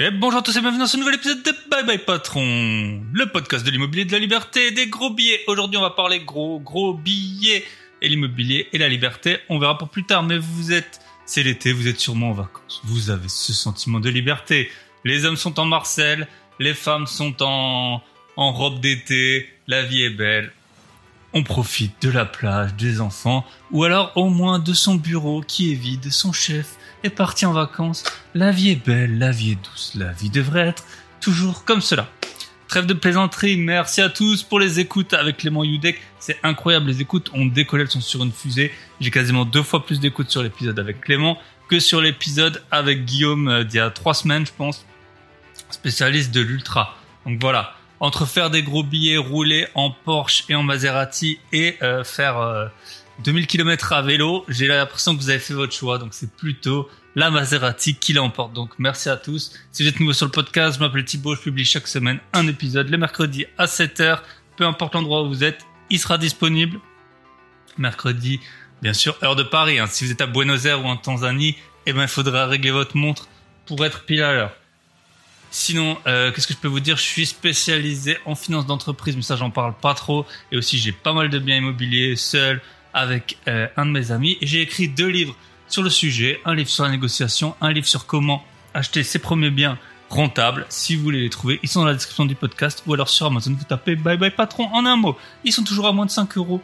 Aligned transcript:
Et 0.00 0.12
bonjour 0.12 0.38
à 0.38 0.42
tous 0.42 0.56
et 0.56 0.60
bienvenue 0.60 0.78
dans 0.78 0.86
ce 0.86 0.96
nouvel 0.96 1.16
épisode 1.16 1.42
de 1.42 1.52
Bye 1.68 1.84
Bye 1.84 1.98
Patron, 1.98 3.02
le 3.12 3.26
podcast 3.32 3.66
de 3.66 3.70
l'immobilier 3.72 4.04
de 4.04 4.12
la 4.12 4.20
liberté 4.20 4.68
et 4.68 4.70
des 4.70 4.86
gros 4.86 5.10
billets. 5.10 5.40
Aujourd'hui, 5.48 5.76
on 5.76 5.80
va 5.80 5.90
parler 5.90 6.20
gros, 6.20 6.60
gros 6.60 6.94
billets 6.94 7.64
et 8.00 8.08
l'immobilier 8.08 8.68
et 8.72 8.78
la 8.78 8.88
liberté. 8.88 9.38
On 9.48 9.58
verra 9.58 9.76
pour 9.76 9.88
plus 9.88 10.04
tard, 10.04 10.22
mais 10.22 10.38
vous 10.38 10.70
êtes, 10.70 11.00
c'est 11.26 11.42
l'été, 11.42 11.72
vous 11.72 11.88
êtes 11.88 11.98
sûrement 11.98 12.30
en 12.30 12.32
vacances. 12.32 12.80
Vous 12.84 13.10
avez 13.10 13.28
ce 13.28 13.52
sentiment 13.52 13.98
de 13.98 14.08
liberté. 14.08 14.70
Les 15.02 15.24
hommes 15.24 15.36
sont 15.36 15.58
en 15.58 15.64
Marcel, 15.64 16.28
les 16.60 16.74
femmes 16.74 17.08
sont 17.08 17.34
en, 17.42 18.00
en 18.36 18.52
robe 18.52 18.78
d'été, 18.78 19.48
la 19.66 19.82
vie 19.82 20.02
est 20.02 20.10
belle. 20.10 20.52
On 21.32 21.42
profite 21.42 22.00
de 22.02 22.10
la 22.10 22.24
plage, 22.24 22.72
des 22.74 23.00
enfants, 23.00 23.44
ou 23.72 23.82
alors 23.82 24.12
au 24.14 24.28
moins 24.30 24.60
de 24.60 24.74
son 24.74 24.94
bureau 24.94 25.40
qui 25.40 25.72
est 25.72 25.76
vide, 25.76 26.12
son 26.12 26.32
chef 26.32 26.77
est 27.04 27.10
parti 27.10 27.46
en 27.46 27.52
vacances. 27.52 28.04
La 28.34 28.50
vie 28.50 28.70
est 28.70 28.86
belle, 28.86 29.18
la 29.18 29.30
vie 29.30 29.52
est 29.52 29.64
douce, 29.64 29.92
la 29.94 30.12
vie 30.12 30.30
devrait 30.30 30.68
être 30.68 30.84
toujours 31.20 31.64
comme 31.64 31.80
cela. 31.80 32.08
Trêve 32.68 32.86
de 32.86 32.94
plaisanterie, 32.94 33.56
merci 33.56 34.02
à 34.02 34.10
tous 34.10 34.42
pour 34.42 34.60
les 34.60 34.78
écoutes 34.78 35.14
avec 35.14 35.38
Clément 35.38 35.64
Yudek. 35.64 36.00
C'est 36.18 36.38
incroyable, 36.42 36.88
les 36.88 37.00
écoutes 37.00 37.30
ont 37.32 37.46
décollé, 37.46 37.84
elles 37.84 37.90
sont 37.90 38.02
sur 38.02 38.22
une 38.22 38.32
fusée. 38.32 38.72
J'ai 39.00 39.10
quasiment 39.10 39.46
deux 39.46 39.62
fois 39.62 39.86
plus 39.86 40.00
d'écoutes 40.00 40.30
sur 40.30 40.42
l'épisode 40.42 40.78
avec 40.78 41.00
Clément 41.00 41.38
que 41.68 41.80
sur 41.80 42.00
l'épisode 42.00 42.62
avec 42.70 43.04
Guillaume 43.04 43.48
euh, 43.48 43.64
d'il 43.64 43.76
y 43.76 43.80
a 43.80 43.90
trois 43.90 44.14
semaines, 44.14 44.44
je 44.44 44.52
pense, 44.56 44.84
spécialiste 45.70 46.30
de 46.30 46.40
l'ultra. 46.40 46.96
Donc 47.24 47.40
voilà, 47.40 47.74
entre 48.00 48.26
faire 48.26 48.50
des 48.50 48.62
gros 48.62 48.82
billets, 48.82 49.16
rouler 49.16 49.66
en 49.74 49.90
Porsche 49.90 50.44
et 50.48 50.54
en 50.54 50.62
Maserati 50.62 51.38
et 51.52 51.76
euh, 51.82 52.04
faire 52.04 52.38
euh, 52.38 52.66
2000 53.24 53.46
km 53.46 53.92
à 53.92 54.02
vélo, 54.02 54.44
j'ai 54.48 54.66
l'impression 54.66 55.16
que 55.16 55.20
vous 55.20 55.30
avez 55.30 55.38
fait 55.38 55.54
votre 55.54 55.72
choix. 55.72 55.98
Donc 55.98 56.14
c'est 56.14 56.30
plutôt 56.30 56.88
la 57.16 57.30
Maserati 57.30 57.96
qui 57.96 58.12
l'emporte. 58.12 58.52
Donc 58.52 58.70
merci 58.78 59.08
à 59.08 59.16
tous. 59.16 59.52
Si 59.72 59.82
vous 59.82 59.88
êtes 59.88 59.98
nouveau 60.00 60.12
sur 60.12 60.26
le 60.26 60.32
podcast, 60.32 60.78
je 60.78 60.84
m'appelle 60.84 61.04
Thibaut, 61.04 61.34
je 61.34 61.40
publie 61.40 61.64
chaque 61.64 61.88
semaine 61.88 62.20
un 62.32 62.46
épisode 62.46 62.88
le 62.88 62.98
mercredi 62.98 63.46
à 63.56 63.66
7h. 63.66 64.20
Peu 64.56 64.64
importe 64.64 64.94
l'endroit 64.94 65.22
où 65.22 65.28
vous 65.28 65.44
êtes, 65.44 65.66
il 65.90 65.98
sera 65.98 66.18
disponible. 66.18 66.78
Mercredi, 67.76 68.40
bien 68.82 68.92
sûr, 68.92 69.16
heure 69.22 69.36
de 69.36 69.42
Paris. 69.42 69.78
Hein. 69.78 69.86
Si 69.86 70.04
vous 70.04 70.12
êtes 70.12 70.20
à 70.20 70.26
Buenos 70.26 70.64
Aires 70.64 70.84
ou 70.84 70.88
en 70.88 70.96
Tanzanie, 70.96 71.56
eh 71.86 71.92
ben, 71.92 72.02
il 72.02 72.08
faudra 72.08 72.46
régler 72.46 72.70
votre 72.70 72.96
montre 72.96 73.28
pour 73.66 73.84
être 73.84 74.04
pile 74.04 74.22
à 74.22 74.32
l'heure. 74.32 74.52
Sinon, 75.50 75.96
euh, 76.06 76.30
qu'est-ce 76.30 76.46
que 76.46 76.54
je 76.54 76.58
peux 76.58 76.68
vous 76.68 76.80
dire? 76.80 76.96
Je 76.96 77.02
suis 77.02 77.26
spécialisé 77.26 78.18
en 78.26 78.34
finance 78.34 78.66
d'entreprise, 78.66 79.16
mais 79.16 79.22
ça 79.22 79.36
j'en 79.36 79.50
parle 79.50 79.74
pas 79.74 79.94
trop. 79.94 80.26
Et 80.52 80.56
aussi 80.56 80.78
j'ai 80.78 80.92
pas 80.92 81.12
mal 81.12 81.30
de 81.30 81.38
biens 81.38 81.56
immobiliers 81.56 82.16
seul 82.16 82.60
avec 82.98 83.38
euh, 83.46 83.68
un 83.76 83.86
de 83.86 83.90
mes 83.92 84.10
amis. 84.10 84.38
J'ai 84.42 84.60
écrit 84.60 84.88
deux 84.88 85.06
livres 85.06 85.36
sur 85.68 85.82
le 85.82 85.90
sujet, 85.90 86.40
un 86.44 86.54
livre 86.54 86.68
sur 86.68 86.84
la 86.84 86.90
négociation, 86.90 87.54
un 87.60 87.72
livre 87.72 87.86
sur 87.86 88.06
comment 88.06 88.44
acheter 88.74 89.04
ses 89.04 89.20
premiers 89.20 89.50
biens 89.50 89.78
rentables. 90.10 90.66
Si 90.68 90.96
vous 90.96 91.04
voulez 91.04 91.20
les 91.20 91.30
trouver, 91.30 91.60
ils 91.62 91.68
sont 91.68 91.80
dans 91.80 91.86
la 91.86 91.94
description 91.94 92.26
du 92.26 92.34
podcast 92.34 92.82
ou 92.86 92.94
alors 92.94 93.08
sur 93.08 93.26
Amazon, 93.26 93.54
vous 93.56 93.64
tapez 93.64 93.94
Bye 93.94 94.18
Bye 94.18 94.32
Patron 94.32 94.68
en 94.72 94.84
un 94.84 94.96
mot. 94.96 95.16
Ils 95.44 95.52
sont 95.52 95.62
toujours 95.62 95.86
à 95.86 95.92
moins 95.92 96.06
de 96.06 96.10
5 96.10 96.36
euros 96.38 96.62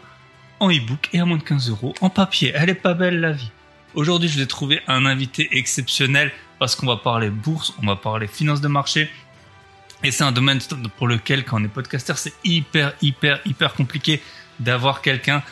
en 0.59 0.71
e-book 0.71 1.09
et 1.12 1.21
à 1.21 1.25
moins 1.25 1.37
de 1.37 1.43
15 1.43 1.71
euros 1.71 1.95
en 2.01 2.11
papier. 2.11 2.53
Elle 2.55 2.71
est 2.71 2.75
pas 2.75 2.95
belle 2.95 3.21
la 3.21 3.33
vie. 3.33 3.51
Aujourd'hui, 3.95 4.29
je 4.29 4.35
vous 4.35 4.43
ai 4.43 4.49
trouvé 4.49 4.81
un 4.89 5.07
invité 5.07 5.49
exceptionnel 5.53 6.33
parce 6.59 6.75
qu'on 6.75 6.87
va 6.87 6.97
parler 6.97 7.31
bourse, 7.31 7.75
on 7.81 7.87
va 7.87 7.95
parler 7.95 8.27
finance 8.27 8.61
de 8.61 8.69
marché. 8.69 9.09
Et 10.03 10.11
c'est 10.11 10.25
un 10.25 10.33
domaine 10.33 10.59
pour 10.97 11.07
lequel, 11.07 11.45
quand 11.45 11.61
on 11.61 11.65
est 11.65 11.69
podcaster, 11.69 12.15
c'est 12.17 12.35
hyper, 12.45 12.93
hyper, 13.03 13.41
hyper 13.47 13.75
compliqué 13.75 14.21
d'avoir 14.59 15.01
quelqu'un 15.01 15.43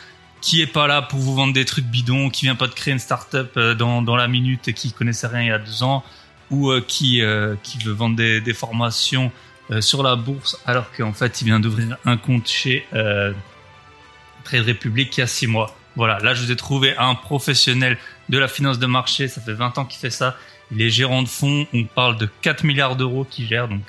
qui 0.43 0.61
est 0.61 0.67
pas 0.67 0.87
là 0.87 1.01
pour 1.01 1.19
vous 1.19 1.33
vendre 1.33 1.53
des 1.53 1.63
trucs 1.63 1.85
bidons, 1.85 2.29
qui 2.29 2.45
vient 2.45 2.55
pas 2.55 2.67
de 2.67 2.73
créer 2.73 2.91
une 2.91 2.99
start-up 2.99 3.53
euh, 3.55 3.75
dans, 3.75 4.01
dans 4.01 4.17
la 4.17 4.27
minute 4.27 4.67
et 4.67 4.73
qui 4.73 4.91
connaissait 4.91 5.27
rien 5.27 5.41
il 5.41 5.47
y 5.47 5.51
a 5.51 5.57
deux 5.57 5.83
ans, 5.83 6.03
ou 6.51 6.69
euh, 6.69 6.83
qui, 6.85 7.21
euh, 7.21 7.55
qui 7.63 7.77
veut 7.77 7.93
vendre 7.93 8.17
des, 8.17 8.41
des 8.41 8.53
formations 8.53 9.31
sur 9.79 10.03
la 10.03 10.17
bourse 10.17 10.61
alors 10.65 10.91
qu'en 10.91 11.13
fait 11.13 11.41
il 11.41 11.45
vient 11.45 11.61
d'ouvrir 11.61 11.97
un 12.03 12.17
compte 12.17 12.49
chez 12.49 12.85
Trade 12.91 14.67
Republic 14.67 15.17
il 15.17 15.21
y 15.21 15.23
a 15.23 15.27
six 15.27 15.47
mois. 15.47 15.75
Voilà, 15.95 16.19
là 16.19 16.33
je 16.33 16.43
vous 16.43 16.51
ai 16.51 16.57
trouvé 16.57 16.95
un 16.97 17.15
professionnel 17.15 17.97
de 18.27 18.37
la 18.37 18.49
finance 18.49 18.77
de 18.77 18.85
marché, 18.85 19.29
ça 19.29 19.39
fait 19.39 19.53
20 19.53 19.77
ans 19.77 19.85
qu'il 19.85 19.99
fait 20.01 20.09
ça. 20.09 20.35
Il 20.71 20.81
est 20.81 20.89
gérant 20.89 21.23
de 21.23 21.29
fonds, 21.29 21.65
on 21.73 21.85
parle 21.85 22.17
de 22.17 22.29
4 22.41 22.65
milliards 22.65 22.97
d'euros 22.97 23.23
qu'il 23.23 23.47
gère, 23.47 23.69
donc 23.69 23.83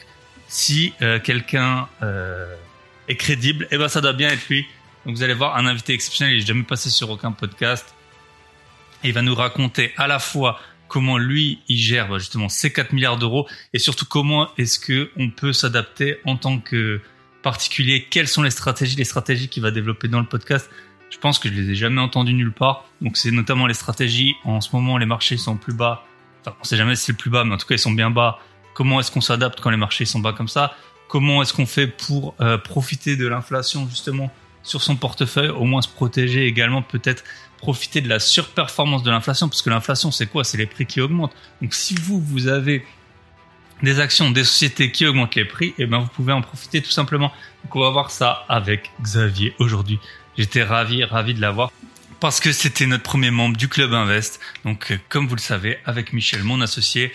si 0.46 0.92
quelqu'un 1.24 1.88
est 3.08 3.16
crédible, 3.16 3.66
eh 3.72 3.76
ben 3.76 3.88
ça 3.88 4.00
doit 4.00 4.12
bien 4.12 4.30
être 4.30 4.48
lui. 4.48 4.64
Donc 5.06 5.16
vous 5.16 5.22
allez 5.22 5.34
voir 5.34 5.56
un 5.56 5.66
invité 5.66 5.92
exceptionnel, 5.92 6.34
il 6.34 6.40
n'est 6.40 6.46
jamais 6.46 6.62
passé 6.62 6.90
sur 6.90 7.10
aucun 7.10 7.32
podcast. 7.32 7.94
Il 9.02 9.12
va 9.12 9.22
nous 9.22 9.34
raconter 9.34 9.92
à 9.96 10.06
la 10.06 10.18
fois 10.18 10.60
comment 10.88 11.18
lui 11.18 11.58
il 11.68 11.76
gère 11.76 12.08
bah, 12.08 12.18
justement 12.18 12.48
ces 12.48 12.72
4 12.72 12.92
milliards 12.92 13.18
d'euros 13.18 13.48
et 13.72 13.78
surtout 13.78 14.06
comment 14.06 14.48
est-ce 14.56 14.78
que 14.78 15.10
on 15.16 15.30
peut 15.30 15.52
s'adapter 15.52 16.18
en 16.24 16.36
tant 16.36 16.58
que 16.58 17.00
particulier, 17.42 18.06
quelles 18.08 18.28
sont 18.28 18.42
les 18.42 18.50
stratégies, 18.50 18.96
les 18.96 19.04
stratégies 19.04 19.48
qu'il 19.48 19.62
va 19.62 19.70
développer 19.70 20.08
dans 20.08 20.20
le 20.20 20.26
podcast? 20.26 20.70
Je 21.10 21.18
pense 21.18 21.38
que 21.38 21.48
je 21.48 21.54
les 21.54 21.70
ai 21.70 21.74
jamais 21.74 22.00
entendues 22.00 22.32
nulle 22.32 22.52
part. 22.52 22.86
Donc 23.02 23.16
c'est 23.16 23.30
notamment 23.30 23.66
les 23.66 23.74
stratégies. 23.74 24.34
En 24.44 24.60
ce 24.60 24.70
moment, 24.74 24.96
les 24.96 25.06
marchés 25.06 25.36
sont 25.36 25.56
plus 25.56 25.74
bas. 25.74 26.06
Enfin, 26.40 26.56
on 26.60 26.64
sait 26.64 26.76
jamais 26.76 26.96
si 26.96 27.04
c'est 27.04 27.12
le 27.12 27.18
plus 27.18 27.30
bas, 27.30 27.44
mais 27.44 27.54
en 27.54 27.58
tout 27.58 27.66
cas, 27.66 27.74
ils 27.74 27.78
sont 27.78 27.92
bien 27.92 28.10
bas. 28.10 28.40
Comment 28.72 28.98
est-ce 28.98 29.12
qu'on 29.12 29.20
s'adapte 29.20 29.60
quand 29.60 29.70
les 29.70 29.76
marchés 29.76 30.06
sont 30.06 30.18
bas 30.18 30.32
comme 30.32 30.48
ça? 30.48 30.74
Comment 31.08 31.42
est-ce 31.42 31.52
qu'on 31.52 31.66
fait 31.66 31.86
pour 31.86 32.34
euh, 32.40 32.58
profiter 32.58 33.16
de 33.16 33.28
l'inflation 33.28 33.88
justement? 33.88 34.32
Sur 34.64 34.82
son 34.82 34.96
portefeuille, 34.96 35.50
au 35.50 35.64
moins 35.64 35.82
se 35.82 35.88
protéger 35.88 36.46
également, 36.46 36.82
peut-être 36.82 37.22
profiter 37.58 38.00
de 38.00 38.08
la 38.08 38.18
surperformance 38.18 39.02
de 39.02 39.10
l'inflation, 39.10 39.48
parce 39.48 39.62
que 39.62 39.70
l'inflation, 39.70 40.10
c'est 40.10 40.26
quoi? 40.26 40.42
C'est 40.42 40.58
les 40.58 40.66
prix 40.66 40.86
qui 40.86 41.00
augmentent. 41.00 41.34
Donc 41.62 41.72
si 41.74 41.94
vous, 41.94 42.20
vous 42.20 42.48
avez 42.48 42.84
des 43.82 44.00
actions, 44.00 44.30
des 44.30 44.44
sociétés 44.44 44.90
qui 44.90 45.06
augmentent 45.06 45.34
les 45.34 45.44
prix, 45.44 45.68
et 45.68 45.74
eh 45.78 45.86
ben 45.86 45.98
vous 45.98 46.08
pouvez 46.08 46.32
en 46.32 46.42
profiter 46.42 46.82
tout 46.82 46.90
simplement. 46.90 47.32
Donc 47.62 47.76
on 47.76 47.80
va 47.80 47.90
voir 47.90 48.10
ça 48.10 48.44
avec 48.48 48.90
Xavier 49.00 49.54
aujourd'hui. 49.58 49.98
J'étais 50.36 50.64
ravi, 50.64 51.04
ravi 51.04 51.34
de 51.34 51.40
l'avoir 51.40 51.70
parce 52.24 52.40
que 52.40 52.52
c'était 52.52 52.86
notre 52.86 53.02
premier 53.02 53.30
membre 53.30 53.56
du 53.56 53.68
club 53.68 53.92
Invest. 53.92 54.40
Donc 54.64 54.90
euh, 54.90 54.98
comme 55.10 55.28
vous 55.28 55.34
le 55.34 55.40
savez, 55.40 55.78
avec 55.84 56.14
Michel, 56.14 56.42
mon 56.42 56.62
associé, 56.62 57.12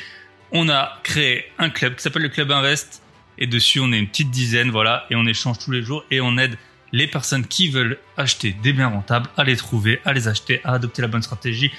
on 0.52 0.70
a 0.70 1.00
créé 1.02 1.46
un 1.58 1.72
club 1.72 1.96
qui 1.96 2.04
s'appelle 2.04 2.22
le 2.22 2.30
club 2.30 2.52
Invest 2.52 3.02
et 3.40 3.48
dessus 3.48 3.80
on 3.80 3.92
est 3.92 3.98
une 3.98 4.08
petite 4.08 4.30
dizaine, 4.30 4.70
voilà, 4.70 5.08
et 5.10 5.16
on 5.16 5.26
échange 5.26 5.58
tous 5.58 5.72
les 5.72 5.82
jours 5.82 6.04
et 6.12 6.22
on 6.22 6.38
aide 6.38 6.58
les 6.92 7.08
personnes 7.08 7.46
qui 7.46 7.70
veulent 7.70 7.98
acheter 8.18 8.54
des 8.54 8.74
biens 8.74 8.88
rentables 8.88 9.30
à 9.38 9.44
les 9.44 9.56
trouver, 9.56 10.02
à 10.06 10.14
les 10.14 10.28
acheter, 10.28 10.62
à 10.64 10.74
adopter 10.74 11.02
la 11.02 11.08
bonne 11.08 11.22
stratégie, 11.22 11.72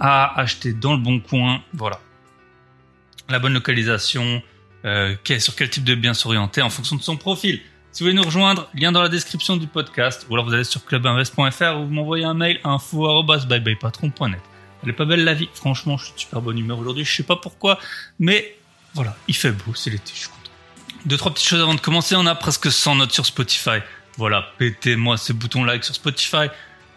à 0.00 0.38
acheter 0.38 0.72
dans 0.72 0.92
le 0.92 0.98
bon 0.98 1.20
coin, 1.20 1.62
voilà. 1.72 2.00
La 3.28 3.38
bonne 3.38 3.54
localisation, 3.54 4.42
euh, 4.84 5.16
sur 5.38 5.56
quel 5.56 5.70
type 5.70 5.84
de 5.84 5.94
bien 5.94 6.14
s'orienter 6.14 6.62
en 6.62 6.70
fonction 6.70 6.96
de 6.96 7.02
son 7.02 7.16
profil. 7.16 7.60
Si 7.92 8.02
vous 8.02 8.10
voulez 8.10 8.16
nous 8.16 8.26
rejoindre, 8.26 8.68
lien 8.74 8.92
dans 8.92 9.02
la 9.02 9.08
description 9.08 9.56
du 9.56 9.66
podcast, 9.66 10.26
ou 10.28 10.34
alors 10.34 10.44
vous 10.46 10.52
allez 10.52 10.64
sur 10.64 10.84
clubinvest.fr 10.84 11.78
ou 11.78 11.86
vous 11.86 11.90
m'envoyez 11.90 12.24
un 12.24 12.34
mail 12.34 12.60
info@byebyepatron.net. 12.62 14.40
Elle 14.82 14.90
est 14.90 14.92
pas 14.92 15.06
belle 15.06 15.24
la 15.24 15.34
vie, 15.34 15.48
franchement, 15.54 15.96
je 15.96 16.04
suis 16.04 16.14
de 16.14 16.18
super 16.20 16.42
bonne 16.42 16.58
humeur 16.58 16.78
aujourd'hui, 16.78 17.04
je 17.04 17.16
sais 17.16 17.22
pas 17.22 17.36
pourquoi, 17.36 17.78
mais 18.18 18.56
voilà, 18.94 19.16
il 19.28 19.34
fait 19.34 19.50
beau, 19.50 19.74
c'est 19.74 19.90
l'été, 19.90 20.12
je 20.14 20.20
suis 20.20 20.28
content. 20.28 20.50
Deux, 21.06 21.16
trois 21.16 21.32
petites 21.32 21.48
choses 21.48 21.60
avant 21.60 21.74
de 21.74 21.80
commencer, 21.80 22.14
on 22.16 22.26
a 22.26 22.34
presque 22.34 22.70
100 22.70 22.96
notes 22.96 23.12
sur 23.12 23.24
Spotify. 23.24 23.78
Voilà, 24.16 24.52
pétez-moi 24.58 25.16
ce 25.16 25.32
bouton 25.32 25.64
like 25.64 25.84
sur 25.84 25.94
Spotify. 25.94 26.48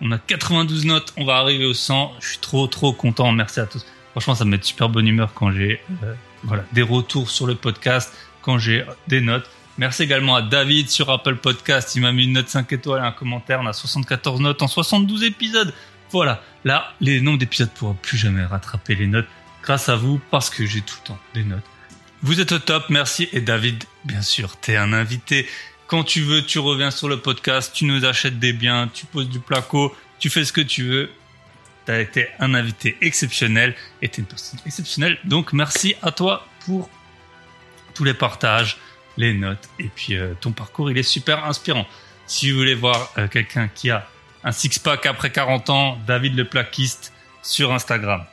On 0.01 0.11
a 0.11 0.17
92 0.17 0.85
notes, 0.85 1.13
on 1.17 1.25
va 1.25 1.35
arriver 1.37 1.65
au 1.65 1.73
100. 1.73 2.15
Je 2.19 2.27
suis 2.29 2.37
trop 2.37 2.67
trop 2.67 2.93
content. 2.93 3.31
Merci 3.31 3.59
à 3.59 3.65
tous. 3.65 3.85
Franchement, 4.11 4.35
ça 4.35 4.45
me 4.45 4.51
met 4.51 4.57
de 4.57 4.63
super 4.63 4.89
bonne 4.89 5.07
humeur 5.07 5.33
quand 5.33 5.51
j'ai 5.51 5.81
euh, 6.03 6.13
voilà 6.43 6.63
des 6.71 6.81
retours 6.81 7.29
sur 7.29 7.45
le 7.45 7.55
podcast, 7.55 8.13
quand 8.41 8.57
j'ai 8.57 8.85
des 9.07 9.21
notes. 9.21 9.49
Merci 9.77 10.03
également 10.03 10.35
à 10.35 10.41
David 10.41 10.89
sur 10.89 11.09
Apple 11.09 11.35
Podcast. 11.35 11.95
Il 11.95 12.01
m'a 12.01 12.11
mis 12.11 12.25
une 12.25 12.33
note 12.33 12.49
5 12.49 12.71
étoiles 12.73 13.01
et 13.01 13.05
un 13.05 13.11
commentaire. 13.11 13.59
On 13.61 13.65
a 13.65 13.73
74 13.73 14.41
notes 14.41 14.61
en 14.61 14.67
72 14.67 15.23
épisodes. 15.23 15.73
Voilà. 16.11 16.43
Là, 16.65 16.93
les 16.99 17.21
nombres 17.21 17.37
d'épisodes 17.37 17.69
pourront 17.69 17.93
plus 17.93 18.17
jamais 18.17 18.43
rattraper 18.43 18.95
les 18.95 19.07
notes 19.07 19.27
grâce 19.63 19.87
à 19.87 19.95
vous 19.95 20.19
parce 20.31 20.49
que 20.49 20.65
j'ai 20.65 20.81
tout 20.81 20.95
le 21.03 21.07
temps 21.07 21.19
des 21.33 21.43
notes. 21.43 21.63
Vous 22.21 22.41
êtes 22.41 22.51
au 22.51 22.59
top. 22.59 22.85
Merci. 22.89 23.29
Et 23.31 23.39
David, 23.39 23.83
bien 24.03 24.21
sûr, 24.21 24.57
t'es 24.57 24.75
un 24.75 24.91
invité. 24.91 25.47
Quand 25.89 26.03
tu 26.03 26.21
veux, 26.21 26.45
tu 26.45 26.59
reviens 26.59 26.91
sur 26.91 27.09
le 27.09 27.19
podcast, 27.19 27.71
tu 27.73 27.85
nous 27.85 28.05
achètes 28.05 28.37
des 28.37 28.53
biens, 28.53 28.87
tu 28.93 29.07
poses 29.07 29.27
du 29.27 29.39
placo, 29.39 29.95
tu 30.19 30.29
fais 30.29 30.45
ce 30.45 30.53
que 30.53 30.61
tu 30.61 30.83
veux. 30.83 31.09
Tu 31.87 31.91
as 31.91 31.99
été 31.99 32.27
un 32.37 32.53
invité 32.53 32.95
exceptionnel 33.01 33.75
et 34.03 34.07
tu 34.07 34.19
es 34.19 34.21
une 34.21 34.27
personne 34.27 34.59
exceptionnelle. 34.67 35.17
Donc 35.23 35.51
merci 35.51 35.95
à 36.03 36.11
toi 36.11 36.47
pour 36.63 36.91
tous 37.95 38.03
les 38.03 38.13
partages, 38.13 38.77
les 39.17 39.33
notes 39.33 39.67
et 39.79 39.87
puis 39.87 40.15
euh, 40.15 40.35
ton 40.39 40.51
parcours, 40.51 40.91
il 40.91 40.97
est 40.99 41.01
super 41.01 41.43
inspirant. 41.45 41.87
Si 42.27 42.51
vous 42.51 42.59
voulez 42.59 42.75
voir 42.75 43.11
euh, 43.17 43.27
quelqu'un 43.27 43.67
qui 43.67 43.89
a 43.89 44.07
un 44.43 44.51
six-pack 44.51 45.07
après 45.07 45.31
40 45.31 45.71
ans, 45.71 45.99
David 46.05 46.35
le 46.35 46.45
plaquiste 46.45 47.13
sur 47.41 47.73
Instagram. 47.73 48.23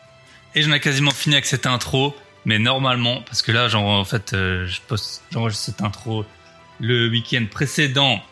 Et 0.54 0.60
j'en 0.60 0.72
ai 0.72 0.80
quasiment 0.80 1.10
fini 1.10 1.36
avec 1.36 1.46
cette 1.46 1.64
intro, 1.64 2.14
mais 2.44 2.58
normalement, 2.58 3.22
parce 3.22 3.40
que 3.40 3.50
là, 3.50 3.68
genre, 3.68 3.86
en 3.86 4.04
fait, 4.04 4.34
euh, 4.34 4.66
je 4.66 4.82
poste, 4.82 5.22
j'enregistre 5.32 5.64
cette 5.64 5.80
intro 5.80 6.26
le 6.80 7.08
week-end 7.08 7.46
précédent 7.50 8.22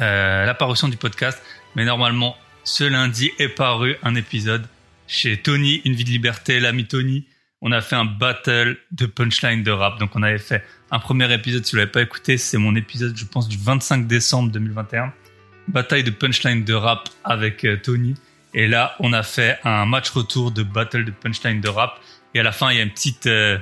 euh, 0.00 0.44
l'apparition 0.46 0.88
du 0.88 0.96
podcast. 0.96 1.42
Mais 1.74 1.84
normalement, 1.84 2.36
ce 2.64 2.84
lundi 2.84 3.30
est 3.38 3.48
paru 3.48 3.96
un 4.02 4.14
épisode 4.14 4.66
chez 5.06 5.38
Tony, 5.38 5.80
Une 5.84 5.94
vie 5.94 6.04
de 6.04 6.10
liberté, 6.10 6.60
l'ami 6.60 6.84
Tony. 6.84 7.24
on 7.62 7.72
a 7.72 7.80
fait 7.80 7.96
un 7.96 8.04
battle 8.04 8.76
de 8.92 9.06
punchline 9.06 9.62
de 9.62 9.70
rap. 9.70 9.98
Donc 9.98 10.14
on 10.14 10.22
avait 10.22 10.38
fait 10.38 10.62
un 10.90 10.98
premier 10.98 11.32
épisode, 11.32 11.64
si 11.64 11.72
vous 11.72 11.78
l'avez 11.78 11.90
pas 11.90 12.02
écouté, 12.02 12.38
c'est 12.38 12.58
mon 12.58 12.76
épisode, 12.76 13.16
je 13.16 13.24
pense, 13.24 13.48
du 13.48 13.56
25 13.56 14.06
décembre 14.06 14.52
2021. 14.52 15.12
Bataille 15.68 16.04
de 16.04 16.10
punchline 16.10 16.64
de 16.64 16.74
rap 16.74 17.08
avec 17.24 17.64
euh, 17.64 17.76
Tony. 17.76 18.14
Et 18.54 18.68
là, 18.68 18.96
on 19.00 19.12
a 19.12 19.22
fait 19.22 19.58
un 19.64 19.84
match 19.86 20.10
retour 20.10 20.50
de 20.50 20.62
battle 20.62 21.04
de 21.04 21.10
punchline 21.10 21.60
de 21.60 21.68
rap. 21.68 22.00
Et 22.34 22.40
à 22.40 22.42
la 22.42 22.52
fin, 22.52 22.70
il 22.70 22.78
y 22.78 22.80
a 22.80 22.82
une 22.82 22.90
petite, 22.90 23.26
euh, 23.26 23.58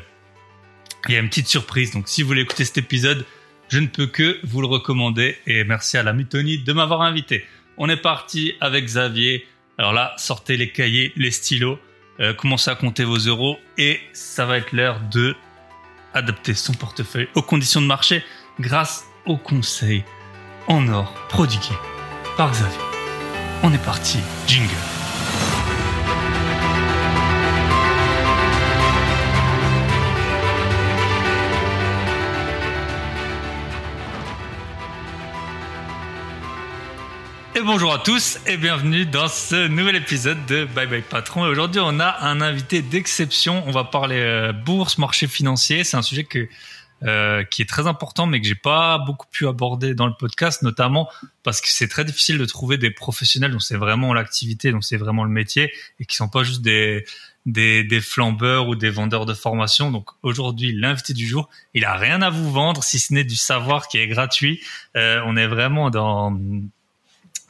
il 1.09 1.15
y 1.15 1.17
a 1.17 1.21
une 1.21 1.29
petite 1.29 1.49
surprise. 1.49 1.93
Donc 1.93 2.09
si 2.09 2.23
vous 2.23 2.29
voulez 2.29 2.43
écouter 2.43 2.65
cet 2.65 2.79
épisode, 2.79 3.25
je 3.69 3.79
ne 3.79 3.87
peux 3.87 4.07
que 4.07 4.39
vous 4.45 4.61
le 4.61 4.67
recommander. 4.67 5.37
Et 5.47 5.65
merci 5.65 5.97
à 5.97 6.03
l'ami 6.03 6.27
Tony 6.27 6.59
de 6.59 6.73
m'avoir 6.73 7.03
invité. 7.03 7.45
On 7.77 7.89
est 7.89 8.01
parti 8.01 8.55
avec 8.61 8.85
Xavier. 8.85 9.47
Alors 9.79 9.93
là, 9.93 10.15
sortez 10.17 10.57
les 10.57 10.71
cahiers, 10.71 11.13
les 11.17 11.31
stylos. 11.31 11.79
Euh, 12.21 12.33
commencez 12.33 12.71
à 12.71 12.75
compter 12.75 13.05
vos 13.05 13.19
euros 13.19 13.59
et 13.77 14.01
ça 14.15 14.47
va 14.47 14.57
être 14.57 14.73
l'heure 14.73 15.01
de 15.13 15.35
adapter 16.15 16.55
son 16.55 16.73
portefeuille 16.73 17.29
aux 17.35 17.43
conditions 17.43 17.83
de 17.83 17.87
marché 17.87 18.25
grâce 18.59 19.05
aux 19.27 19.37
conseils 19.37 20.03
en 20.67 20.89
or 20.89 21.13
prodigués 21.29 21.77
par 22.39 22.51
Xavier. 22.51 22.79
On 23.63 23.73
est 23.73 23.85
parti, 23.85 24.19
jingle. 24.47 24.96
Et 37.57 37.63
bonjour 37.63 37.95
à 37.95 37.99
tous 37.99 38.39
et 38.47 38.59
bienvenue 38.59 39.07
dans 39.07 39.29
ce 39.29 39.67
nouvel 39.67 39.97
épisode 39.97 40.45
de 40.45 40.67
Bye 40.67 40.89
Bye 40.89 41.01
Patron. 41.01 41.41
Aujourd'hui, 41.41 41.81
on 41.83 42.01
a 42.01 42.19
un 42.21 42.43
invité 42.43 42.83
d'exception. 42.83 43.65
On 43.67 43.71
va 43.71 43.83
parler 43.83 44.19
euh, 44.19 44.53
bourse, 44.53 44.99
marché 44.99 45.27
financier. 45.27 45.83
C'est 45.83 45.97
un 45.97 46.03
sujet 46.03 46.25
que, 46.25 46.51
euh, 47.05 47.45
qui 47.45 47.63
est 47.63 47.67
très 47.67 47.87
important, 47.87 48.27
mais 48.27 48.43
que 48.43 48.47
j'ai 48.47 48.55
pas 48.55 48.99
beaucoup 48.99 49.27
pu 49.33 49.49
aborder 49.49 49.95
dans 49.95 50.07
le 50.07 50.13
podcast, 50.13 50.61
notamment 50.61 51.09
parce 51.45 51.63
que 51.63 51.69
c'est 51.71 51.89
très 51.89 52.05
difficile 52.05 52.37
de 52.37 52.45
trouver 52.45 52.77
des 52.77 52.91
professionnels 52.91 53.53
dont 53.53 53.59
c'est 53.59 53.79
vraiment 53.79 54.13
l'activité, 54.13 54.71
dont 54.71 54.83
c'est 54.83 54.99
vraiment 54.99 55.25
le 55.25 55.31
métier, 55.31 55.73
et 55.99 56.05
qui 56.05 56.15
sont 56.15 56.29
pas 56.29 56.43
juste 56.43 56.61
des 56.61 57.07
des, 57.47 57.85
des 57.85 58.01
flambeurs 58.03 58.69
ou 58.69 58.75
des 58.75 58.91
vendeurs 58.91 59.25
de 59.25 59.33
formation. 59.33 59.91
Donc 59.91 60.11
aujourd'hui, 60.23 60.75
l'invité 60.75 61.15
du 61.15 61.27
jour, 61.27 61.49
il 61.73 61.87
a 61.87 61.95
rien 61.95 62.21
à 62.21 62.29
vous 62.29 62.53
vendre 62.53 62.85
si 62.85 62.99
ce 62.99 63.15
n'est 63.15 63.25
du 63.25 63.37
savoir 63.37 63.89
qui 63.89 63.97
est 63.97 64.09
gratuit. 64.09 64.61
Euh, 64.95 65.23
on 65.25 65.39
est 65.39 65.47
vraiment 65.47 65.89
dans 65.89 66.39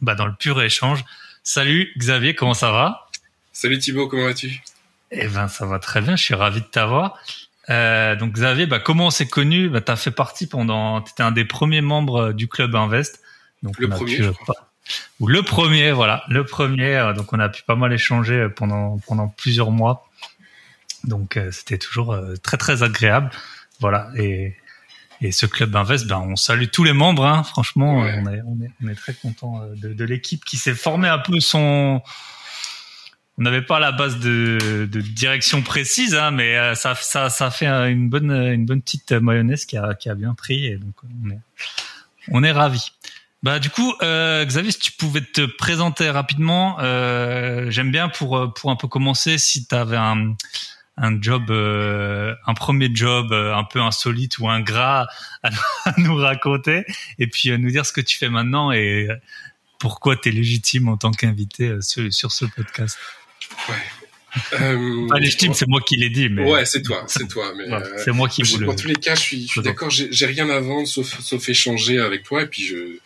bah, 0.01 0.15
dans 0.15 0.27
le 0.27 0.35
pur 0.35 0.61
échange. 0.63 1.05
Salut 1.43 1.93
Xavier, 1.97 2.35
comment 2.35 2.55
ça 2.55 2.73
va? 2.73 3.09
Salut 3.53 3.79
Thibaut, 3.79 4.09
comment 4.09 4.25
vas-tu? 4.25 4.63
Eh 5.11 5.29
ben 5.29 5.49
ça 5.49 5.67
va 5.67 5.79
très 5.79 6.01
bien, 6.01 6.17
je 6.17 6.23
suis 6.23 6.35
ravi 6.35 6.61
de 6.61 6.67
t'avoir. 6.67 7.19
Euh, 7.71 8.17
donc 8.17 8.33
Xavier, 8.33 8.67
bah, 8.67 8.79
comment 8.79 9.07
on 9.07 9.11
s'est 9.11 9.29
connu? 9.29 9.69
Bah, 9.69 9.81
Tu 9.81 9.93
as 9.93 9.97
fait 9.97 10.11
partie 10.11 10.47
pendant, 10.47 11.01
tu 11.03 11.13
étais 11.13 11.23
un 11.23 11.33
des 11.33 11.45
premiers 11.45 11.81
membres 11.81 12.33
du 12.33 12.49
club 12.49 12.75
Invest. 12.75 13.21
Donc 13.63 13.79
le 13.79 13.89
premier, 13.89 14.17
je 14.17 14.31
crois. 14.31 14.57
Ou 15.21 15.27
le 15.29 15.43
premier, 15.43 15.93
voilà, 15.93 16.25
le 16.29 16.45
premier. 16.45 16.97
Euh, 16.97 17.13
donc 17.13 17.33
on 17.33 17.41
a 17.41 17.49
pu 17.49 17.63
pas 17.63 17.77
mal 17.77 17.93
échanger 17.93 18.49
pendant 18.55 18.99
pendant 19.07 19.29
plusieurs 19.29 19.71
mois. 19.71 20.09
Donc 21.05 21.37
euh, 21.37 21.51
c'était 21.51 21.79
toujours 21.79 22.13
euh, 22.13 22.35
très 22.43 22.57
très 22.57 22.83
agréable. 22.83 23.31
Voilà 23.81 24.11
et 24.17 24.55
et 25.21 25.33
ce 25.33 25.47
club 25.47 25.75
Invest, 25.75 26.07
ben, 26.07 26.19
on 26.19 26.37
salue 26.37 26.67
tous 26.73 26.85
les 26.85 26.93
membres. 26.93 27.25
Hein. 27.25 27.43
Franchement, 27.43 27.99
on, 27.99 28.07
est, 28.07 28.43
on, 28.47 28.63
est, 28.63 28.71
on 28.83 28.89
est 28.89 28.95
très 28.95 29.15
content 29.15 29.63
euh, 29.63 29.75
de, 29.75 29.93
de 29.93 30.05
l'équipe 30.05 30.45
qui 30.45 30.57
s'est 30.57 30.75
formée 30.75 31.09
un 31.09 31.19
peu 31.19 31.41
son. 31.41 32.03
On 33.39 33.43
n'avait 33.43 33.63
pas 33.63 33.79
la 33.79 33.93
base 33.93 34.19
de, 34.19 34.89
de 34.91 35.01
direction 35.01 35.61
précise, 35.63 36.15
hein, 36.15 36.31
mais 36.31 36.57
euh, 36.57 36.75
ça, 36.75 36.95
ça, 36.95 37.29
ça 37.29 37.51
fait 37.51 37.67
une 37.67 38.09
bonne, 38.09 38.31
une 38.31 38.65
bonne 38.65 38.81
petite 38.81 39.13
mayonnaise 39.13 39.67
qui 39.67 39.77
a, 39.77 39.95
qui 39.95 40.09
a 40.09 40.15
bien 40.15 40.35
pris. 40.35 40.67
Et 40.67 40.77
donc, 40.77 40.95
on 41.05 41.31
est, 41.31 41.41
on 42.31 42.43
est 42.43 42.53
ravis. 42.53 42.93
Bah, 43.43 43.59
du 43.59 43.69
coup, 43.69 43.95
euh, 44.03 44.45
Xavier, 44.45 44.73
si 44.73 44.79
tu 44.79 44.93
pouvais 44.93 45.21
te 45.21 45.45
présenter 45.45 46.11
rapidement, 46.11 46.79
euh, 46.81 47.71
j'aime 47.71 47.91
bien 47.93 48.09
pour, 48.09 48.53
pour 48.55 48.71
un 48.71 48.77
peu 48.77 48.89
commencer, 48.89 49.39
si 49.39 49.67
tu 49.67 49.75
avais 49.75 49.99
un, 49.99 50.35
un 50.97 51.21
job, 51.21 51.51
euh, 51.51 52.35
un 52.47 52.55
premier 52.55 52.91
job 52.93 53.33
euh, 53.33 53.55
un 53.55 53.65
peu 53.65 53.81
insolite 53.81 54.39
ou 54.39 54.49
ingrat 54.49 55.07
à, 55.43 55.51
à 55.85 55.95
nous 55.99 56.17
raconter, 56.17 56.85
et 57.19 57.27
puis 57.27 57.51
euh, 57.51 57.59
nous 57.59 57.71
dire 57.71 57.85
ce 57.85 57.93
que 57.93 58.01
tu 58.01 58.17
fais 58.17 58.29
maintenant 58.29 58.73
et 58.73 59.09
pourquoi 59.79 60.17
tu 60.17 60.31
es 60.31 60.33
légitime 60.33 60.89
en 60.89 60.97
tant 60.97 61.11
qu'invité 61.11 61.81
sur, 61.83 62.13
sur, 62.13 62.33
ce 62.33 62.47
podcast. 62.47 62.99
Ouais. 63.69 63.75
Euh, 64.53 65.09
pas 65.09 65.19
légitime, 65.19 65.55
c'est 65.55 65.69
moi 65.69 65.81
qui 65.81 65.97
l'ai 65.97 66.11
dit, 66.11 66.29
mais 66.29 66.51
ouais, 66.51 66.67
c'est 66.67 66.83
toi, 66.83 67.05
c'est 67.07 67.29
toi. 67.29 67.53
Mais 67.57 67.69
ouais, 67.69 67.83
c'est 67.99 68.13
moi 68.13 68.29
qui 68.29 68.43
voulais. 68.43 68.67
Dans 68.67 68.75
tous 68.75 68.89
les 68.89 68.95
cas, 68.95 69.15
je 69.15 69.21
suis, 69.21 69.47
je 69.47 69.53
suis 69.53 69.63
d'accord. 69.63 69.91
J'ai 69.91 70.27
rien 70.27 70.49
à 70.51 70.61
vendre 70.61 70.87
sauf, 70.87 71.21
sauf 71.21 71.49
échanger 71.49 71.99
avec 71.99 72.23
toi, 72.23 72.43
et 72.43 72.47
puis 72.47 72.65
je, 72.65 72.99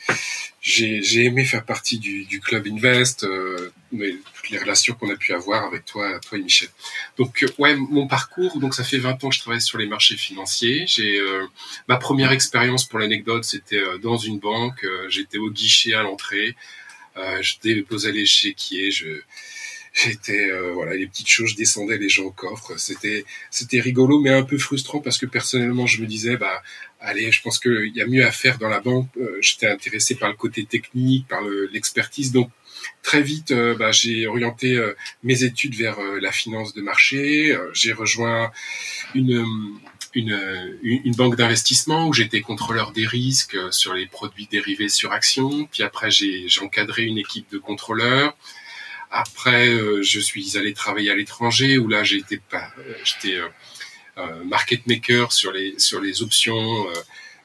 j'ai 0.62 1.24
aimé 1.24 1.44
faire 1.44 1.64
partie 1.64 1.98
du, 1.98 2.24
du 2.24 2.40
club 2.40 2.66
Invest, 2.66 3.24
euh, 3.24 3.72
mais 3.92 4.14
toutes 4.34 4.50
les 4.50 4.58
relations 4.58 4.94
qu'on 4.94 5.10
a 5.10 5.16
pu 5.16 5.32
avoir 5.32 5.64
avec 5.64 5.84
toi, 5.84 6.18
toi 6.20 6.38
et 6.38 6.42
Michel. 6.42 6.68
Donc 7.16 7.42
euh, 7.42 7.48
ouais, 7.58 7.74
mon 7.76 8.06
parcours, 8.06 8.58
donc 8.58 8.74
ça 8.74 8.84
fait 8.84 8.98
20 8.98 9.24
ans 9.24 9.28
que 9.30 9.34
je 9.34 9.40
travaille 9.40 9.60
sur 9.60 9.78
les 9.78 9.86
marchés 9.86 10.16
financiers. 10.16 10.84
J'ai 10.86 11.18
euh, 11.18 11.46
ma 11.88 11.96
première 11.96 12.32
expérience 12.32 12.84
pour 12.84 12.98
l'anecdote, 12.98 13.44
c'était 13.44 13.78
euh, 13.78 13.98
dans 13.98 14.16
une 14.16 14.38
banque. 14.38 14.86
J'étais 15.08 15.38
au 15.38 15.50
guichet 15.50 15.94
à 15.94 16.02
l'entrée, 16.02 16.54
je 17.16 17.54
déposais 17.62 18.12
les 18.12 18.26
chéquiers, 18.26 18.90
je 18.90 19.22
j'étais 19.92 20.50
voilà 20.72 20.94
les 20.94 21.06
petites 21.06 21.28
choses 21.28 21.50
je 21.50 21.56
descendais 21.56 21.98
les 21.98 22.08
gens 22.08 22.24
au 22.24 22.30
coffre 22.30 22.78
c'était 22.78 23.24
c'était 23.50 23.80
rigolo 23.80 24.20
mais 24.20 24.30
un 24.30 24.44
peu 24.44 24.56
frustrant 24.56 25.00
parce 25.00 25.18
que 25.18 25.26
personnellement 25.26 25.86
je 25.86 26.00
me 26.00 26.06
disais 26.06 26.36
bah 26.36 26.62
allez, 27.00 27.32
je 27.32 27.42
pense 27.42 27.58
qu'il 27.58 27.92
y 27.94 28.02
a 28.02 28.06
mieux 28.06 28.24
à 28.24 28.30
faire 28.30 28.58
dans 28.58 28.68
la 28.68 28.80
banque. 28.80 29.08
Euh, 29.16 29.38
J'étais 29.40 29.66
intéressé 29.66 30.14
par 30.14 30.28
le 30.28 30.36
côté 30.36 30.64
technique, 30.64 31.26
par 31.28 31.40
l'expertise. 31.72 32.32
Donc, 32.32 32.50
très 33.02 33.22
vite, 33.22 33.50
euh, 33.50 33.74
bah, 33.74 33.92
j'ai 33.92 34.26
orienté 34.26 34.76
euh, 34.76 34.94
mes 35.22 35.44
études 35.44 35.74
vers 35.74 35.98
euh, 35.98 36.18
la 36.20 36.32
finance 36.32 36.74
de 36.74 36.82
marché. 36.82 37.56
j'ai 37.72 37.92
rejoint 37.92 38.50
une, 39.14 39.44
une, 40.14 40.38
une 40.82 41.14
banque 41.14 41.36
d'investissement 41.36 42.08
où 42.08 42.12
j'étais 42.12 42.40
contrôleur 42.40 42.92
des 42.92 43.06
risques 43.06 43.56
sur 43.70 43.94
les 43.94 44.06
produits 44.06 44.48
dérivés 44.50 44.88
sur 44.88 45.12
action. 45.12 45.66
Puis 45.66 45.82
après, 45.82 46.10
j'ai 46.10 46.46
encadré 46.60 47.04
une 47.04 47.18
équipe 47.18 47.50
de 47.50 47.58
contrôleurs. 47.58 48.36
Après, 49.10 49.68
je 50.02 50.20
suis 50.20 50.56
allé 50.56 50.72
travailler 50.72 51.10
à 51.10 51.14
l'étranger 51.14 51.78
où 51.78 51.88
là, 51.88 52.04
j'étais 52.04 52.38
pas, 52.38 52.70
j'étais 53.04 53.40
euh, 54.18 54.44
market 54.44 54.86
maker 54.86 55.32
sur 55.32 55.52
les 55.52 55.78
sur 55.78 56.00
les 56.00 56.22
options 56.22 56.88
euh, 56.88 56.92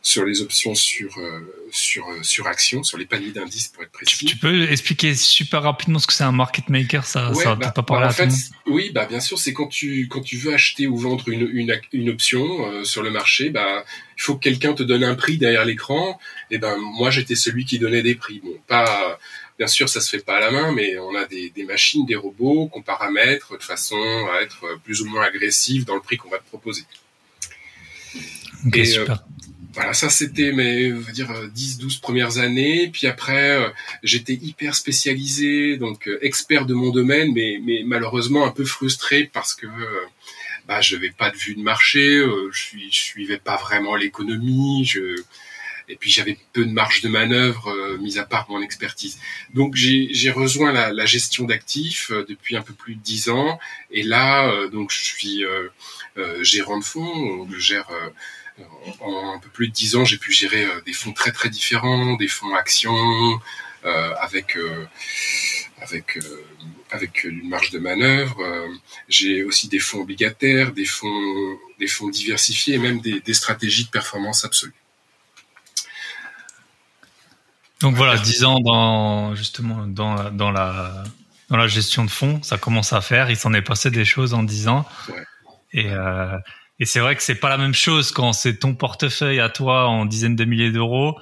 sur 0.01 0.25
les 0.25 0.41
options 0.41 0.75
sur 0.75 1.17
euh, 1.17 1.39
sur 1.71 2.05
sur 2.21 2.47
action, 2.47 2.83
sur 2.83 2.97
les 2.97 3.05
paniers 3.05 3.31
d'indices 3.31 3.69
pour 3.69 3.83
être 3.83 3.91
précis. 3.91 4.25
Tu 4.25 4.37
peux 4.37 4.69
expliquer 4.69 5.15
super 5.15 5.63
rapidement 5.63 5.99
ce 5.99 6.07
que 6.07 6.13
c'est 6.13 6.23
un 6.23 6.31
market 6.31 6.69
maker, 6.69 7.05
ça 7.05 7.31
ouais, 7.31 7.43
ça 7.43 7.55
bah, 7.55 7.71
pas 7.71 7.83
parler 7.83 8.05
bah, 8.05 8.09
en 8.09 8.29
fait, 8.29 8.51
Oui, 8.67 8.91
bah 8.93 9.05
bien 9.05 9.19
sûr, 9.19 9.39
c'est 9.39 9.53
quand 9.53 9.67
tu 9.67 10.07
quand 10.07 10.21
tu 10.21 10.37
veux 10.37 10.53
acheter 10.53 10.87
ou 10.87 10.97
vendre 10.97 11.29
une 11.29 11.49
une, 11.51 11.79
une 11.93 12.09
option 12.09 12.67
euh, 12.67 12.83
sur 12.83 13.03
le 13.03 13.09
marché, 13.09 13.49
bah 13.49 13.83
il 14.17 14.21
faut 14.21 14.35
que 14.35 14.43
quelqu'un 14.43 14.73
te 14.73 14.83
donne 14.83 15.03
un 15.03 15.15
prix 15.15 15.37
derrière 15.37 15.65
l'écran. 15.65 16.19
Et 16.51 16.57
ben 16.57 16.77
moi 16.77 17.09
j'étais 17.09 17.35
celui 17.35 17.65
qui 17.65 17.79
donnait 17.79 18.03
des 18.03 18.15
prix. 18.15 18.41
Bon, 18.43 18.57
pas 18.67 19.19
Bien 19.57 19.67
sûr, 19.67 19.87
ça 19.87 20.01
se 20.01 20.09
fait 20.09 20.23
pas 20.23 20.37
à 20.37 20.39
la 20.41 20.51
main, 20.51 20.73
mais 20.73 20.97
on 20.97 21.15
a 21.15 21.25
des, 21.25 21.49
des 21.49 21.63
machines, 21.63 22.05
des 22.05 22.15
robots 22.15 22.67
qu'on 22.67 22.81
paramètre 22.81 23.57
de 23.57 23.63
façon 23.63 23.95
à 24.33 24.41
être 24.41 24.77
plus 24.83 25.01
ou 25.01 25.05
moins 25.05 25.23
agressif 25.23 25.85
dans 25.85 25.95
le 25.95 26.01
prix 26.01 26.17
qu'on 26.17 26.29
va 26.29 26.39
te 26.39 26.47
proposer. 26.47 26.83
Okay, 28.67 28.81
Et, 28.81 28.85
super. 28.85 29.15
Euh, 29.15 29.43
voilà, 29.73 29.93
ça 29.93 30.09
c'était 30.09 30.53
mes, 30.53 30.93
on 30.93 30.99
va 30.99 31.11
dire, 31.11 31.31
10-12 31.53 31.99
premières 31.99 32.37
années. 32.37 32.89
Puis 32.91 33.07
après, 33.07 33.51
euh, 33.51 33.69
j'étais 34.03 34.33
hyper 34.33 34.75
spécialisé, 34.75 35.77
donc 35.77 36.07
euh, 36.07 36.17
expert 36.21 36.65
de 36.65 36.73
mon 36.73 36.91
domaine, 36.91 37.33
mais, 37.33 37.59
mais 37.63 37.83
malheureusement 37.85 38.45
un 38.45 38.51
peu 38.51 38.63
frustré 38.63 39.29
parce 39.33 39.53
que 39.53 39.67
bah, 40.65 40.79
je 40.81 40.95
n'avais 40.95 41.11
pas 41.11 41.29
de 41.29 41.37
vue 41.37 41.55
de 41.55 41.61
marché, 41.61 42.23
je, 42.51 42.57
suis, 42.57 42.89
je 42.89 42.97
suivais 42.97 43.37
pas 43.37 43.57
vraiment 43.57 43.95
l'économie, 43.95 44.85
je 44.85 45.15
et 45.89 45.95
puis 45.95 46.09
j'avais 46.09 46.37
peu 46.53 46.65
de 46.65 46.71
marge 46.71 47.01
de 47.01 47.09
manœuvre, 47.09 47.67
euh, 47.69 47.97
mis 47.97 48.17
à 48.17 48.25
part 48.25 48.45
mon 48.49 48.61
expertise. 48.61 49.19
Donc 49.53 49.75
j'ai 49.75 50.31
rejoint 50.31 50.71
la, 50.71 50.91
la 50.91 51.05
gestion 51.05 51.45
d'actifs 51.45 52.11
euh, 52.11 52.25
depuis 52.27 52.55
un 52.55 52.61
peu 52.61 52.73
plus 52.73 52.95
de 52.95 53.01
dix 53.01 53.29
ans, 53.29 53.59
et 53.91 54.03
là 54.03 54.47
euh, 54.47 54.67
donc 54.69 54.91
je 54.91 55.01
suis 55.01 55.45
euh, 55.45 55.69
gérant 56.41 56.79
de 56.79 56.83
fonds, 56.83 57.47
je 57.51 57.59
gère 57.59 57.89
en 59.01 59.33
un 59.33 59.39
peu 59.39 59.49
plus 59.49 59.67
de 59.67 59.73
dix 59.73 59.95
ans, 59.95 60.05
j'ai 60.05 60.17
pu 60.17 60.31
gérer 60.31 60.65
des 60.85 60.93
fonds 60.93 61.11
très 61.11 61.31
très 61.31 61.49
différents, 61.49 62.15
des 62.15 62.29
fonds 62.29 62.55
actions 62.55 63.39
avec 63.83 64.57
avec 65.81 66.17
avec 66.91 67.25
une 67.25 67.49
marge 67.49 67.71
de 67.71 67.79
manœuvre. 67.79 68.37
j'ai 69.09 69.43
aussi 69.43 69.67
des 69.67 69.79
fonds 69.79 70.01
obligataires, 70.01 70.71
des 70.71 70.85
fonds 70.85 71.57
des 71.79 71.87
fonds 71.87 72.07
diversifiés, 72.07 72.75
et 72.75 72.77
même 72.77 73.01
des, 73.01 73.19
des 73.19 73.33
stratégies 73.33 73.85
de 73.85 73.89
performance 73.89 74.45
absolue. 74.45 74.73
Donc 77.81 77.95
voilà, 77.95 78.17
10 78.17 78.43
ans 78.45 78.59
dans 78.59 79.35
justement 79.35 79.85
dans 79.85 80.15
la, 80.15 80.29
dans 80.29 80.51
la 80.51 81.03
dans 81.49 81.57
la 81.57 81.67
gestion 81.67 82.05
de 82.05 82.09
fonds, 82.09 82.41
ça 82.41 82.57
commence 82.57 82.93
à 82.93 83.01
faire. 83.01 83.29
Il 83.29 83.37
s'en 83.37 83.53
est 83.53 83.61
passé 83.61 83.91
des 83.91 84.05
choses 84.05 84.33
en 84.33 84.43
10 84.43 84.67
ans. 84.67 84.85
Ouais. 85.09 85.23
Et, 85.73 85.89
euh, 85.89 86.37
et 86.79 86.85
c'est 86.85 86.99
vrai 86.99 87.15
que 87.15 87.21
c'est 87.21 87.35
pas 87.35 87.49
la 87.49 87.57
même 87.57 87.73
chose 87.73 88.11
quand 88.11 88.33
c'est 88.33 88.57
ton 88.57 88.73
portefeuille 88.73 89.39
à 89.39 89.49
toi 89.49 89.87
en 89.87 90.05
dizaines 90.05 90.35
de 90.35 90.45
milliers 90.45 90.71
d'euros 90.71 91.17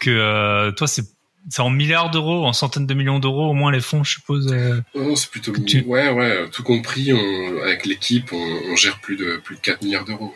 que 0.00 0.10
euh, 0.10 0.72
toi 0.72 0.86
c'est 0.86 1.04
c'est 1.50 1.60
en 1.60 1.68
milliards 1.68 2.10
d'euros, 2.10 2.46
en 2.46 2.54
centaines 2.54 2.86
de 2.86 2.94
millions 2.94 3.18
d'euros 3.18 3.50
au 3.50 3.52
moins 3.52 3.70
les 3.70 3.82
fonds, 3.82 4.02
je 4.02 4.12
suppose. 4.12 4.50
Euh, 4.50 4.80
non, 4.94 5.14
c'est 5.14 5.30
plutôt 5.30 5.52
ouais 5.52 6.08
ouais, 6.08 6.48
tout 6.50 6.62
compris, 6.62 7.12
on, 7.12 7.62
avec 7.62 7.84
l'équipe, 7.84 8.32
on, 8.32 8.60
on, 8.72 8.76
gère 8.76 8.98
plus 9.00 9.16
de 9.16 9.36
plus 9.44 9.56
de 9.56 9.60
4 9.60 9.82
milliards 9.82 10.06
d'euros. 10.06 10.34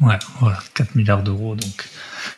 Ouais, 0.00 0.14
voilà, 0.38 0.60
4 0.74 0.94
milliards 0.94 1.24
d'euros, 1.24 1.56
donc 1.56 1.84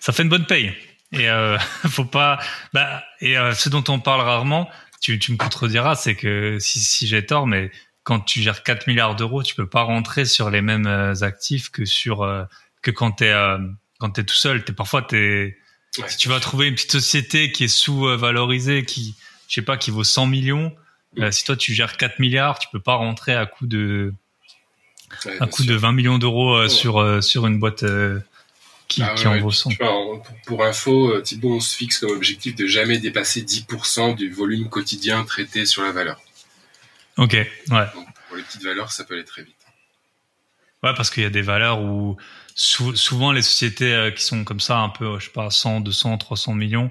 ça 0.01 0.13
fait 0.13 0.23
une 0.23 0.31
bonne 0.31 0.47
paye. 0.47 0.73
Et 1.13 1.29
euh, 1.29 1.59
faut 1.89 2.05
pas. 2.05 2.39
Bah, 2.73 3.03
et 3.21 3.39
euh, 3.39 3.53
ce 3.53 3.69
dont 3.69 3.85
on 3.89 4.01
parle 4.01 4.21
rarement, 4.21 4.69
tu, 5.01 5.19
tu 5.19 5.33
me 5.33 5.37
contrediras, 5.37 5.95
c'est 5.95 6.15
que 6.15 6.59
si, 6.61 6.81
si 6.81 7.07
j'ai 7.07 7.25
tort, 7.25 7.47
mais 7.47 7.71
quand 8.09 8.21
tu 8.21 8.41
gères 8.41 8.63
4 8.63 8.87
milliards 8.87 9.17
d'euros, 9.17 9.43
tu 9.43 9.55
peux 9.55 9.69
pas 9.69 9.83
rentrer 9.83 10.25
sur 10.25 10.49
les 10.49 10.63
mêmes 10.63 10.87
euh, 10.87 11.13
actifs 11.21 11.69
que 11.69 11.85
sur 11.85 12.23
euh, 12.23 12.45
que 12.81 12.91
quand 12.91 13.11
t'es 13.11 13.31
euh, 13.31 13.59
quand 13.99 14.09
t'es 14.09 14.25
tout 14.25 14.35
seul. 14.35 14.65
T'es 14.65 14.73
parfois 14.73 15.03
t'es 15.03 15.59
si 16.07 16.17
tu 16.17 16.31
vas 16.31 16.41
trouver 16.41 16.69
une 16.69 16.75
petite 16.75 16.93
société 16.93 17.53
qui 17.53 17.65
est 17.65 17.69
sous-valorisée, 17.69 18.87
qui 18.87 19.15
je 19.47 19.57
sais 19.57 19.63
pas, 19.63 19.77
qui 19.77 19.91
vaut 19.91 20.05
100 20.05 20.25
millions. 20.27 20.75
si 21.31 21.45
toi 21.45 21.55
tu 21.55 21.75
gères 21.75 21.99
4 21.99 22.19
milliards, 22.19 22.59
tu 22.59 22.69
peux 22.73 22.81
pas 22.81 22.95
rentrer 22.95 23.35
à 23.35 23.45
coup 23.45 23.67
de 23.67 24.15
à 25.39 25.47
coup 25.47 25.65
de 25.65 25.75
20 25.75 25.93
millions 25.93 26.17
d'euros 26.17 26.67
sur 26.67 27.23
sur 27.23 27.47
une 27.47 27.59
boîte 27.59 27.85
qui, 28.89 29.03
ah 29.03 29.15
qui 29.15 29.27
en 29.27 29.39
vaut 29.39 29.51
100. 29.51 29.71
pour, 29.77 30.23
pour, 30.47 30.65
info, 30.65 31.21
Thibaut, 31.21 31.57
on 31.57 31.61
se 31.61 31.77
fixe 31.77 31.99
comme 31.99 32.11
objectif 32.11 32.55
de 32.57 32.67
jamais 32.67 32.99
dépasser 32.99 33.43
10% 33.43 34.17
du 34.17 34.31
volume 34.31 34.69
quotidien 34.69 35.25
traité 35.25 35.67
sur 35.67 35.83
la 35.83 35.93
valeur. 35.93 36.21
Ok, 37.19 37.33
ouais. 37.33 37.47
pour 38.29 38.37
les 38.37 38.43
petites 38.43 38.63
valeurs, 38.63 38.91
ça 38.93 39.05
peut 39.05 39.15
aller 39.15 39.25
très 39.25 39.43
vite. 39.43 39.55
Ouais, 40.83 40.95
parce 40.95 41.11
qu'il 41.11 41.23
y 41.23 41.27
a 41.27 41.31
des 41.31 41.43
valeurs 41.43 41.83
où 41.83 42.17
souvent 42.55 43.33
les 43.33 43.43
sociétés 43.43 43.93
euh, 43.93 44.11
qui 44.11 44.23
sont 44.23 44.45
comme 44.45 44.61
ça, 44.61 44.79
un 44.79 44.89
peu, 44.89 45.19
je 45.19 45.27
sais 45.27 45.33
pas, 45.33 45.51
100, 45.51 45.81
200, 45.81 46.19
300 46.19 46.55
millions, 46.55 46.91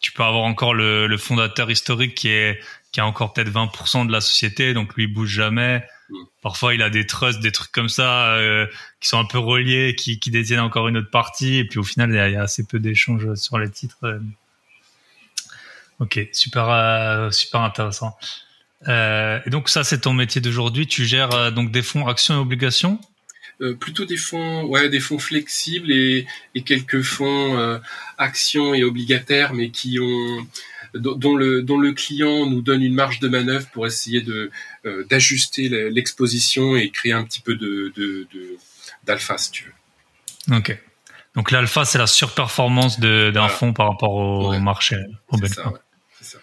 tu 0.00 0.12
peux 0.12 0.22
avoir 0.22 0.44
encore 0.44 0.74
le, 0.74 1.06
le 1.06 1.16
fondateur 1.16 1.70
historique 1.70 2.14
qui 2.14 2.28
est 2.28 2.60
qui 2.92 3.00
a 3.00 3.06
encore 3.06 3.32
peut-être 3.32 3.50
20% 3.50 4.06
de 4.06 4.12
la 4.12 4.20
société, 4.20 4.72
donc 4.72 4.94
lui 4.94 5.08
bouge 5.08 5.30
jamais. 5.30 5.84
Parfois 6.42 6.74
il 6.74 6.82
a 6.82 6.90
des 6.90 7.06
trusts, 7.06 7.40
des 7.40 7.52
trucs 7.52 7.72
comme 7.72 7.88
ça 7.88 8.34
euh, 8.34 8.66
qui 9.00 9.08
sont 9.08 9.18
un 9.18 9.24
peu 9.24 9.38
reliés, 9.38 9.94
qui, 9.96 10.18
détiennent 10.26 10.60
encore 10.60 10.88
une 10.88 10.98
autre 10.98 11.10
partie, 11.10 11.56
et 11.56 11.64
puis 11.64 11.78
au 11.78 11.84
final 11.84 12.10
il 12.10 12.16
y 12.16 12.36
a, 12.36 12.42
assez 12.42 12.64
peu 12.64 12.78
d'échanges 12.78 13.34
sur 13.34 13.58
les 13.58 13.70
titres. 13.70 14.20
Ok, 16.00 16.20
super, 16.32 16.68
euh, 16.68 17.30
super 17.30 17.60
intéressant. 17.60 18.16
Euh, 18.88 19.40
et 19.46 19.50
donc 19.50 19.68
ça, 19.68 19.84
c'est 19.84 20.00
ton 20.00 20.12
métier 20.12 20.40
d'aujourd'hui. 20.40 20.86
Tu 20.86 21.04
gères 21.04 21.32
euh, 21.34 21.50
donc 21.50 21.70
des 21.70 21.82
fonds 21.82 22.06
actions 22.06 22.34
et 22.34 22.38
obligations? 22.38 22.98
Euh, 23.60 23.74
plutôt 23.74 24.04
des 24.04 24.16
fonds, 24.16 24.64
ouais, 24.64 24.88
des 24.88 25.00
fonds 25.00 25.18
flexibles 25.18 25.92
et, 25.92 26.26
quelques 26.64 27.02
fonds 27.02 27.56
euh, 27.56 27.78
actions 28.18 28.74
et 28.74 28.82
obligataires, 28.82 29.54
mais 29.54 29.70
qui 29.70 29.98
ont 30.00 30.46
dont 30.94 31.36
le 31.36 31.62
dont 31.62 31.78
le 31.78 31.92
client 31.92 32.46
nous 32.46 32.62
donne 32.62 32.82
une 32.82 32.94
marge 32.94 33.20
de 33.20 33.28
manœuvre 33.28 33.66
pour 33.72 33.86
essayer 33.86 34.20
de 34.20 34.50
euh, 34.86 35.04
d'ajuster 35.04 35.68
l'exposition 35.90 36.76
et 36.76 36.90
créer 36.90 37.12
un 37.12 37.24
petit 37.24 37.40
peu 37.40 37.56
de 37.56 37.92
d'alpha, 39.04 39.38
si 39.38 39.50
tu 39.50 39.64
veux. 39.64 40.56
Ok. 40.56 40.78
Donc 41.34 41.50
l'alpha, 41.50 41.84
c'est 41.84 41.98
la 41.98 42.06
surperformance 42.06 43.00
d'un 43.00 43.48
fonds 43.48 43.72
par 43.72 43.88
rapport 43.88 44.14
au, 44.14 44.58
marché. 44.60 44.96
Au 45.28 45.38
c'est 45.38 45.48
ça, 45.48 45.68
ouais. 45.68 45.78
ça. 46.20 46.38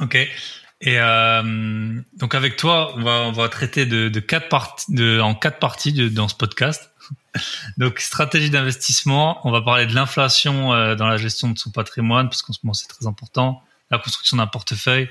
Ok. 0.00 0.14
Et 0.14 0.98
euh, 0.98 2.00
donc 2.16 2.34
avec 2.34 2.56
toi, 2.56 2.92
on 2.96 3.02
va, 3.02 3.10
on 3.22 3.32
va 3.32 3.48
traiter 3.48 3.86
de, 3.86 4.08
de 4.08 4.20
quatre 4.20 4.48
parties, 4.48 5.20
en 5.20 5.34
quatre 5.34 5.58
parties 5.58 6.10
dans 6.10 6.28
ce 6.28 6.34
podcast. 6.34 6.91
donc 7.76 8.00
stratégie 8.00 8.50
d'investissement, 8.50 9.40
on 9.46 9.50
va 9.50 9.62
parler 9.62 9.86
de 9.86 9.94
l'inflation 9.94 10.72
euh, 10.72 10.94
dans 10.94 11.06
la 11.06 11.16
gestion 11.16 11.50
de 11.50 11.58
son 11.58 11.70
patrimoine 11.70 12.28
parce 12.28 12.42
qu'en 12.42 12.52
ce 12.52 12.60
moment 12.62 12.74
c'est 12.74 12.88
très 12.88 13.06
important, 13.06 13.62
la 13.90 13.98
construction 13.98 14.36
d'un 14.36 14.46
portefeuille, 14.46 15.08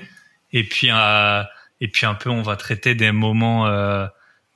et 0.52 0.64
puis 0.64 0.88
euh, 0.90 1.42
et 1.80 1.88
puis 1.88 2.06
un 2.06 2.14
peu 2.14 2.30
on 2.30 2.42
va 2.42 2.56
traiter 2.56 2.94
des 2.94 3.12
moments, 3.12 3.66
euh, 3.66 4.06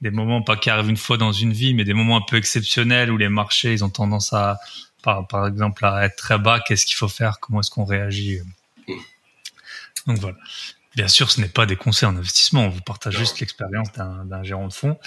des 0.01 0.11
moments 0.11 0.43
pas 0.43 0.57
qui 0.57 0.71
arrivent 0.71 0.91
une 0.91 0.97
fois 0.97 1.17
dans 1.17 1.33
une 1.33 1.53
vie, 1.53 1.75
mais 1.75 1.85
des 1.85 1.95
moments 1.95 2.17
un 2.17 2.25
peu 2.29 2.37
exceptionnels 2.37 3.11
où 3.11 3.17
les 3.17 3.29
marchés 3.29 3.73
ils 3.73 3.85
ont 3.85 3.91
tendance 3.91 4.33
à, 4.33 4.59
par, 5.07 5.27
par 5.29 5.47
exemple, 5.47 5.87
à 5.87 6.05
être 6.05 6.17
très 6.17 6.37
bas. 6.37 6.59
Qu'est-ce 6.59 6.85
qu'il 6.85 6.97
faut 6.97 7.09
faire? 7.09 7.39
Comment 7.39 7.61
est-ce 7.61 7.71
qu'on 7.71 7.85
réagit? 7.85 8.41
Donc 10.07 10.19
voilà. 10.19 10.37
Bien 10.97 11.07
sûr, 11.07 11.31
ce 11.31 11.41
n'est 11.41 11.49
pas 11.49 11.65
des 11.65 11.77
conseils 11.77 12.09
en 12.09 12.17
investissement. 12.17 12.65
On 12.65 12.71
vous 12.71 12.81
partage 12.81 13.17
juste 13.17 13.39
l'expérience 13.39 13.93
d'un 13.93 14.43
gérant 14.43 14.67
de 14.67 14.73
fonds. 14.73 14.99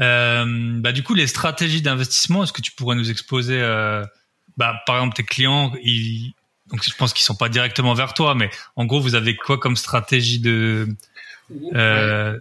Euh, 0.00 0.44
bah, 0.80 0.92
du 0.92 1.02
coup, 1.02 1.14
les 1.14 1.26
stratégies 1.26 1.82
d'investissement, 1.82 2.44
est-ce 2.44 2.52
que 2.52 2.62
tu 2.62 2.72
pourrais 2.72 2.96
nous 2.96 3.10
exposer, 3.10 3.60
euh, 3.60 4.04
bah, 4.56 4.80
par 4.86 4.96
exemple, 4.96 5.14
tes 5.14 5.24
clients, 5.24 5.72
ils, 5.82 6.32
donc 6.70 6.84
je 6.84 6.94
pense 6.96 7.12
qu'ils 7.12 7.24
sont 7.24 7.34
pas 7.34 7.48
directement 7.48 7.94
vers 7.94 8.14
toi, 8.14 8.34
mais 8.34 8.50
en 8.76 8.84
gros, 8.84 9.00
vous 9.00 9.14
avez 9.14 9.36
quoi 9.36 9.58
comme 9.58 9.76
stratégie 9.76 10.38
de 10.38 10.88
euh, 11.74 12.38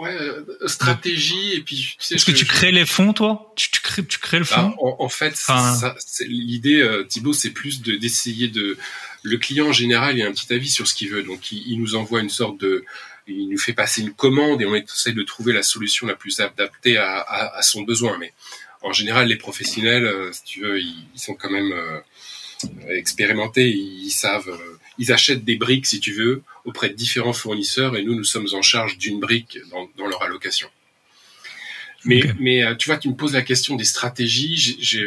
ouais, 0.00 0.18
stratégie 0.66 1.54
et 1.54 1.60
puis. 1.60 1.96
Est-ce 2.10 2.24
que, 2.24 2.32
tu 2.32 2.44
crées 2.44 2.72
les 2.72 2.86
fonds, 2.86 3.12
toi? 3.12 3.52
Tu, 3.56 3.70
tu, 3.70 3.80
crées, 3.80 4.04
tu 4.04 4.18
crées 4.18 4.38
le 4.38 4.44
bah, 4.44 4.74
fonds 4.78 4.96
en, 4.98 5.08
fait, 5.08 5.34
l'idée, 6.26 6.80
euh, 6.80 7.04
Thibaut, 7.04 7.32
c'est 7.32 7.50
plus 7.50 7.82
d'essayer 7.82 8.48
de 8.48 8.76
le 9.22 9.38
client 9.38 9.68
en 9.68 9.72
général, 9.72 10.16
il 10.16 10.22
a 10.22 10.28
un 10.28 10.32
petit 10.32 10.52
avis 10.52 10.70
sur 10.70 10.86
ce 10.86 10.94
qu'il 10.94 11.08
veut, 11.08 11.24
donc 11.24 11.50
il, 11.50 11.78
nous 11.80 11.96
envoie 11.96 12.20
une 12.20 12.30
sorte 12.30 12.60
de, 12.60 12.84
il 13.26 13.48
nous 13.48 13.58
fait 13.58 13.72
passer 13.72 14.02
une 14.02 14.12
commande 14.12 14.62
et 14.62 14.66
on 14.66 14.74
essaie 14.74 15.12
de 15.12 15.22
trouver 15.22 15.52
la 15.52 15.62
solution 15.62 16.06
la 16.06 16.14
plus 16.14 16.40
adaptée 16.40 16.96
à, 16.96 17.60
son 17.62 17.82
besoin. 17.82 18.18
Mais 18.18 18.32
en 18.82 18.92
général, 18.92 19.28
les 19.28 19.36
professionnels, 19.36 20.04
euh, 20.04 20.32
si 20.32 20.44
tu 20.44 20.60
veux, 20.60 20.80
ils, 20.80 21.06
sont 21.16 21.34
quand 21.34 21.50
même 21.50 21.72
euh, 21.72 22.00
expérimentés, 22.88 23.68
ils 23.70 24.10
savent, 24.10 24.48
euh, 24.48 24.78
ils 24.98 25.12
achètent 25.12 25.44
des 25.44 25.56
briques, 25.56 25.86
si 25.86 26.00
tu 26.00 26.12
veux, 26.12 26.42
auprès 26.64 26.88
de 26.88 26.94
différents 26.94 27.32
fournisseurs 27.32 27.96
et 27.96 28.02
nous, 28.02 28.14
nous 28.14 28.24
sommes 28.24 28.48
en 28.52 28.62
charge 28.62 28.98
d'une 28.98 29.18
brique 29.18 29.58
dans, 29.70 30.06
leur 30.06 30.22
allocation. 30.22 30.68
Mais, 32.04 32.22
mais 32.38 32.62
tu 32.76 32.88
vois, 32.88 32.98
tu 32.98 33.08
me 33.08 33.16
poses 33.16 33.32
la 33.32 33.42
question 33.42 33.74
des 33.74 33.84
stratégies. 33.84 34.76
J'ai 34.78 35.04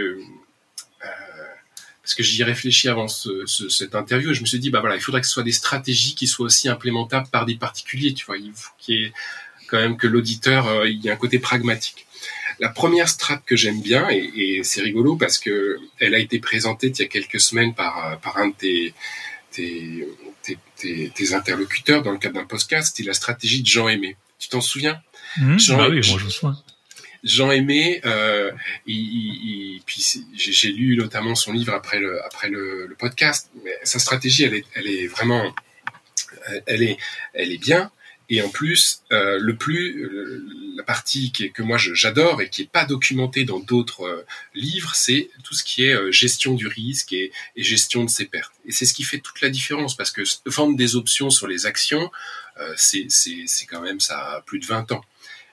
parce 2.09 2.15
que 2.15 2.23
j'y 2.23 2.41
ai 2.41 2.43
réfléchi 2.43 2.89
avant 2.89 3.07
ce, 3.07 3.45
ce, 3.45 3.69
cette 3.69 3.93
interview 3.93 4.31
et 4.31 4.33
je 4.33 4.41
me 4.41 4.47
suis 4.47 4.57
dit 4.57 4.71
bah 4.71 4.79
voilà 4.79 4.95
il 4.95 5.01
faudrait 5.01 5.21
que 5.21 5.27
ce 5.27 5.33
soit 5.33 5.43
des 5.43 5.51
stratégies 5.51 6.15
qui 6.15 6.25
soient 6.25 6.47
aussi 6.47 6.67
implémentables 6.67 7.27
par 7.27 7.45
des 7.45 7.53
particuliers 7.53 8.15
tu 8.15 8.25
vois. 8.25 8.37
Il 8.37 8.51
faut 8.55 8.71
qu'il 8.79 8.95
y 8.95 9.03
ait 9.03 9.13
quand 9.67 9.77
même 9.77 9.95
que 9.95 10.07
l'auditeur 10.07 10.65
euh, 10.67 10.89
il 10.89 11.05
y 11.05 11.07
ait 11.07 11.11
un 11.11 11.15
côté 11.15 11.37
pragmatique. 11.37 12.07
La 12.59 12.69
première 12.69 13.09
strate 13.09 13.43
que 13.45 13.55
j'aime 13.55 13.79
bien 13.79 14.09
et, 14.09 14.23
et 14.35 14.63
c'est 14.63 14.81
rigolo 14.81 15.17
parce 15.17 15.37
que 15.37 15.77
elle 15.99 16.15
a 16.15 16.17
été 16.17 16.39
présentée 16.39 16.87
il 16.87 16.99
y 16.99 17.03
a 17.03 17.07
quelques 17.07 17.39
semaines 17.39 17.75
par 17.75 18.03
euh, 18.03 18.15
par 18.15 18.37
un 18.37 18.47
de 18.47 18.55
tes 18.55 18.93
tes, 19.51 20.07
tes, 20.75 21.11
tes, 21.13 21.33
interlocuteurs 21.35 22.01
dans 22.01 22.11
le 22.11 22.17
cadre 22.17 22.39
d'un 22.39 22.45
podcast 22.45 22.95
c'était 22.95 23.07
la 23.07 23.13
stratégie 23.13 23.61
de 23.61 23.67
Jean 23.67 23.87
Aimé 23.87 24.17
tu 24.39 24.49
t'en 24.49 24.61
souviens? 24.61 24.99
Mmh, 25.37 25.59
Jean, 25.59 25.77
bah 25.77 25.89
oui, 25.89 26.01
moi 26.09 26.17
je 26.17 26.25
me 26.25 26.29
souviens 26.31 26.57
Jean 27.23 27.51
Aimé, 27.51 28.01
euh, 28.05 28.51
il, 28.85 29.81
puis 29.85 30.23
j'ai 30.35 30.71
lu 30.71 30.95
notamment 30.95 31.35
son 31.35 31.51
livre 31.51 31.73
après 31.73 31.99
le 31.99 32.23
après 32.25 32.49
le, 32.49 32.95
podcast. 32.97 33.49
Mais 33.63 33.73
sa 33.83 33.99
stratégie, 33.99 34.43
elle 34.43 34.55
est, 34.55 34.65
elle 34.75 34.87
est 34.87 35.07
vraiment, 35.07 35.53
elle 36.65 36.83
est, 36.83 36.97
elle 37.33 37.51
est 37.51 37.57
bien. 37.57 37.91
Et 38.31 38.43
en 38.43 38.49
plus, 38.49 39.01
euh, 39.11 39.39
le 39.39 39.55
plus, 39.55 40.07
la 40.75 40.83
partie 40.83 41.31
qui 41.31 41.45
est, 41.45 41.49
que 41.49 41.63
moi 41.63 41.77
j'adore 41.77 42.41
et 42.41 42.49
qui 42.49 42.61
est 42.61 42.71
pas 42.71 42.85
documentée 42.85 43.43
dans 43.43 43.59
d'autres 43.59 44.03
euh, 44.03 44.25
livres, 44.53 44.93
c'est 44.93 45.29
tout 45.43 45.55
ce 45.55 45.63
qui 45.63 45.85
est 45.85 45.93
euh, 45.93 46.11
gestion 46.11 46.53
du 46.53 46.67
risque 46.67 47.11
et, 47.11 47.31
et, 47.55 47.63
gestion 47.63 48.03
de 48.03 48.09
ses 48.09 48.25
pertes. 48.25 48.53
Et 48.65 48.71
c'est 48.71 48.85
ce 48.85 48.93
qui 48.93 49.03
fait 49.03 49.17
toute 49.17 49.41
la 49.41 49.49
différence 49.49 49.97
parce 49.97 50.11
que 50.11 50.21
vendre 50.45 50.77
des 50.77 50.95
options 50.95 51.31
sur 51.31 51.47
les 51.47 51.65
actions, 51.65 52.11
euh, 52.59 52.73
c'est 52.77 53.07
quand 53.67 53.81
même 53.81 53.99
ça 53.99 54.43
plus 54.45 54.59
de 54.59 54.65
20 54.65 54.91
ans. 54.91 55.03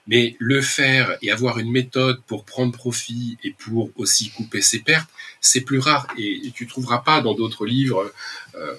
Mais 0.07 0.35
le 0.39 0.61
faire 0.61 1.17
et 1.21 1.31
avoir 1.31 1.59
une 1.59 1.71
méthode 1.71 2.21
pour 2.27 2.45
prendre 2.45 2.71
profit 2.71 3.37
et 3.43 3.51
pour 3.51 3.91
aussi 3.95 4.29
couper 4.31 4.61
ses 4.61 4.79
pertes, 4.79 5.09
c'est 5.41 5.61
plus 5.61 5.79
rare 5.79 6.07
et 6.17 6.51
tu 6.55 6.65
trouveras 6.65 6.99
pas 6.99 7.21
dans 7.21 7.33
d'autres 7.33 7.65
livres 7.65 8.11
euh, 8.55 8.73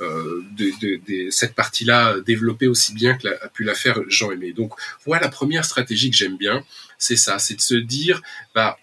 euh, 0.00 0.44
de, 0.52 0.70
de, 0.80 1.00
de, 1.08 1.30
cette 1.30 1.54
partie-là 1.54 2.20
développée 2.20 2.68
aussi 2.68 2.92
bien 2.92 3.16
que 3.16 3.28
a 3.28 3.48
pu 3.48 3.64
la 3.64 3.74
faire 3.74 3.98
Jean 4.08 4.30
Aimé. 4.30 4.52
Donc 4.52 4.74
voilà 5.06 5.22
la 5.22 5.30
première 5.30 5.64
stratégie 5.64 6.10
que 6.10 6.16
j'aime 6.16 6.36
bien, 6.36 6.62
c'est 6.98 7.16
ça, 7.16 7.38
c'est 7.38 7.54
de 7.54 7.62
se 7.62 7.74
dire 7.74 8.20
bah 8.54 8.78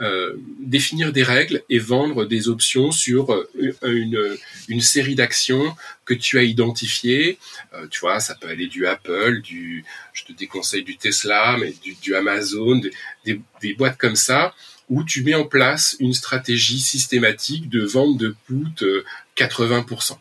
euh, 0.00 0.34
définir 0.58 1.12
des 1.12 1.22
règles 1.22 1.62
et 1.70 1.78
vendre 1.78 2.24
des 2.24 2.48
options 2.48 2.90
sur 2.90 3.32
euh, 3.32 3.48
une, 3.84 4.36
une 4.66 4.80
série 4.80 5.14
d'actions 5.14 5.76
que 6.04 6.14
tu 6.14 6.36
as 6.36 6.42
identifiées. 6.42 7.38
Euh, 7.74 7.86
tu 7.88 8.00
vois, 8.00 8.18
ça 8.18 8.34
peut 8.34 8.48
aller 8.48 8.66
du 8.66 8.88
Apple, 8.88 9.40
du, 9.40 9.84
je 10.12 10.24
te 10.24 10.32
déconseille 10.32 10.82
du 10.82 10.96
Tesla, 10.96 11.56
mais 11.60 11.72
du, 11.80 11.94
du 11.94 12.16
Amazon, 12.16 12.80
des, 13.24 13.40
des, 13.62 13.74
boîtes 13.74 13.96
comme 13.96 14.16
ça, 14.16 14.52
où 14.88 15.04
tu 15.04 15.22
mets 15.22 15.36
en 15.36 15.44
place 15.44 15.94
une 16.00 16.12
stratégie 16.12 16.80
systématique 16.80 17.68
de 17.68 17.84
vente 17.84 18.18
de 18.18 18.34
put 18.48 19.06
80%. 19.36 20.18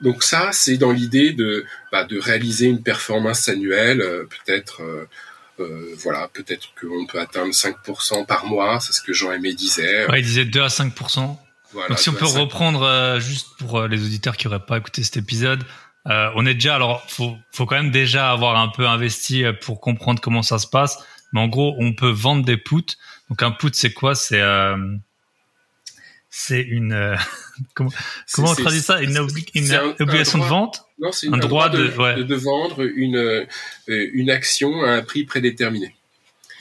Donc 0.00 0.22
ça, 0.22 0.52
c'est 0.52 0.78
dans 0.78 0.90
l'idée 0.90 1.34
de, 1.34 1.66
bah, 1.92 2.04
de 2.04 2.18
réaliser 2.18 2.64
une 2.64 2.82
performance 2.82 3.50
annuelle, 3.50 3.98
peut-être 4.30 4.80
Euh, 5.62 5.94
voilà, 5.98 6.28
peut-être 6.28 6.68
qu'on 6.80 7.06
peut 7.06 7.20
atteindre 7.20 7.52
5% 7.52 8.26
par 8.26 8.46
mois, 8.46 8.80
c'est 8.80 8.92
ce 8.92 9.00
que 9.00 9.12
Jean-Aimé 9.12 9.54
disait. 9.54 10.06
Ouais, 10.10 10.20
il 10.20 10.24
disait 10.24 10.44
2 10.44 10.62
à 10.62 10.68
5%. 10.68 11.36
Voilà, 11.72 11.88
Donc 11.88 11.98
si 11.98 12.10
on 12.10 12.14
peut 12.14 12.26
reprendre 12.26 12.82
euh, 12.82 13.18
juste 13.18 13.48
pour 13.58 13.78
euh, 13.78 13.88
les 13.88 14.04
auditeurs 14.04 14.36
qui 14.36 14.46
n'auraient 14.46 14.64
pas 14.64 14.76
écouté 14.78 15.02
cet 15.02 15.16
épisode, 15.16 15.64
on 16.04 16.44
est 16.46 16.54
déjà 16.54 16.74
alors 16.74 17.08
faut 17.08 17.36
faut 17.52 17.64
quand 17.64 17.76
même 17.76 17.92
déjà 17.92 18.32
avoir 18.32 18.56
un 18.56 18.68
peu 18.68 18.88
investi 18.88 19.44
pour 19.62 19.80
comprendre 19.80 20.20
comment 20.20 20.42
ça 20.42 20.58
se 20.58 20.66
passe. 20.66 20.98
Mais 21.32 21.40
en 21.40 21.46
gros, 21.46 21.76
on 21.78 21.94
peut 21.94 22.10
vendre 22.10 22.44
des 22.44 22.56
puts. 22.56 22.98
Donc 23.30 23.42
un 23.42 23.52
put 23.52 23.70
c'est 23.72 23.92
quoi? 23.92 24.16
C'est 24.16 24.42
c'est 26.28 26.60
une 26.60 27.16
comment, 27.74 27.90
comment 28.32 28.50
on 28.50 28.54
traduit 28.54 28.80
ça? 28.80 29.00
Une, 29.00 29.16
obligation 29.16 30.38
de 30.38 30.44
vente? 30.44 30.84
Non, 31.02 31.12
c'est 31.12 31.28
un, 31.28 31.36
droit, 31.36 31.68
de, 31.68 32.22
de, 32.22 32.34
vendre 32.34 32.80
une, 32.82 33.16
euh, 33.16 33.44
une 33.86 34.30
action 34.30 34.82
à 34.84 34.92
un 34.92 35.02
prix 35.02 35.24
prédéterminé. 35.24 35.96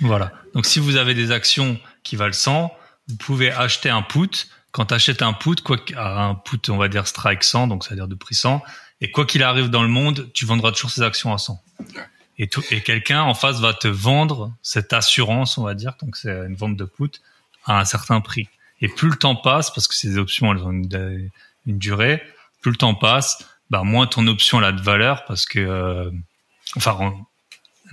Voilà. 0.02 0.32
Donc 0.56 0.66
si 0.66 0.80
vous 0.80 0.96
avez 0.96 1.14
des 1.14 1.32
actions 1.32 1.80
qui 2.04 2.16
valent 2.16 2.34
100, 2.34 2.74
vous 3.08 3.16
pouvez 3.18 3.52
acheter 3.52 3.90
un 3.90 4.02
put. 4.02 4.48
Quand 4.72 4.88
tu 4.88 4.94
achètes 4.94 5.22
un 5.22 5.34
put, 5.34 5.62
quoi 5.64 5.78
un 5.96 6.36
put, 6.36 6.70
on 6.70 6.78
va 6.78 6.88
dire 6.88 7.08
strike 7.08 7.44
100, 7.44 7.68
donc 7.68 7.84
c'est-à-dire 7.84 8.08
de 8.08 8.16
prix 8.16 8.36
100, 8.36 8.64
et 9.02 9.12
quoi 9.12 9.26
qu'il 9.26 9.44
arrive 9.44 9.70
dans 9.70 9.84
le 9.84 9.90
monde, 9.90 10.30
tu 10.34 10.46
vendras 10.46 10.72
toujours 10.72 10.92
ces 10.92 11.02
actions 11.02 11.34
à 11.34 11.38
100. 11.38 11.62
Et, 12.38 12.48
tout, 12.48 12.64
et 12.72 12.82
quelqu'un 12.82 13.22
en 13.22 13.34
face 13.34 13.60
va 13.60 13.74
te 13.74 13.88
vendre 13.88 14.56
cette 14.64 14.94
assurance, 14.94 15.58
on 15.58 15.64
va 15.64 15.76
dire, 15.76 15.94
donc 16.02 16.16
c'est 16.16 16.32
une 16.32 16.56
vente 16.56 16.78
de 16.78 16.86
put 16.86 17.12
à 17.66 17.80
un 17.80 17.86
certain 17.86 18.22
prix. 18.22 18.48
Et 18.82 18.88
plus 18.88 19.10
le 19.10 19.16
temps 19.16 19.36
passe, 19.36 19.72
parce 19.72 19.88
que 19.88 19.96
ces 19.96 20.18
options, 20.18 20.52
elles 20.52 20.64
ont 20.64 20.72
une, 20.72 21.30
durée, 21.66 22.24
plus 22.62 22.72
le 22.72 22.78
temps 22.78 22.96
passe, 22.96 23.46
bah, 23.72 23.84
moins 23.84 24.06
ton 24.06 24.28
option 24.28 24.60
a 24.60 24.74
de 24.74 24.82
valeur, 24.82 25.24
parce 25.26 25.46
que, 25.46 25.60
euh, 25.60 26.12
enfin, 26.76 27.16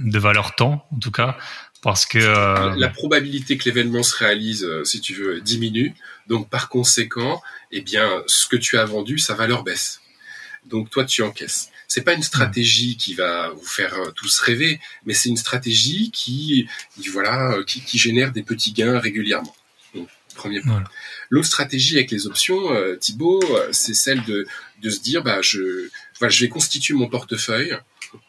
de 0.01 0.19
valeur 0.19 0.57
temps, 0.57 0.85
en 0.93 0.99
tout 0.99 1.13
cas, 1.13 1.39
parce 1.83 2.05
que 2.05 2.19
euh, 2.19 2.75
la 2.77 2.89
probabilité 2.89 3.57
que 3.57 3.65
l'événement 3.67 4.03
se 4.03 4.17
réalise, 4.17 4.65
euh, 4.65 4.83
si 4.83 5.01
tu 5.01 5.15
veux, 5.15 5.41
diminue. 5.41 5.95
Donc 6.27 6.51
par 6.51 6.69
conséquent, 6.69 7.41
eh 7.71 7.81
bien, 7.81 8.25
ce 8.27 8.49
que 8.49 8.57
tu 8.57 8.77
as 8.77 8.85
vendu, 8.85 9.19
sa 9.19 9.35
valeur 9.35 9.63
baisse. 9.63 10.01
Donc 10.67 10.91
toi, 10.91 11.05
tu 11.05 11.23
encaisses. 11.23 11.71
C'est 11.87 12.03
pas 12.03 12.13
une 12.13 12.25
stratégie 12.25 12.97
qui 12.97 13.15
va 13.15 13.51
vous 13.51 13.65
faire 13.65 13.95
tous 14.17 14.41
rêver, 14.41 14.81
mais 15.07 15.15
c'est 15.15 15.29
une 15.29 15.37
stratégie 15.37 16.11
qui, 16.11 16.69
voilà, 17.13 17.57
qui, 17.67 17.81
qui 17.83 17.99
génère 17.99 18.33
des 18.33 18.43
petits 18.43 18.73
gains 18.73 18.99
régulièrement. 18.99 19.55
Premier 20.39 20.61
point. 20.61 20.85
L'autre 21.31 21.49
stratégie 21.49 21.97
avec 21.97 22.13
les 22.13 22.27
options, 22.29 22.73
euh, 22.73 22.97
Thibaut, 22.97 23.43
euh, 23.51 23.69
c'est 23.73 23.93
celle 23.93 24.25
de, 24.25 24.47
de 24.81 24.91
se 24.91 25.01
dire, 25.01 25.23
bah, 25.25 25.43
je, 25.43 25.89
voilà, 26.21 26.31
je 26.31 26.45
vais 26.45 26.49
constituer 26.49 26.95
mon 26.95 27.09
portefeuille 27.09 27.77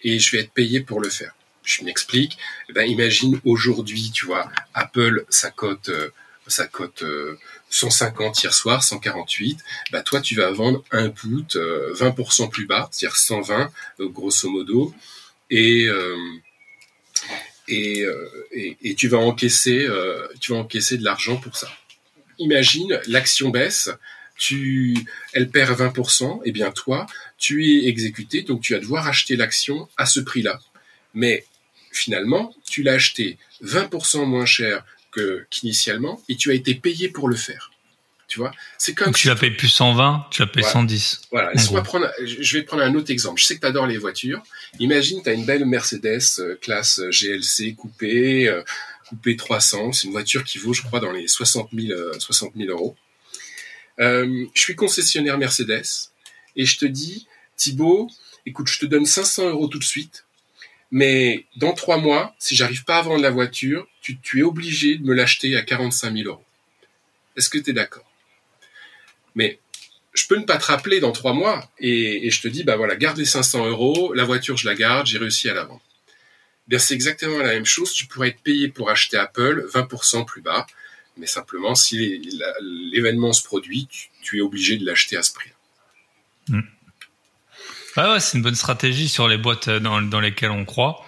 et 0.02 0.18
je 0.18 0.32
vais 0.32 0.40
être 0.40 0.52
payé 0.52 0.82
pour 0.82 1.00
le 1.00 1.10
faire. 1.10 1.36
Je 1.64 1.84
m'explique. 1.84 2.38
Eh 2.68 2.74
ben, 2.74 2.90
imagine 2.90 3.40
aujourd'hui, 3.46 4.10
tu 4.12 4.26
vois, 4.26 4.52
Apple, 4.74 5.24
sa 5.30 5.52
cote, 5.52 5.90
euh, 5.90 6.10
sa 6.48 6.66
cote 6.66 7.04
150 7.70 8.42
hier 8.42 8.54
soir, 8.56 8.84
148. 8.84 9.60
Bah, 9.92 10.02
toi, 10.02 10.20
tu 10.20 10.34
vas 10.34 10.50
vendre 10.50 10.84
un 10.92 11.10
put 11.10 11.46
20% 11.54 12.50
plus 12.50 12.66
bas, 12.66 12.90
c'est-à-dire 12.92 13.18
120, 13.18 13.72
grosso 14.00 14.50
modo. 14.50 14.92
Et, 15.52 15.88
et, 17.68 18.04
et, 18.52 18.78
et, 18.82 18.96
tu 18.96 19.08
vas 19.10 19.20
encaisser, 19.20 19.88
tu 20.40 20.54
vas 20.54 20.58
encaisser 20.58 20.98
de 20.98 21.04
l'argent 21.04 21.38
pour 21.38 21.56
ça 21.56 21.70
imagine, 22.40 23.00
l'action 23.08 23.50
baisse, 23.50 23.90
tu, 24.38 24.98
elle 25.34 25.50
perd 25.50 25.80
20%, 25.80 26.42
et 26.46 26.52
bien 26.52 26.72
toi, 26.72 27.06
tu 27.38 27.66
es 27.66 27.88
exécuté, 27.88 28.42
donc 28.42 28.62
tu 28.62 28.74
vas 28.74 28.80
devoir 28.80 29.08
acheter 29.08 29.36
l'action 29.36 29.88
à 29.98 30.06
ce 30.06 30.20
prix-là. 30.20 30.60
Mais 31.14 31.46
finalement, 31.92 32.56
tu 32.70 32.84
l'as 32.84 32.94
acheté 32.94 33.38
20% 33.64 34.26
moins 34.26 34.46
cher 34.46 34.86
que 35.12 35.46
qu'initialement, 35.50 36.22
et 36.30 36.36
tu 36.36 36.52
as 36.52 36.54
été 36.54 36.76
payé 36.76 37.10
pour 37.10 37.28
le 37.28 37.36
faire. 37.36 37.72
Tu 38.30 38.38
vois, 38.38 38.52
c'est 38.78 38.94
comme. 38.94 39.08
Donc 39.08 39.18
tu 39.18 39.28
l'as 39.28 39.36
payé 39.36 39.52
plus 39.52 39.70
120, 39.70 40.28
tu 40.30 40.44
l'as 40.44 40.48
payé 40.48 40.64
110. 40.64 41.22
Voilà. 41.32 41.52
Laisse-moi 41.52 41.82
prendre. 41.82 42.08
Je 42.24 42.58
vais 42.58 42.64
te 42.64 42.68
prendre 42.68 42.84
un 42.84 42.94
autre 42.94 43.10
exemple. 43.10 43.42
Je 43.42 43.46
sais 43.46 43.56
que 43.56 43.62
tu 43.62 43.66
adores 43.66 43.88
les 43.88 43.98
voitures. 43.98 44.44
Imagine, 44.80 45.24
tu 45.24 45.30
as 45.30 45.34
une 45.34 45.46
belle 45.46 45.66
Mercedes 45.66 46.20
euh, 46.38 46.56
classe 46.62 47.00
euh, 47.00 47.10
GLC 47.10 47.74
coupée, 47.74 48.48
euh, 48.48 48.62
coupé 49.10 49.36
300. 49.36 49.92
C'est 49.92 50.06
une 50.08 50.14
voiture 50.14 50.44
qui 50.44 50.60
vaut, 50.60 50.74
je 50.74 50.84
crois, 50.84 51.00
dans 51.00 51.12
les 51.12 51.28
60 51.28 51.70
000, 51.74 52.20
60 52.20 52.54
000 52.56 52.70
euros. 52.70 52.96
Euh, 54.00 54.46
je 54.54 54.62
suis 54.62 54.76
concessionnaire 54.76 55.38
Mercedes 55.38 56.12
et 56.56 56.66
je 56.66 56.78
te 56.78 56.86
dis, 56.86 57.28
Thibaut, 57.58 58.10
écoute, 58.46 58.68
je 58.68 58.80
te 58.80 58.86
donne 58.86 59.06
500 59.06 59.50
euros 59.50 59.68
tout 59.68 59.80
de 59.80 59.84
suite, 59.84 60.26
mais 60.92 61.46
dans 61.58 61.74
trois 61.74 61.98
mois, 61.98 62.36
si 62.40 62.56
j'arrive 62.56 62.86
pas 62.86 63.00
à 63.00 63.02
vendre 63.02 63.22
la 63.22 63.32
voiture, 63.32 63.88
tu, 64.02 64.40
es 64.40 64.44
obligé 64.44 64.98
de 64.98 65.04
me 65.04 65.14
l'acheter 65.14 65.56
à 65.58 65.62
45 65.62 66.16
000 66.16 66.30
euros. 66.30 66.46
Est-ce 67.36 67.50
que 67.50 67.58
tu 67.58 67.72
es 67.72 67.74
d'accord? 67.74 68.10
Mais 69.36 69.60
je 70.14 70.26
peux 70.28 70.38
ne 70.38 70.46
pas 70.46 70.58
te 70.58 70.66
rappeler 70.66 71.00
dans 71.00 71.12
trois 71.12 71.34
mois 71.34 71.70
et, 71.80 72.26
et, 72.26 72.32
je 72.32 72.42
te 72.42 72.48
dis, 72.48 72.64
bah 72.64 72.78
voilà, 72.78 72.96
garde 72.96 73.18
les 73.18 73.26
500 73.26 73.68
euros, 73.68 74.14
la 74.14 74.24
voiture 74.24 74.58
je 74.58 74.68
la 74.68 74.76
garde, 74.76 75.08
j'ai 75.08 75.18
réussi 75.18 75.50
à 75.50 75.54
la 75.54 75.66
vendre 75.66 75.82
c'est 76.78 76.94
exactement 76.94 77.40
la 77.40 77.54
même 77.54 77.66
chose. 77.66 77.94
Tu 77.94 78.06
pourrais 78.06 78.30
être 78.30 78.42
payé 78.42 78.68
pour 78.68 78.90
acheter 78.90 79.18
Apple 79.18 79.66
20% 79.74 80.26
plus 80.26 80.42
bas, 80.42 80.68
mais 81.18 81.26
simplement 81.26 81.76
si 81.76 82.22
l'événement 82.92 83.34
se 83.34 83.44
produit, 83.44 83.88
tu, 84.22 84.38
es 84.38 84.42
obligé 84.42 84.78
de 84.78 84.86
l'acheter 84.86 85.18
à 85.18 85.24
ce 85.24 85.34
prix. 85.34 85.52
Hmm. 86.48 86.62
Ah 87.96 88.14
ouais, 88.14 88.20
c'est 88.20 88.38
une 88.38 88.44
bonne 88.44 88.56
stratégie 88.56 89.10
sur 89.10 89.28
les 89.28 89.38
boîtes 89.38 89.68
euh, 89.68 89.80
dans, 89.80 90.20
lesquelles 90.20 90.52
on 90.52 90.64
croit. 90.64 91.04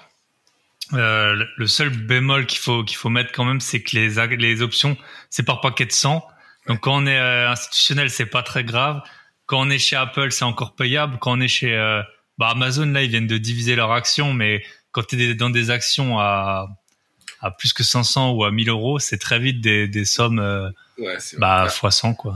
Euh, 0.94 1.46
le 1.56 1.68
seul 1.68 1.90
bémol 1.90 2.46
qu'il 2.48 2.60
faut 2.60 2.84
qu'il 2.84 2.98
faut 2.98 3.08
mettre 3.08 3.32
quand 3.32 3.46
même, 3.46 3.62
c'est 3.62 3.82
que 3.82 3.96
les 3.96 4.36
les 4.36 4.62
options 4.62 4.98
c'est 5.30 5.44
par 5.44 5.62
paquet 5.62 5.86
de 5.86 5.92
100. 5.94 6.22
Donc 6.68 6.82
quand 6.82 6.96
on 6.96 7.06
est 7.06 7.18
euh, 7.18 7.50
institutionnel, 7.50 8.10
c'est 8.10 8.26
pas 8.26 8.44
très 8.44 8.66
grave. 8.66 9.02
Quand 9.46 9.62
on 9.62 9.70
est 9.70 9.80
chez 9.80 9.96
Apple, 9.96 10.32
c'est 10.32 10.44
encore 10.44 10.76
payable. 10.76 11.18
Quand 11.22 11.38
on 11.38 11.40
est 11.40 11.48
chez 11.48 11.76
bah, 12.38 12.50
Amazon, 12.50 12.88
là, 12.88 13.04
ils 13.04 13.10
viennent 13.10 13.28
de 13.28 13.38
diviser 13.38 13.76
leurs 13.76 13.92
actions, 13.92 14.34
mais 14.34 14.64
quand 14.92 15.06
tu 15.08 15.22
es 15.22 15.36
dans 15.36 15.50
des 15.50 15.70
actions 15.70 16.20
à, 16.20 16.68
à 17.42 17.52
plus 17.52 17.74
que 17.74 17.84
500 17.84 18.32
ou 18.34 18.44
à 18.44 18.52
1000 18.52 18.70
euros, 18.70 19.00
c'est 19.00 19.18
très 19.18 19.40
vite 19.40 19.62
des, 19.62 19.88
des 19.88 20.06
sommes 20.06 20.40
euh, 20.40 20.70
ouais, 21.00 21.18
bah, 21.38 21.68
fois 21.70 21.92
100 21.92 22.14
quoi. 22.14 22.36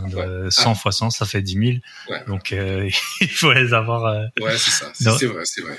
100 0.49 0.71
ah. 0.71 0.75
fois 0.75 0.91
100, 0.91 1.11
ça 1.11 1.25
fait 1.25 1.41
10 1.41 1.81
000. 2.07 2.17
Donc 2.27 2.51
euh, 2.51 2.89
il 3.21 3.29
faut 3.29 3.53
les 3.53 3.73
avoir. 3.73 4.05
Euh, 4.05 4.25
ouais, 4.41 4.57
c'est 4.57 4.71
ça. 4.71 4.91
C'est 4.93 5.27
vrai, 5.27 5.45
c'est 5.45 5.61
vrai. 5.61 5.75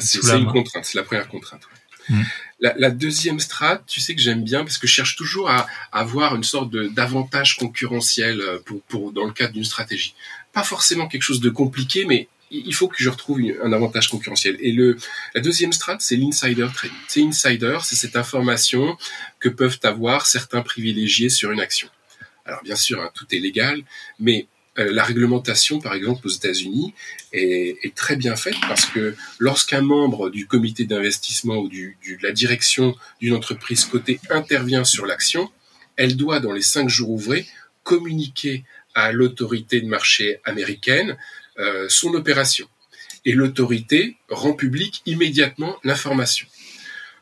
C'est 0.00 0.38
une 0.38 0.46
contrainte. 0.46 0.84
C'est 0.84 0.98
la 0.98 1.04
première 1.04 1.28
contrainte. 1.28 1.62
Mm. 2.08 2.22
La, 2.60 2.74
la, 2.78 2.90
deuxième 2.90 3.38
strat, 3.38 3.82
tu 3.86 4.00
sais 4.00 4.14
que 4.14 4.20
j'aime 4.22 4.42
bien 4.42 4.60
parce 4.64 4.78
que 4.78 4.86
je 4.86 4.92
cherche 4.92 5.14
toujours 5.14 5.50
à, 5.50 5.66
à 5.92 6.00
avoir 6.00 6.34
une 6.34 6.42
sorte 6.42 6.70
d'avantage 6.70 7.56
concurrentiel 7.56 8.42
pour, 8.64 8.80
pour 8.84 9.12
dans 9.12 9.24
le 9.24 9.32
cadre 9.32 9.52
d'une 9.52 9.64
stratégie. 9.64 10.14
Pas 10.54 10.64
forcément 10.64 11.06
quelque 11.06 11.22
chose 11.22 11.40
de 11.40 11.50
compliqué, 11.50 12.06
mais 12.06 12.28
il 12.50 12.74
faut 12.74 12.88
que 12.88 13.02
je 13.02 13.10
retrouve 13.10 13.40
un 13.62 13.72
avantage 13.72 14.08
concurrentiel. 14.08 14.56
Et 14.60 14.72
le, 14.72 14.96
la 15.34 15.40
deuxième 15.40 15.72
strate, 15.72 16.00
c'est 16.00 16.16
l'insider 16.16 16.66
trading. 16.74 16.96
C'est 17.08 17.22
insider, 17.22 17.78
c'est 17.82 17.96
cette 17.96 18.16
information 18.16 18.96
que 19.38 19.48
peuvent 19.48 19.78
avoir 19.82 20.26
certains 20.26 20.62
privilégiés 20.62 21.28
sur 21.28 21.50
une 21.50 21.60
action. 21.60 21.88
Alors 22.44 22.62
bien 22.62 22.76
sûr, 22.76 23.00
hein, 23.02 23.10
tout 23.14 23.26
est 23.32 23.38
légal, 23.38 23.82
mais 24.18 24.46
euh, 24.78 24.92
la 24.92 25.04
réglementation, 25.04 25.80
par 25.80 25.94
exemple, 25.94 26.26
aux 26.26 26.30
États-Unis, 26.30 26.94
est, 27.32 27.76
est, 27.82 27.94
très 27.94 28.16
bien 28.16 28.36
faite 28.36 28.56
parce 28.68 28.86
que 28.86 29.14
lorsqu'un 29.38 29.82
membre 29.82 30.30
du 30.30 30.46
comité 30.46 30.84
d'investissement 30.84 31.56
ou 31.56 31.68
du, 31.68 31.98
du, 32.00 32.16
de 32.16 32.22
la 32.22 32.32
direction 32.32 32.94
d'une 33.20 33.34
entreprise 33.34 33.84
cotée 33.84 34.20
intervient 34.30 34.84
sur 34.84 35.04
l'action, 35.04 35.50
elle 35.96 36.16
doit, 36.16 36.40
dans 36.40 36.52
les 36.52 36.62
cinq 36.62 36.88
jours 36.88 37.10
ouvrés, 37.10 37.46
communiquer 37.82 38.64
à 38.94 39.12
l'autorité 39.12 39.80
de 39.80 39.86
marché 39.86 40.40
américaine 40.44 41.16
euh, 41.58 41.88
son 41.88 42.14
opération. 42.14 42.68
Et 43.24 43.32
l'autorité 43.32 44.16
rend 44.28 44.52
public 44.52 45.02
immédiatement 45.06 45.76
l'information. 45.82 46.46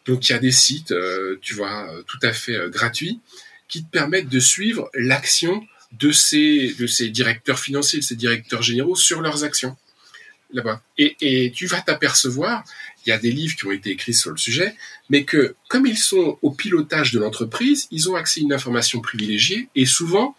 Donc 0.04 0.28
il 0.28 0.32
y 0.32 0.34
a 0.34 0.38
des 0.38 0.52
sites, 0.52 0.92
euh, 0.92 1.38
tu 1.40 1.54
vois, 1.54 1.90
euh, 1.90 2.02
tout 2.02 2.18
à 2.22 2.32
fait 2.32 2.68
gratuits, 2.68 3.20
qui 3.68 3.84
te 3.84 3.90
permettent 3.90 4.28
de 4.28 4.40
suivre 4.40 4.90
l'action 4.94 5.66
de 5.92 6.12
ces, 6.12 6.74
de 6.78 6.86
ces 6.86 7.08
directeurs 7.08 7.58
financiers, 7.58 8.00
de 8.00 8.04
ces 8.04 8.14
directeurs 8.14 8.62
généraux 8.62 8.94
sur 8.94 9.22
leurs 9.22 9.42
actions 9.42 9.76
là-bas. 10.52 10.82
Et 10.98 11.52
tu 11.54 11.66
vas 11.66 11.80
t'apercevoir, 11.80 12.62
il 13.04 13.10
y 13.10 13.12
a 13.12 13.18
des 13.18 13.32
livres 13.32 13.56
qui 13.56 13.66
ont 13.66 13.72
été 13.72 13.90
écrits 13.90 14.14
sur 14.14 14.30
le 14.30 14.36
sujet, 14.36 14.74
mais 15.10 15.24
que 15.24 15.56
comme 15.68 15.86
ils 15.86 15.98
sont 15.98 16.38
au 16.42 16.50
pilotage 16.50 17.12
de 17.12 17.18
l'entreprise, 17.18 17.88
ils 17.90 18.10
ont 18.10 18.14
accès 18.14 18.40
à 18.40 18.44
une 18.44 18.52
information 18.52 19.00
privilégiée 19.00 19.68
et 19.74 19.86
souvent 19.86 20.36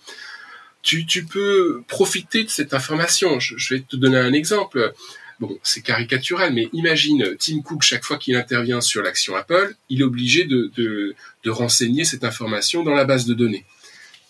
tu, 0.87 1.25
peux 1.25 1.83
profiter 1.87 2.43
de 2.43 2.49
cette 2.49 2.73
information. 2.73 3.39
Je, 3.39 3.75
vais 3.75 3.81
te 3.81 3.95
donner 3.95 4.17
un 4.17 4.33
exemple. 4.33 4.93
Bon, 5.39 5.59
c'est 5.61 5.81
caricatural, 5.81 6.53
mais 6.53 6.67
imagine 6.73 7.35
Tim 7.37 7.61
Cook, 7.61 7.83
chaque 7.83 8.03
fois 8.03 8.17
qu'il 8.17 8.35
intervient 8.35 8.81
sur 8.81 9.03
l'action 9.03 9.35
Apple, 9.35 9.75
il 9.89 10.01
est 10.01 10.03
obligé 10.03 10.45
de, 10.45 11.15
renseigner 11.45 12.03
cette 12.03 12.23
information 12.23 12.83
dans 12.83 12.93
la 12.93 13.05
base 13.05 13.25
de 13.25 13.33
données. 13.33 13.65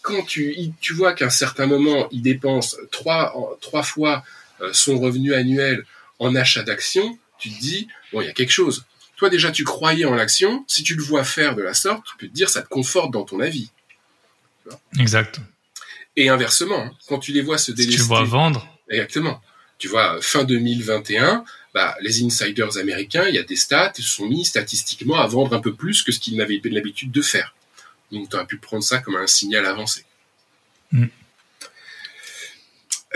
Quand 0.01 0.23
tu, 0.23 0.71
vois 0.91 1.13
qu'à 1.13 1.25
un 1.25 1.29
certain 1.29 1.65
moment, 1.65 2.07
il 2.11 2.21
dépense 2.21 2.77
trois, 2.91 3.57
trois 3.61 3.83
fois 3.83 4.23
euh, 4.61 4.71
son 4.71 4.99
revenu 4.99 5.33
annuel 5.33 5.83
en 6.19 6.35
achat 6.35 6.63
d'actions, 6.63 7.17
tu 7.39 7.49
te 7.49 7.59
dis, 7.59 7.87
bon, 8.11 8.21
il 8.21 8.25
y 8.25 8.29
a 8.29 8.33
quelque 8.33 8.51
chose. 8.51 8.85
toi 9.15 9.29
déjà 9.29 9.51
tu 9.51 9.63
croyais 9.63 10.05
en 10.05 10.15
l'action, 10.15 10.63
si 10.67 10.83
tu 10.83 10.95
le 10.95 11.03
vois 11.03 11.23
faire 11.23 11.55
de 11.55 11.61
la 11.61 11.73
sorte, 11.73 12.05
tu 12.05 12.17
peux 12.17 12.27
te 12.27 12.33
dire 12.33 12.49
ça 12.49 12.61
te 12.61 12.67
conforte 12.67 13.11
dans 13.11 13.23
ton 13.23 13.39
avis. 13.39 13.71
Exact. 14.99 15.41
Et 16.17 16.29
inversement, 16.29 16.81
hein, 16.81 16.91
quand 17.07 17.19
tu 17.19 17.31
les 17.31 17.41
vois 17.41 17.57
se 17.57 17.71
délester... 17.71 17.93
Si 17.93 18.03
tu 18.03 18.07
vois 18.07 18.23
vendre. 18.23 18.67
Exactement. 18.89 19.41
Tu 19.77 19.87
vois, 19.87 20.19
fin 20.21 20.43
2021, 20.43 21.45
bah, 21.73 21.95
les 22.01 22.23
insiders 22.23 22.77
américains, 22.77 23.27
il 23.27 23.35
y 23.35 23.37
a 23.37 23.43
des 23.43 23.55
stats, 23.55 23.93
ils 23.97 24.03
se 24.03 24.15
sont 24.15 24.25
mis 24.25 24.43
statistiquement 24.43 25.17
à 25.17 25.27
vendre 25.27 25.55
un 25.55 25.59
peu 25.59 25.73
plus 25.73 26.01
que 26.01 26.11
ce 26.11 26.19
qu'ils 26.19 26.35
n'avaient 26.35 26.59
l'habitude 26.65 27.11
de 27.11 27.21
faire. 27.21 27.53
Donc 28.11 28.29
tu 28.29 28.35
aurais 28.35 28.47
pu 28.47 28.57
prendre 28.57 28.83
ça 28.83 28.97
comme 28.97 29.15
un 29.15 29.27
signal 29.27 29.65
avancé. 29.65 30.03
Mm. 30.91 31.05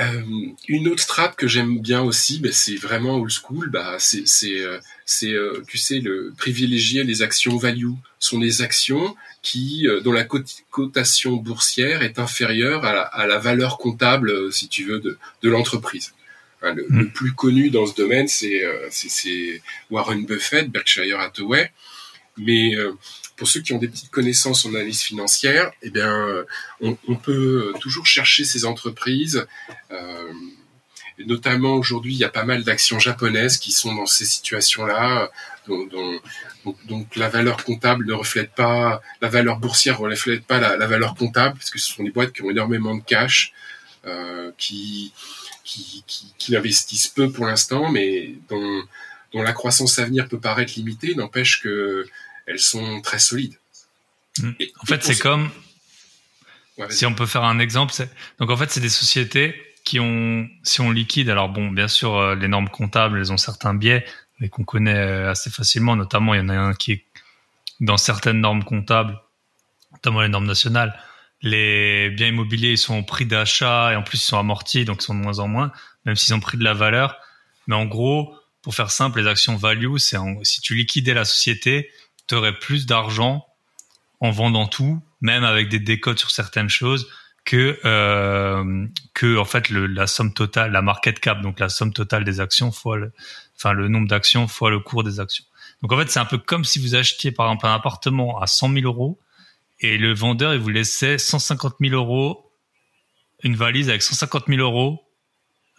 Euh, 0.02 0.22
une 0.68 0.88
autre 0.88 1.02
strat 1.02 1.30
que 1.30 1.48
j'aime 1.48 1.80
bien 1.80 2.02
aussi, 2.02 2.40
bah, 2.40 2.50
c'est 2.52 2.76
vraiment 2.76 3.18
old 3.18 3.32
school. 3.32 3.70
Bah, 3.70 3.98
c'est, 4.00 4.28
c'est, 4.28 4.60
euh, 4.60 4.80
c'est, 5.06 5.32
euh, 5.32 5.64
tu 5.68 5.78
sais, 5.78 6.00
le 6.00 6.34
privilégier 6.38 7.04
les 7.04 7.22
actions 7.22 7.58
value 7.58 7.94
sont 8.20 8.40
des 8.40 8.62
actions 8.62 9.16
qui, 9.42 9.88
dont 10.04 10.12
la 10.12 10.24
cotation 10.70 11.34
boursière 11.34 12.04
est 12.04 12.20
inférieure 12.20 12.86
à 12.86 13.26
la, 13.26 13.40
valeur 13.40 13.80
comptable, 13.80 14.54
si 14.54 14.68
tu 14.68 14.84
veux, 14.86 15.00
de, 15.00 15.18
de 15.42 15.50
l'entreprise. 15.50 16.14
Hein, 16.62 16.76
le, 16.76 16.86
le, 16.90 17.06
mm. 17.06 17.12
plus 17.12 17.34
connu 17.34 17.72
dans 17.72 17.88
ce 17.88 17.96
domaine, 17.96 18.28
c'est, 18.28 18.62
c'est, 18.92 19.62
Warren 19.90 20.26
Buffett, 20.26 20.70
Berkshire 20.70 21.20
Hathaway. 21.20 21.72
Mais 22.38 22.76
pour 23.42 23.48
ceux 23.48 23.62
qui 23.62 23.74
ont 23.74 23.80
des 23.80 23.88
petites 23.88 24.12
connaissances 24.12 24.68
en 24.68 24.70
analyse 24.76 25.02
financière, 25.02 25.72
eh 25.82 25.90
bien, 25.90 26.28
euh, 26.28 26.46
on, 26.80 27.16
peut 27.16 27.74
toujours 27.80 28.06
chercher 28.06 28.44
ces 28.44 28.66
entreprises. 28.66 29.48
Euh, 29.90 30.32
notamment 31.26 31.74
aujourd'hui, 31.74 32.14
il 32.14 32.20
y 32.20 32.24
a 32.24 32.30
pas 32.30 32.44
mal 32.44 32.64
d'actions 32.64 33.00
japonaises 33.00 33.58
qui 33.58 33.72
sont 33.72 33.96
dans 33.96 34.06
ces 34.06 34.26
situations-là, 34.26 35.32
donc, 35.68 37.16
la 37.16 37.30
valeur 37.30 37.64
comptable 37.64 38.06
ne 38.06 38.14
reflète 38.14 38.52
pas, 38.52 39.02
la 39.24 39.28
valeur 39.28 39.58
boursière 39.58 40.00
ne 40.00 40.12
reflète 40.12 40.46
pas 40.46 40.60
la, 40.60 40.86
valeur 40.86 41.16
comptable, 41.16 41.58
parce 41.58 41.72
que 41.72 41.80
ce 41.80 41.92
sont 41.92 42.04
des 42.04 42.12
boîtes 42.12 42.34
qui 42.34 42.44
ont 42.44 42.52
énormément 42.52 42.94
de 42.94 43.02
cash, 43.02 43.54
euh, 44.06 44.52
qui, 44.60 45.14
qui, 45.64 46.04
qui, 46.38 46.56
investissent 46.56 47.08
peu 47.08 47.32
pour 47.32 47.48
l'instant, 47.48 47.90
mais 47.90 48.36
dont, 48.50 48.84
dont 49.34 49.42
la 49.42 49.54
croissance 49.54 49.98
à 49.98 50.06
venir 50.06 50.28
peut 50.28 50.40
paraître 50.40 50.74
limitée, 50.76 51.16
n'empêche 51.16 51.60
que 51.64 52.06
elles 52.48 52.60
sont 52.60 53.02
très 53.02 53.20
solides. 53.20 53.58
Hmm. 54.38 54.52
en 54.82 54.86
fait, 54.86 55.04
c'est 55.04 55.20
comme 55.20 55.50
si 56.90 57.06
on 57.06 57.14
peut 57.14 57.26
faire 57.26 57.44
un 57.44 57.60
exemple. 57.60 57.94
Donc 58.40 58.50
en 58.50 58.58
fait, 58.58 58.72
c'est 58.72 58.80
des 58.80 58.90
sociétés 58.90 59.56
qui 59.84 60.00
ont, 60.00 60.48
si 60.64 60.82
on 60.82 60.92
liquide, 60.92 61.30
alors 61.30 61.50
bon, 61.50 61.70
bien 61.70 61.88
sûr, 61.88 62.16
euh, 62.16 62.36
les 62.36 62.48
normes 62.48 62.70
comptables, 62.70 63.18
elles 63.18 63.32
ont 63.32 63.38
certains 63.38 63.74
biais, 63.74 64.06
mais 64.40 64.50
qu'on 64.50 64.64
connaît 64.64 64.96
euh, 64.96 65.32
assez 65.32 65.50
facilement. 65.50 65.96
Notamment, 65.96 66.34
il 66.34 66.38
y 66.38 66.42
en 66.42 66.50
a 66.50 66.56
un 66.56 66.74
qui 66.74 66.94
est 66.94 67.06
dans 67.80 67.98
certaines 67.98 68.40
normes 68.40 68.64
comptables, 68.64 69.20
notamment 69.92 70.22
les 70.22 70.30
normes 70.30 70.46
nationales. 70.46 70.98
Les 71.42 72.12
biens 72.12 72.28
immobiliers, 72.28 72.72
ils 72.72 72.78
sont 72.78 73.00
au 73.00 73.04
prix 73.04 73.26
d'achat 73.26 73.92
et 73.92 73.96
en 73.96 74.04
plus 74.04 74.20
ils 74.20 74.28
sont 74.28 74.38
amortis, 74.38 74.86
donc 74.86 75.02
ils 75.02 75.06
sont 75.06 75.16
de 75.16 75.20
moins 75.20 75.40
en 75.40 75.48
moins, 75.48 75.72
même 76.06 76.16
s'ils 76.16 76.36
ont 76.36 76.40
pris 76.40 76.58
de 76.58 76.64
la 76.64 76.76
valeur. 76.76 77.18
Mais 77.66 77.76
en 77.76 77.86
gros, 77.86 78.36
pour 78.62 78.76
faire 78.76 78.92
simple, 78.92 79.20
les 79.20 79.28
actions 79.28 79.56
value, 79.56 79.98
c'est 79.98 80.18
si 80.44 80.62
tu 80.62 80.76
liquidais 80.76 81.16
la 81.16 81.26
société, 81.26 81.90
plus 82.60 82.86
d'argent 82.86 83.46
en 84.20 84.32
vendant 84.32 84.68
tout, 84.68 85.02
même 85.22 85.44
avec 85.44 85.70
des 85.70 85.80
décotes 85.80 86.20
sur 86.20 86.32
certaines 86.32 86.70
choses, 86.70 87.10
que 87.44 87.80
euh, 87.86 88.88
que 89.14 89.38
en 89.38 89.46
fait 89.46 89.70
la 89.70 90.08
somme 90.08 90.34
totale, 90.34 90.72
la 90.72 90.82
market 90.82 91.20
cap, 91.20 91.42
donc 91.42 91.60
la 91.60 91.70
somme 91.70 91.92
totale 91.92 92.24
des 92.24 92.40
actions 92.40 92.72
fois 92.72 92.98
le, 92.98 93.12
enfin 93.58 93.74
le 93.74 93.88
nombre 93.88 94.08
d'actions 94.08 94.48
fois 94.48 94.70
le 94.70 94.80
cours 94.80 95.04
des 95.04 95.20
actions. 95.20 95.44
Donc 95.82 95.92
en 95.92 95.98
fait 95.98 96.10
c'est 96.10 96.20
un 96.20 96.26
peu 96.26 96.38
comme 96.38 96.64
si 96.64 96.80
vous 96.80 96.96
achetiez 96.96 97.32
par 97.32 97.48
exemple 97.48 97.66
un 97.66 97.74
appartement 97.74 98.40
à 98.40 98.48
100 98.48 98.74
000 98.74 98.86
euros 98.86 99.20
et 99.80 99.98
le 99.98 100.14
vendeur 100.14 100.54
il 100.54 100.60
vous 100.60 100.70
laissait 100.70 101.18
150 101.18 101.76
000 101.82 101.96
euros, 101.96 102.52
une 103.44 103.56
valise 103.56 103.90
avec 103.90 104.04
150 104.04 104.46
000 104.48 104.62
euros 104.62 105.04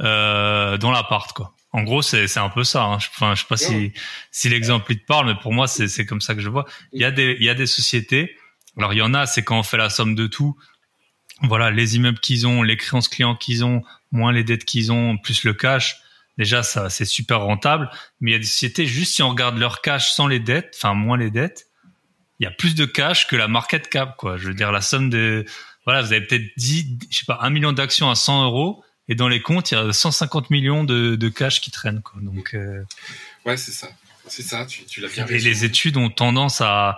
euh, 0.00 0.76
dans 0.78 0.90
l'appart 0.90 1.32
quoi. 1.32 1.54
En 1.72 1.84
gros, 1.84 2.02
c'est 2.02 2.36
un 2.38 2.50
peu 2.50 2.64
ça. 2.64 2.84
Hein. 2.84 2.96
Enfin, 2.96 3.34
je 3.34 3.40
sais 3.40 3.46
pas 3.48 3.56
si, 3.56 3.92
si 4.30 4.48
l'exemple 4.50 4.94
te 4.94 5.06
parle, 5.06 5.26
mais 5.26 5.34
pour 5.34 5.54
moi, 5.54 5.66
c'est 5.66 6.04
comme 6.04 6.20
ça 6.20 6.34
que 6.34 6.40
je 6.40 6.50
vois. 6.50 6.66
Il 6.92 7.00
y 7.00 7.04
a 7.04 7.10
des, 7.10 7.36
il 7.40 7.44
y 7.44 7.48
a 7.48 7.54
des 7.54 7.66
sociétés. 7.66 8.36
Alors, 8.76 8.92
il 8.92 8.98
y 8.98 9.02
en 9.02 9.14
a, 9.14 9.26
c'est 9.26 9.42
quand 9.42 9.58
on 9.58 9.62
fait 9.62 9.78
la 9.78 9.88
somme 9.88 10.14
de 10.14 10.26
tout. 10.26 10.56
Voilà, 11.42 11.70
les 11.70 11.96
immeubles 11.96 12.20
qu'ils 12.20 12.46
ont, 12.46 12.62
les 12.62 12.76
créances 12.76 13.08
clients 13.08 13.34
qu'ils 13.34 13.64
ont, 13.64 13.82
moins 14.12 14.32
les 14.32 14.44
dettes 14.44 14.64
qu'ils 14.64 14.92
ont, 14.92 15.16
plus 15.16 15.44
le 15.44 15.54
cash. 15.54 15.96
Déjà, 16.36 16.62
ça, 16.62 16.90
c'est 16.90 17.06
super 17.06 17.40
rentable. 17.40 17.90
Mais 18.20 18.30
il 18.30 18.34
y 18.34 18.36
a 18.36 18.40
des 18.40 18.44
sociétés, 18.44 18.86
juste 18.86 19.14
si 19.14 19.22
on 19.22 19.30
regarde 19.30 19.58
leur 19.58 19.80
cash 19.80 20.10
sans 20.10 20.26
les 20.26 20.40
dettes, 20.40 20.74
enfin, 20.76 20.94
moins 20.94 21.16
les 21.16 21.30
dettes, 21.30 21.68
il 22.38 22.44
y 22.44 22.46
a 22.46 22.50
plus 22.50 22.74
de 22.74 22.84
cash 22.84 23.26
que 23.26 23.36
la 23.36 23.48
market 23.48 23.88
cap, 23.88 24.16
quoi. 24.16 24.36
Je 24.36 24.48
veux 24.48 24.54
dire, 24.54 24.72
la 24.72 24.82
somme 24.82 25.08
de, 25.08 25.46
voilà, 25.86 26.02
vous 26.02 26.12
avez 26.12 26.26
peut-être 26.26 26.50
dit, 26.56 26.98
je 27.10 27.18
sais 27.18 27.24
pas, 27.24 27.38
un 27.40 27.50
million 27.50 27.72
d'actions 27.72 28.10
à 28.10 28.14
100 28.14 28.44
euros 28.44 28.84
et 29.08 29.14
dans 29.14 29.28
les 29.28 29.42
comptes, 29.42 29.70
il 29.70 29.74
y 29.74 29.78
a 29.78 29.92
150 29.92 30.50
millions 30.50 30.84
de, 30.84 31.16
de 31.16 31.28
cash 31.28 31.60
qui 31.60 31.70
traînent. 31.70 32.02
Quoi. 32.02 32.20
Donc, 32.22 32.54
euh... 32.54 32.84
ouais, 33.44 33.56
c'est 33.56 33.72
ça. 33.72 33.88
C'est 34.28 34.42
ça, 34.42 34.64
tu, 34.66 34.84
tu 34.84 35.00
l'as 35.00 35.08
bien 35.08 35.26
Et 35.26 35.38
les 35.38 35.64
études 35.64 35.96
ont 35.96 36.08
tendance 36.08 36.60
à... 36.60 36.96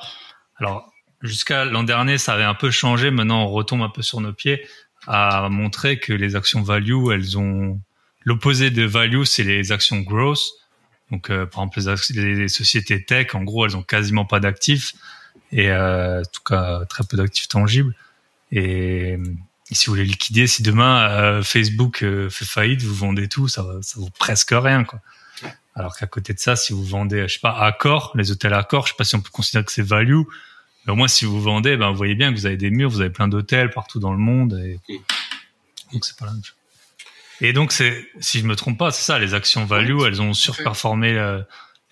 Alors, 0.58 0.92
jusqu'à 1.22 1.64
l'an 1.64 1.82
dernier, 1.82 2.18
ça 2.18 2.34
avait 2.34 2.44
un 2.44 2.54
peu 2.54 2.70
changé. 2.70 3.10
Maintenant, 3.10 3.44
on 3.44 3.48
retombe 3.48 3.82
un 3.82 3.88
peu 3.88 4.02
sur 4.02 4.20
nos 4.20 4.32
pieds 4.32 4.66
à 5.06 5.48
montrer 5.48 5.98
que 5.98 6.12
les 6.12 6.36
actions 6.36 6.62
value, 6.62 7.10
elles 7.12 7.38
ont... 7.38 7.80
L'opposé 8.26 8.70
de 8.70 8.84
value, 8.84 9.24
c'est 9.24 9.42
les 9.42 9.72
actions 9.72 10.00
growth. 10.00 10.40
Donc, 11.10 11.30
euh, 11.30 11.46
par 11.46 11.64
exemple, 11.64 12.00
les, 12.10 12.34
les, 12.34 12.48
sociétés 12.48 13.04
tech, 13.04 13.34
en 13.34 13.42
gros, 13.42 13.66
elles 13.66 13.76
ont 13.76 13.82
quasiment 13.82 14.24
pas 14.24 14.40
d'actifs 14.40 14.94
et 15.52 15.70
euh, 15.70 16.20
en 16.20 16.24
tout 16.24 16.42
cas 16.44 16.84
très 16.86 17.04
peu 17.04 17.16
d'actifs 17.16 17.48
tangibles. 17.48 17.94
Et 18.50 19.16
et 19.74 19.76
si 19.76 19.86
vous 19.86 19.94
voulez 19.94 20.04
liquider, 20.04 20.46
si 20.46 20.62
demain 20.62 21.10
euh, 21.10 21.42
Facebook 21.42 22.04
euh, 22.04 22.30
fait 22.30 22.44
faillite, 22.44 22.82
vous 22.82 22.94
vendez 22.94 23.28
tout, 23.28 23.48
ça, 23.48 23.66
ça 23.82 23.98
vaut 23.98 24.08
presque 24.20 24.52
rien, 24.52 24.84
quoi. 24.84 25.00
Alors 25.74 25.96
qu'à 25.96 26.06
côté 26.06 26.32
de 26.32 26.38
ça, 26.38 26.54
si 26.54 26.72
vous 26.72 26.84
vendez, 26.84 27.26
je 27.26 27.34
sais 27.34 27.40
pas, 27.40 27.58
Accor, 27.58 28.12
les 28.14 28.30
hôtels 28.30 28.54
Accor, 28.54 28.86
je 28.86 28.92
sais 28.92 28.96
pas 28.96 29.02
si 29.02 29.16
on 29.16 29.20
peut 29.20 29.32
considérer 29.32 29.64
que 29.64 29.72
c'est 29.72 29.82
value, 29.82 30.20
mais 30.86 30.92
au 30.92 30.94
moins 30.94 31.08
si 31.08 31.24
vous 31.24 31.42
vendez, 31.42 31.76
ben 31.76 31.90
vous 31.90 31.96
voyez 31.96 32.14
bien 32.14 32.32
que 32.32 32.38
vous 32.38 32.46
avez 32.46 32.56
des 32.56 32.70
murs, 32.70 32.88
vous 32.88 33.00
avez 33.00 33.10
plein 33.10 33.26
d'hôtels 33.26 33.70
partout 33.70 33.98
dans 33.98 34.12
le 34.12 34.18
monde, 34.18 34.52
et 34.64 34.78
donc 35.92 36.04
c'est 36.04 36.16
pas 36.16 36.26
la 36.26 36.34
même 36.34 36.44
chose. 36.44 36.54
Et 37.40 37.52
donc 37.52 37.72
c'est, 37.72 38.06
si 38.20 38.38
je 38.38 38.46
me 38.46 38.54
trompe 38.54 38.78
pas, 38.78 38.92
c'est 38.92 39.02
ça, 39.02 39.18
les 39.18 39.34
actions 39.34 39.64
value, 39.64 40.02
elles 40.06 40.22
ont 40.22 40.34
surperformé 40.34 41.18
euh, 41.18 41.42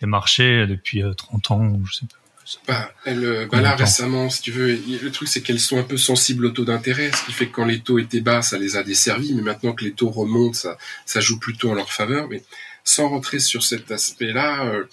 les 0.01 0.07
marchés 0.07 0.68
depuis 0.68 1.03
30 1.16 1.51
ans, 1.51 1.81
je 1.85 1.95
sais 1.95 2.07
pas. 2.07 2.22
Bah, 2.67 2.93
elle, 3.05 3.25
euh, 3.25 3.47
bah 3.51 3.61
là 3.61 3.75
récemment, 3.75 4.29
si 4.29 4.43
tu 4.43 4.51
veux, 4.51 4.75
le 4.75 5.11
truc 5.11 5.29
c'est 5.29 5.43
qu'elles 5.43 5.61
sont 5.61 5.79
un 5.79 5.85
peu 5.85 5.97
sensibles 5.97 6.47
au 6.47 6.51
taux 6.51 6.65
d'intérêt, 6.65 7.11
ce 7.13 7.27
qui 7.27 7.33
fait 7.33 7.47
que 7.47 7.53
quand 7.53 7.65
les 7.65 7.81
taux 7.81 7.99
étaient 7.99 8.21
bas, 8.21 8.43
ça 8.43 8.59
les 8.59 8.77
a 8.77 8.83
desservis, 8.83 9.33
mais 9.35 9.43
maintenant 9.43 9.73
que 9.73 9.85
les 9.85 9.93
taux 9.93 10.11
remontent, 10.11 10.55
ça, 10.55 10.77
ça 11.07 11.21
joue 11.21 11.39
plutôt 11.39 11.71
en 11.71 11.75
leur 11.75 11.93
faveur. 11.93 12.29
Mais 12.29 12.43
sans 12.85 13.09
rentrer 13.09 13.39
sur 13.39 13.63
cet 13.63 13.91
aspect-là, 13.91 14.67
euh, 14.67 14.85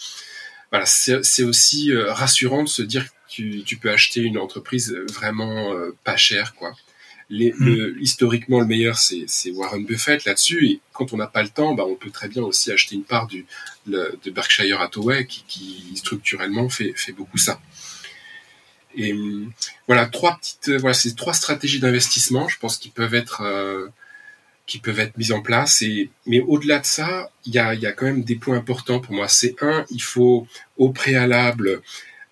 voilà, 0.71 0.85
c'est 0.85 1.43
aussi 1.43 1.91
euh, 1.91 2.13
rassurant 2.13 2.63
de 2.63 2.69
se 2.69 2.83
dire 2.83 3.05
que 3.05 3.13
tu, 3.27 3.63
tu, 3.65 3.77
peux 3.77 3.89
acheter 3.89 4.21
une 4.21 4.37
entreprise 4.37 4.95
vraiment 5.13 5.73
pas 6.03 6.17
chère, 6.17 6.53
quoi. 6.55 6.73
Les, 7.29 7.51
hmm. 7.51 7.65
le, 7.65 8.01
historiquement, 8.01 8.59
le 8.59 8.65
meilleur, 8.65 8.97
c'est 8.97 9.51
Warren 9.51 9.85
Buffett 9.85 10.25
là-dessus. 10.25 10.67
Et 10.67 10.79
quand 10.93 11.13
on 11.13 11.17
n'a 11.17 11.27
pas 11.27 11.43
le 11.43 11.49
temps, 11.49 11.75
bah, 11.75 11.85
on 11.87 11.95
peut 11.95 12.09
très 12.09 12.27
bien 12.27 12.41
aussi 12.41 12.71
acheter 12.71 12.95
une 12.95 13.03
part 13.03 13.27
du, 13.27 13.45
de 13.85 14.29
Berkshire 14.31 14.81
Hathaway 14.81 15.25
qui, 15.27 15.43
qui 15.47 15.91
structurellement 15.95 16.69
fait, 16.69 16.93
fait 16.95 17.11
beaucoup 17.11 17.37
ça. 17.37 17.61
Et 18.95 19.15
voilà 19.87 20.07
trois 20.07 20.37
petites, 20.37 20.71
voilà 20.71 20.93
ces 20.93 21.13
trois 21.15 21.33
stratégies 21.33 21.79
d'investissement, 21.79 22.47
je 22.47 22.57
pense 22.57 22.77
qu'ils 22.77 22.91
peuvent 22.91 23.13
être 23.13 23.41
euh, 23.41 23.87
qui 24.65 24.79
peuvent 24.79 24.99
être 24.99 25.17
mises 25.17 25.31
en 25.31 25.41
place. 25.41 25.81
Et 25.81 26.09
mais 26.25 26.41
au-delà 26.41 26.79
de 26.79 26.85
ça, 26.85 27.29
il 27.45 27.53
y 27.53 27.59
a, 27.59 27.73
y 27.75 27.85
a 27.85 27.91
quand 27.91 28.05
même 28.05 28.23
des 28.23 28.35
points 28.35 28.57
importants 28.57 28.99
pour 28.99 29.13
moi. 29.13 29.27
C'est 29.27 29.61
un, 29.61 29.85
il 29.91 30.01
faut 30.01 30.47
au 30.77 30.89
préalable 30.89 31.81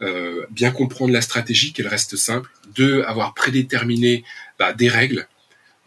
euh, 0.01 0.45
bien 0.49 0.71
comprendre 0.71 1.11
la 1.11 1.21
stratégie, 1.21 1.73
qu'elle 1.73 1.87
reste 1.87 2.15
simple. 2.15 2.49
Deux, 2.75 3.03
avoir 3.03 3.33
prédéterminé 3.33 4.23
bah, 4.59 4.73
des 4.73 4.89
règles 4.89 5.27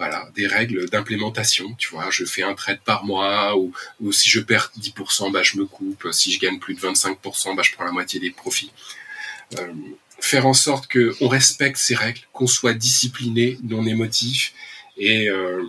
voilà, 0.01 0.31
des 0.35 0.47
règles 0.47 0.89
d'implémentation. 0.89 1.75
Tu 1.75 1.91
vois, 1.91 2.09
je 2.11 2.25
fais 2.25 2.43
un 2.43 2.55
trade 2.55 2.81
par 2.87 3.05
mois 3.05 3.55
ou, 3.59 3.75
ou 4.01 4.13
si 4.13 4.31
je 4.31 4.41
perds 4.41 4.73
10%, 4.81 5.31
bah, 5.31 5.43
je 5.43 5.59
me 5.59 5.67
coupe. 5.67 6.09
Si 6.11 6.33
je 6.33 6.41
gagne 6.41 6.59
plus 6.59 6.73
de 6.73 6.81
25%, 6.81 7.55
bah, 7.55 7.63
je 7.63 7.73
prends 7.73 7.85
la 7.85 7.93
moitié 7.93 8.19
des 8.19 8.31
profits. 8.31 8.73
Euh, 9.59 9.73
faire 10.19 10.47
en 10.47 10.55
sorte 10.55 10.87
que 10.87 11.15
on 11.21 11.29
respecte 11.29 11.77
ces 11.77 11.95
règles, 11.95 12.21
qu'on 12.33 12.47
soit 12.47 12.73
discipliné, 12.73 13.59
non 13.63 13.87
émotif 13.87 14.55
et 14.97 15.29
euh, 15.29 15.65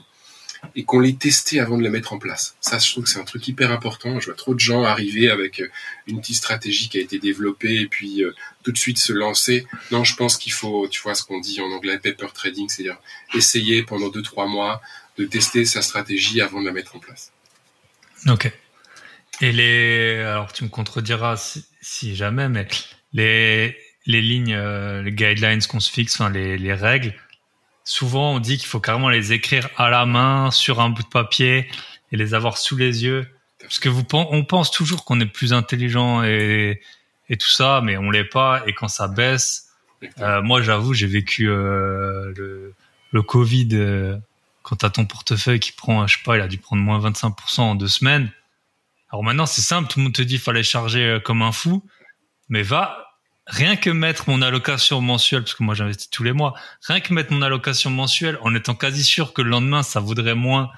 et 0.75 0.83
qu'on 0.83 0.99
l'ait 0.99 1.13
testé 1.13 1.59
avant 1.59 1.77
de 1.77 1.83
les 1.83 1.89
mettre 1.89 2.13
en 2.13 2.19
place. 2.19 2.55
Ça, 2.61 2.77
je 2.79 2.91
trouve 2.91 3.03
que 3.03 3.09
c'est 3.09 3.19
un 3.19 3.25
truc 3.25 3.47
hyper 3.47 3.71
important. 3.71 4.19
Je 4.19 4.27
vois 4.27 4.35
trop 4.35 4.53
de 4.53 4.59
gens 4.59 4.83
arriver 4.83 5.29
avec 5.29 5.59
euh, 5.59 5.67
une 6.07 6.21
petite 6.21 6.37
stratégie 6.37 6.89
qui 6.89 6.97
a 6.97 7.01
été 7.01 7.19
développée 7.19 7.81
et 7.81 7.87
puis 7.87 8.23
euh, 8.23 8.33
tout 8.63 8.71
de 8.71 8.77
suite 8.77 8.97
se 8.97 9.13
lancer. 9.13 9.67
Non, 9.91 10.03
je 10.03 10.15
pense 10.15 10.37
qu'il 10.37 10.53
faut, 10.53 10.87
tu 10.89 11.01
vois, 11.01 11.15
ce 11.15 11.23
qu'on 11.23 11.39
dit 11.39 11.59
en 11.61 11.71
anglais 11.71 11.97
paper 11.97 12.27
trading, 12.33 12.69
c'est-à-dire 12.69 12.97
essayer 13.33 13.83
pendant 13.83 14.09
deux 14.09 14.21
trois 14.21 14.47
mois 14.47 14.81
de 15.17 15.25
tester 15.25 15.65
sa 15.65 15.81
stratégie 15.81 16.41
avant 16.41 16.61
de 16.61 16.65
la 16.65 16.71
mettre 16.71 16.95
en 16.95 16.99
place. 16.99 17.31
Ok. 18.27 18.51
Et 19.41 19.51
les, 19.51 20.19
alors 20.19 20.53
tu 20.53 20.63
me 20.63 20.69
contrediras, 20.69 21.57
si 21.81 22.15
jamais, 22.15 22.47
mais 22.47 22.67
les, 23.13 23.75
les 24.05 24.21
lignes, 24.21 24.53
euh, 24.53 25.01
les 25.01 25.11
guidelines 25.11 25.63
qu'on 25.63 25.79
se 25.79 25.91
fixe, 25.91 26.13
enfin 26.13 26.29
les, 26.29 26.57
les 26.57 26.73
règles, 26.73 27.13
souvent 27.83 28.33
on 28.33 28.39
dit 28.39 28.57
qu'il 28.57 28.67
faut 28.67 28.79
carrément 28.79 29.09
les 29.09 29.33
écrire 29.33 29.69
à 29.77 29.89
la 29.89 30.05
main 30.05 30.51
sur 30.51 30.79
un 30.79 30.89
bout 30.89 31.03
de 31.03 31.07
papier 31.07 31.69
et 32.11 32.17
les 32.17 32.33
avoir 32.33 32.57
sous 32.57 32.77
les 32.77 33.03
yeux. 33.03 33.27
Parce 33.59 33.79
que 33.79 33.89
vous, 33.89 34.03
on 34.13 34.43
pense 34.43 34.71
toujours 34.71 35.05
qu'on 35.05 35.19
est 35.19 35.25
plus 35.25 35.53
intelligent 35.53 36.23
et, 36.23 36.81
et 37.29 37.37
tout 37.37 37.49
ça, 37.49 37.81
mais 37.83 37.97
on 37.97 38.09
l'est 38.09 38.25
pas. 38.25 38.63
Et 38.65 38.73
quand 38.73 38.87
ça 38.87 39.07
baisse, 39.07 39.69
euh, 40.19 40.41
moi 40.41 40.61
j'avoue, 40.61 40.93
j'ai 40.93 41.07
vécu 41.07 41.49
euh, 41.49 42.33
le, 42.35 42.73
le 43.11 43.21
Covid. 43.21 43.69
Euh, 43.73 44.17
quand 44.63 44.77
t'as 44.77 44.89
ton 44.89 45.05
portefeuille 45.05 45.59
qui 45.59 45.71
prend, 45.71 46.05
je 46.07 46.17
sais 46.17 46.23
pas, 46.23 46.37
il 46.37 46.41
a 46.41 46.47
dû 46.47 46.57
prendre 46.57 46.81
moins 46.81 46.99
25% 46.99 47.61
en 47.61 47.75
deux 47.75 47.87
semaines. 47.87 48.31
Alors 49.09 49.23
maintenant 49.23 49.45
c'est 49.45 49.61
simple, 49.61 49.89
tout 49.89 49.99
le 49.99 50.05
monde 50.05 50.13
te 50.13 50.21
dit 50.21 50.35
qu'il 50.35 50.39
fallait 50.39 50.63
charger 50.63 51.03
euh, 51.03 51.19
comme 51.19 51.41
un 51.41 51.51
fou, 51.51 51.83
mais 52.49 52.61
va 52.61 53.10
rien 53.51 53.75
que 53.75 53.89
mettre 53.89 54.29
mon 54.29 54.41
allocation 54.41 55.01
mensuelle, 55.01 55.43
parce 55.43 55.53
que 55.53 55.63
moi 55.63 55.75
j'investis 55.75 56.09
tous 56.09 56.23
les 56.23 56.31
mois, 56.31 56.53
rien 56.87 57.01
que 57.01 57.13
mettre 57.13 57.33
mon 57.33 57.41
allocation 57.41 57.89
mensuelle 57.89 58.37
en 58.41 58.55
étant 58.55 58.75
quasi 58.75 59.03
sûr 59.03 59.33
que 59.33 59.41
le 59.41 59.49
lendemain 59.49 59.83
ça 59.83 59.99
vaudrait 59.99 60.35
moins 60.35 60.71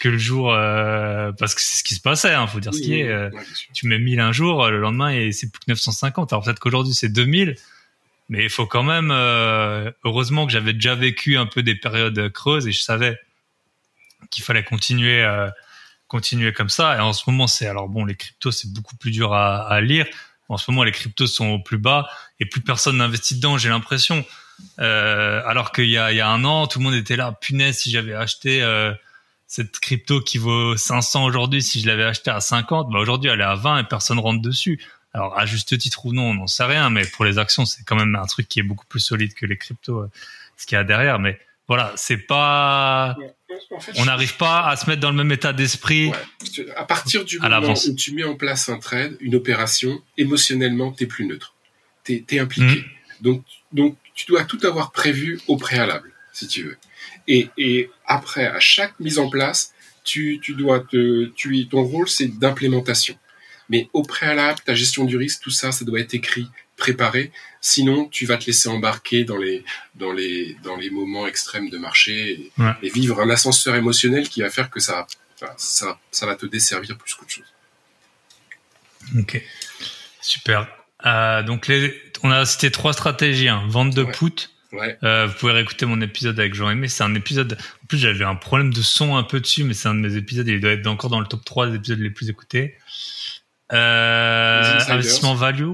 que 0.00 0.10
le 0.10 0.18
jour, 0.18 0.52
euh, 0.52 1.32
parce 1.32 1.54
que 1.54 1.60
c'est 1.62 1.78
ce 1.78 1.84
qui 1.84 1.94
se 1.94 2.00
passait, 2.00 2.34
hein, 2.34 2.46
faut 2.46 2.60
dire 2.60 2.72
ce 2.72 2.80
qui 2.80 3.00
est. 3.00 3.08
Euh, 3.08 3.30
tu 3.72 3.88
mets 3.88 3.98
1000 3.98 4.20
un 4.20 4.30
jour, 4.30 4.68
le 4.68 4.78
lendemain 4.78 5.10
et 5.10 5.32
c'est 5.32 5.50
plus 5.50 5.58
que 5.60 5.64
950. 5.68 6.32
Alors 6.32 6.44
peut-être 6.44 6.60
qu'aujourd'hui 6.60 6.94
c'est 6.94 7.08
2000, 7.08 7.56
mais 8.28 8.44
il 8.44 8.50
faut 8.50 8.66
quand 8.66 8.84
même. 8.84 9.10
Euh, 9.10 9.90
heureusement 10.04 10.46
que 10.46 10.52
j'avais 10.52 10.74
déjà 10.74 10.94
vécu 10.94 11.38
un 11.38 11.46
peu 11.46 11.62
des 11.62 11.74
périodes 11.74 12.30
creuses 12.30 12.68
et 12.68 12.72
je 12.72 12.82
savais 12.82 13.18
qu'il 14.30 14.44
fallait 14.44 14.64
continuer, 14.64 15.26
continuer 16.06 16.52
comme 16.52 16.68
ça. 16.68 16.96
Et 16.96 17.00
en 17.00 17.14
ce 17.14 17.28
moment 17.28 17.46
c'est 17.46 17.66
alors 17.66 17.88
bon, 17.88 18.04
les 18.04 18.14
cryptos 18.14 18.52
c'est 18.52 18.70
beaucoup 18.72 18.96
plus 18.96 19.10
dur 19.10 19.32
à, 19.32 19.66
à 19.66 19.80
lire 19.80 20.06
en 20.48 20.56
ce 20.56 20.70
moment, 20.70 20.84
les 20.84 20.92
cryptos 20.92 21.26
sont 21.26 21.48
au 21.48 21.58
plus 21.58 21.78
bas 21.78 22.08
et 22.40 22.46
plus 22.46 22.60
personne 22.60 22.96
n'investit 22.98 23.36
dedans, 23.36 23.58
j'ai 23.58 23.68
l'impression. 23.68 24.24
Euh, 24.80 25.42
alors 25.46 25.72
qu'il 25.72 25.88
y 25.88 25.98
a, 25.98 26.12
il 26.12 26.16
y 26.16 26.20
a 26.20 26.28
un 26.28 26.44
an, 26.44 26.66
tout 26.66 26.78
le 26.78 26.84
monde 26.84 26.94
était 26.94 27.16
là, 27.16 27.32
punaise, 27.32 27.78
si 27.78 27.90
j'avais 27.90 28.14
acheté 28.14 28.62
euh, 28.62 28.92
cette 29.46 29.78
crypto 29.78 30.20
qui 30.20 30.38
vaut 30.38 30.76
500 30.76 31.24
aujourd'hui, 31.24 31.62
si 31.62 31.80
je 31.80 31.86
l'avais 31.86 32.04
acheté 32.04 32.30
à 32.30 32.40
50, 32.40 32.90
bah 32.90 32.98
aujourd'hui 32.98 33.30
elle 33.30 33.40
est 33.40 33.44
à 33.44 33.54
20 33.54 33.80
et 33.80 33.84
personne 33.84 34.18
rentre 34.18 34.42
dessus. 34.42 34.82
Alors 35.12 35.38
à 35.38 35.46
juste 35.46 35.78
titre 35.78 36.06
ou 36.06 36.12
non, 36.12 36.30
on 36.30 36.34
n'en 36.34 36.46
sait 36.46 36.64
rien, 36.64 36.90
mais 36.90 37.06
pour 37.06 37.24
les 37.24 37.38
actions, 37.38 37.64
c'est 37.64 37.84
quand 37.84 37.96
même 37.96 38.14
un 38.16 38.26
truc 38.26 38.48
qui 38.48 38.60
est 38.60 38.64
beaucoup 38.64 38.86
plus 38.86 39.00
solide 39.00 39.34
que 39.34 39.46
les 39.46 39.56
cryptos, 39.56 40.00
euh, 40.00 40.10
ce 40.56 40.66
qu'il 40.66 40.76
y 40.76 40.78
a 40.80 40.84
derrière. 40.84 41.18
Mais 41.18 41.38
voilà, 41.68 41.92
c'est 41.96 42.16
pas. 42.16 43.14
on 43.96 44.06
n'arrive 44.06 44.36
pas 44.38 44.66
à 44.66 44.76
se 44.76 44.88
mettre 44.88 45.02
dans 45.02 45.10
le 45.10 45.16
même 45.16 45.30
état 45.30 45.52
d'esprit. 45.52 46.10
À 46.74 46.84
partir 46.84 47.24
du 47.26 47.38
moment 47.38 47.74
où 47.74 47.94
tu 47.94 48.14
mets 48.14 48.24
en 48.24 48.36
place 48.36 48.70
un 48.70 48.78
trade, 48.78 49.16
une 49.20 49.34
opération, 49.34 50.00
émotionnellement, 50.16 50.92
t'es 50.92 51.06
plus 51.06 51.26
neutre. 51.26 51.54
T'es 52.04 52.24
es 52.30 52.38
impliqué. 52.38 52.64
Mhm. 52.64 52.84
Donc, 53.20 53.44
donc, 53.72 53.96
tu 54.14 54.24
dois 54.26 54.44
tout 54.44 54.58
avoir 54.62 54.92
prévu 54.92 55.40
au 55.46 55.58
préalable, 55.58 56.12
si 56.32 56.48
tu 56.48 56.62
veux. 56.62 56.78
Et, 57.26 57.50
et 57.58 57.90
après, 58.06 58.46
à 58.46 58.60
chaque 58.60 58.98
mise 58.98 59.18
en 59.18 59.28
place, 59.28 59.74
tu, 60.04 60.40
tu 60.42 60.54
dois 60.54 60.80
te, 60.80 61.26
tu, 61.36 61.68
ton 61.68 61.82
rôle, 61.82 62.08
c'est 62.08 62.28
d'implémentation. 62.28 63.16
Mais 63.68 63.90
au 63.92 64.02
préalable, 64.02 64.58
ta 64.64 64.74
gestion 64.74 65.04
du 65.04 65.18
risque, 65.18 65.42
tout 65.42 65.50
ça, 65.50 65.70
ça 65.72 65.84
doit 65.84 66.00
être 66.00 66.14
écrit, 66.14 66.48
préparé. 66.78 67.32
Sinon, 67.60 68.06
tu 68.08 68.24
vas 68.24 68.38
te 68.38 68.46
laisser 68.46 68.68
embarquer 68.68 69.24
dans 69.24 69.36
les, 69.36 69.64
dans 69.96 70.12
les, 70.12 70.56
dans 70.62 70.76
les 70.76 70.88
moments 70.88 71.26
extrêmes 71.26 71.68
de 71.68 71.76
marché 71.76 72.50
et, 72.82 72.88
vivre 72.88 73.20
un 73.20 73.28
ascenseur 73.28 73.74
émotionnel 73.74 74.28
qui 74.28 74.40
va 74.40 74.48
faire 74.48 74.70
que 74.70 74.80
ça, 74.80 75.06
ça, 75.56 75.98
ça 76.10 76.26
va 76.26 76.36
te 76.36 76.46
desservir 76.46 76.96
plus 76.96 77.14
qu'autre 77.14 77.30
chose. 77.30 77.52
Ok, 79.18 79.42
super. 80.20 80.68
Euh, 81.04 81.42
donc, 81.42 81.66
les, 81.66 81.94
on 82.22 82.30
a 82.30 82.46
cité 82.46 82.70
trois 82.70 82.92
stratégies 82.92 83.48
hein. 83.48 83.64
vente 83.68 83.94
de 83.94 84.04
put. 84.04 84.50
Euh, 85.02 85.26
vous 85.26 85.34
pouvez 85.34 85.52
réécouter 85.52 85.86
mon 85.86 86.00
épisode 86.00 86.38
avec 86.38 86.54
Jean-Aimé. 86.54 86.88
C'est 86.88 87.02
un 87.02 87.14
épisode. 87.14 87.58
En 87.82 87.86
plus, 87.86 87.98
j'avais 87.98 88.24
un 88.24 88.34
problème 88.34 88.72
de 88.72 88.82
son 88.82 89.16
un 89.16 89.22
peu 89.22 89.40
dessus, 89.40 89.64
mais 89.64 89.74
c'est 89.74 89.88
un 89.88 89.94
de 89.94 90.00
mes 90.00 90.16
épisodes. 90.16 90.46
Il 90.46 90.60
doit 90.60 90.72
être 90.72 90.86
encore 90.86 91.10
dans 91.10 91.20
le 91.20 91.26
top 91.26 91.44
3 91.44 91.68
des 91.68 91.76
épisodes 91.76 92.00
les 92.00 92.10
plus 92.10 92.28
écoutés. 92.28 92.76
Euh, 93.72 94.78
investissement 94.88 95.34
value. 95.34 95.72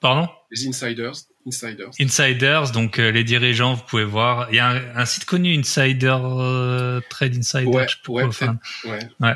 Pardon? 0.00 0.28
Les 0.50 0.66
insiders. 0.68 1.12
Insiders. 1.46 1.90
Insiders, 2.00 2.70
donc 2.72 2.98
euh, 2.98 3.10
les 3.10 3.24
dirigeants, 3.24 3.74
vous 3.74 3.82
pouvez 3.84 4.04
voir. 4.04 4.48
Il 4.50 4.56
y 4.56 4.58
a 4.58 4.68
un, 4.94 5.04
site 5.04 5.24
connu, 5.24 5.56
Insider 5.58 6.16
euh, 6.22 7.00
Trade 7.08 7.36
Insider. 7.36 7.66
Ouais, 7.66 7.86
je 7.88 8.10
ouais, 8.10 8.98
ouais. 9.20 9.34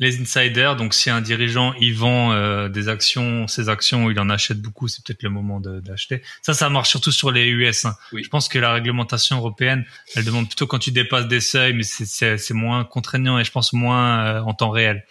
Les 0.00 0.20
insiders, 0.20 0.76
donc 0.76 0.94
si 0.94 1.10
un 1.10 1.20
dirigeant 1.20 1.74
il 1.80 1.92
vend 1.92 2.32
euh, 2.32 2.68
des 2.68 2.88
actions, 2.88 3.48
ses 3.48 3.68
actions, 3.68 4.08
il 4.10 4.20
en 4.20 4.30
achète 4.30 4.60
beaucoup, 4.62 4.86
c'est 4.86 5.04
peut-être 5.04 5.24
le 5.24 5.30
moment 5.30 5.58
d'acheter. 5.58 6.22
Ça, 6.42 6.54
ça 6.54 6.70
marche 6.70 6.90
surtout 6.90 7.10
sur 7.10 7.32
les 7.32 7.46
US. 7.46 7.84
Hein. 7.84 7.96
Je 8.12 8.28
pense 8.28 8.48
que 8.48 8.60
la 8.60 8.72
réglementation 8.72 9.38
européenne, 9.38 9.84
elle 10.14 10.24
demande 10.24 10.46
plutôt 10.46 10.68
quand 10.68 10.78
tu 10.78 10.92
dépasses 10.92 11.26
des 11.26 11.40
seuils, 11.40 11.72
mais 11.72 11.82
c'est 11.82 12.54
moins 12.54 12.84
contraignant 12.84 13.40
et 13.40 13.44
je 13.44 13.50
pense 13.50 13.72
moins 13.72 14.40
en 14.42 14.54
temps 14.54 14.70
réel 14.70 15.04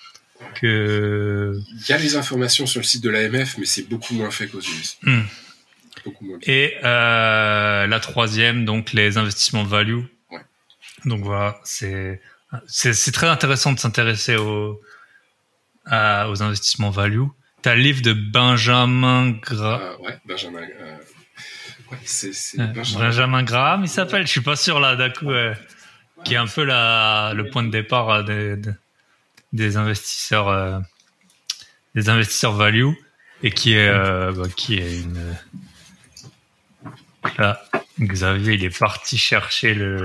que. 0.55 1.59
Il 1.71 1.89
y 1.89 1.93
a 1.93 1.97
les 1.97 2.15
informations 2.15 2.65
sur 2.65 2.79
le 2.79 2.85
site 2.85 3.03
de 3.03 3.09
l'AMF, 3.09 3.57
mais 3.57 3.65
c'est 3.65 3.87
beaucoup 3.87 4.13
moins 4.13 4.31
fait 4.31 4.47
qu'aux 4.47 4.59
US. 4.59 4.97
Hmm. 5.03 5.21
Et 6.43 6.75
euh, 6.83 7.87
la 7.87 7.99
troisième, 7.99 8.65
donc 8.65 8.93
les 8.93 9.17
investissements 9.17 9.63
value. 9.63 10.03
Ouais. 10.31 10.41
Donc 11.05 11.21
voilà, 11.23 11.59
c'est 11.63 12.21
c'est 12.67 13.11
très 13.11 13.27
intéressant 13.27 13.73
de 13.73 13.79
s'intéresser 13.79 14.35
aux 14.35 14.81
aux 15.91 16.43
investissements 16.43 16.89
value. 16.89 17.23
T'as 17.61 17.75
le 17.75 17.81
livre 17.81 18.01
de 18.01 18.13
Benjamin 18.13 19.31
Graham. 19.31 19.81
Euh, 19.81 19.97
ouais, 19.97 20.19
Benjamin. 20.25 20.61
Euh, 20.61 20.97
ouais, 21.91 22.67
Benjamin. 22.73 23.05
Benjamin 23.05 23.43
Graham, 23.43 23.83
il 23.83 23.89
s'appelle. 23.89 24.25
Je 24.27 24.31
suis 24.31 24.41
pas 24.41 24.55
sûr 24.55 24.79
là, 24.79 24.95
d'un 24.95 25.09
coup, 25.09 25.31
qui 26.23 26.33
est 26.35 26.37
un 26.37 26.47
peu 26.47 26.63
la 26.63 27.33
le 27.35 27.49
point 27.49 27.63
de 27.63 27.71
départ 27.71 28.23
des, 28.23 28.55
des 28.57 28.71
investisseurs 29.53 30.49
euh, 30.49 30.79
des 31.95 32.09
investisseurs 32.09 32.53
value 32.53 32.91
et 33.43 33.51
qui 33.51 33.73
est 33.73 33.87
euh, 33.87 34.31
bah, 34.31 34.47
qui 34.55 34.77
est 34.77 35.01
une 35.01 35.35
là 37.37 37.63
Xavier 37.99 38.53
il 38.55 38.63
est 38.63 38.77
parti 38.77 39.17
chercher 39.17 39.73
le 39.73 40.03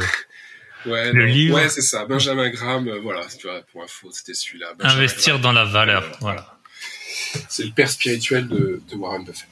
le 0.85 1.27
livre. 1.27 1.57
Ouais 1.57 1.69
c'est 1.69 1.83
ça. 1.83 2.05
Benjamin 2.07 2.51
Graham 2.51 2.89
euh, 2.89 3.01
voilà 3.01 3.27
tu 3.27 3.47
vois 3.47 3.63
pour 3.73 3.83
info 3.83 4.11
c'était 4.13 4.35
celui-là. 4.35 4.73
Investir 4.81 5.39
dans 5.39 5.53
la 5.53 5.65
valeur 5.65 6.05
voilà. 6.21 6.59
C'est 7.49 7.65
le 7.65 7.73
père 7.73 7.89
spirituel 7.89 8.49
de, 8.49 8.83
de 8.91 8.97
Warren 8.97 9.25
Buffett. 9.25 9.49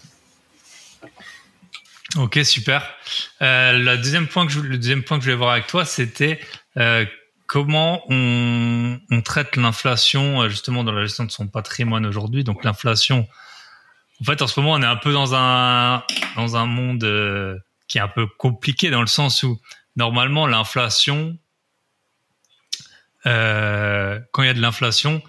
Ok, 2.17 2.41
super. 2.43 2.83
Euh, 3.41 3.73
le 3.73 3.97
deuxième 3.97 4.27
point 4.27 4.47
que 4.47 4.53
je, 4.53 4.61
le 4.61 4.77
deuxième 4.77 5.05
point 5.05 5.19
que 5.19 5.25
je 5.25 5.31
voulais 5.31 5.39
voir 5.39 5.53
avec 5.53 5.67
toi, 5.69 5.85
c'était 5.85 6.41
euh, 6.77 7.05
comment 7.51 8.01
on, 8.09 9.01
traite 9.25 9.57
l'inflation 9.57 10.43
euh, 10.43 10.49
justement 10.49 10.85
dans 10.85 10.93
la 10.93 11.03
gestion 11.03 11.25
de 11.25 11.33
son 11.33 11.49
patrimoine 11.49 12.07
aujourd'hui. 12.07 12.45
Donc 12.45 12.63
l'inflation, 12.63 13.27
en 14.21 14.25
fait, 14.25 14.41
en 14.41 14.47
ce 14.47 14.61
moment, 14.61 14.75
on 14.75 14.83
est 14.83 14.87
un 14.87 14.95
peu 14.95 15.13
dans 15.13 15.35
un 15.35 16.05
dans 16.37 16.57
un 16.57 16.67
monde 16.67 17.03
euh, 17.03 17.59
qui 17.89 17.99
est 17.99 18.01
un 18.01 18.07
peu 18.07 18.29
compliqué 18.29 18.91
dans 18.91 19.01
le 19.01 19.09
sens 19.09 19.43
où 19.43 19.61
normalement 19.97 20.47
l'inflation, 20.47 21.37
euh, 23.27 24.21
quand 24.31 24.45
il 24.45 24.47
y 24.47 24.51
a 24.51 24.55
de 24.55 24.61
l'inflation, 24.61 25.21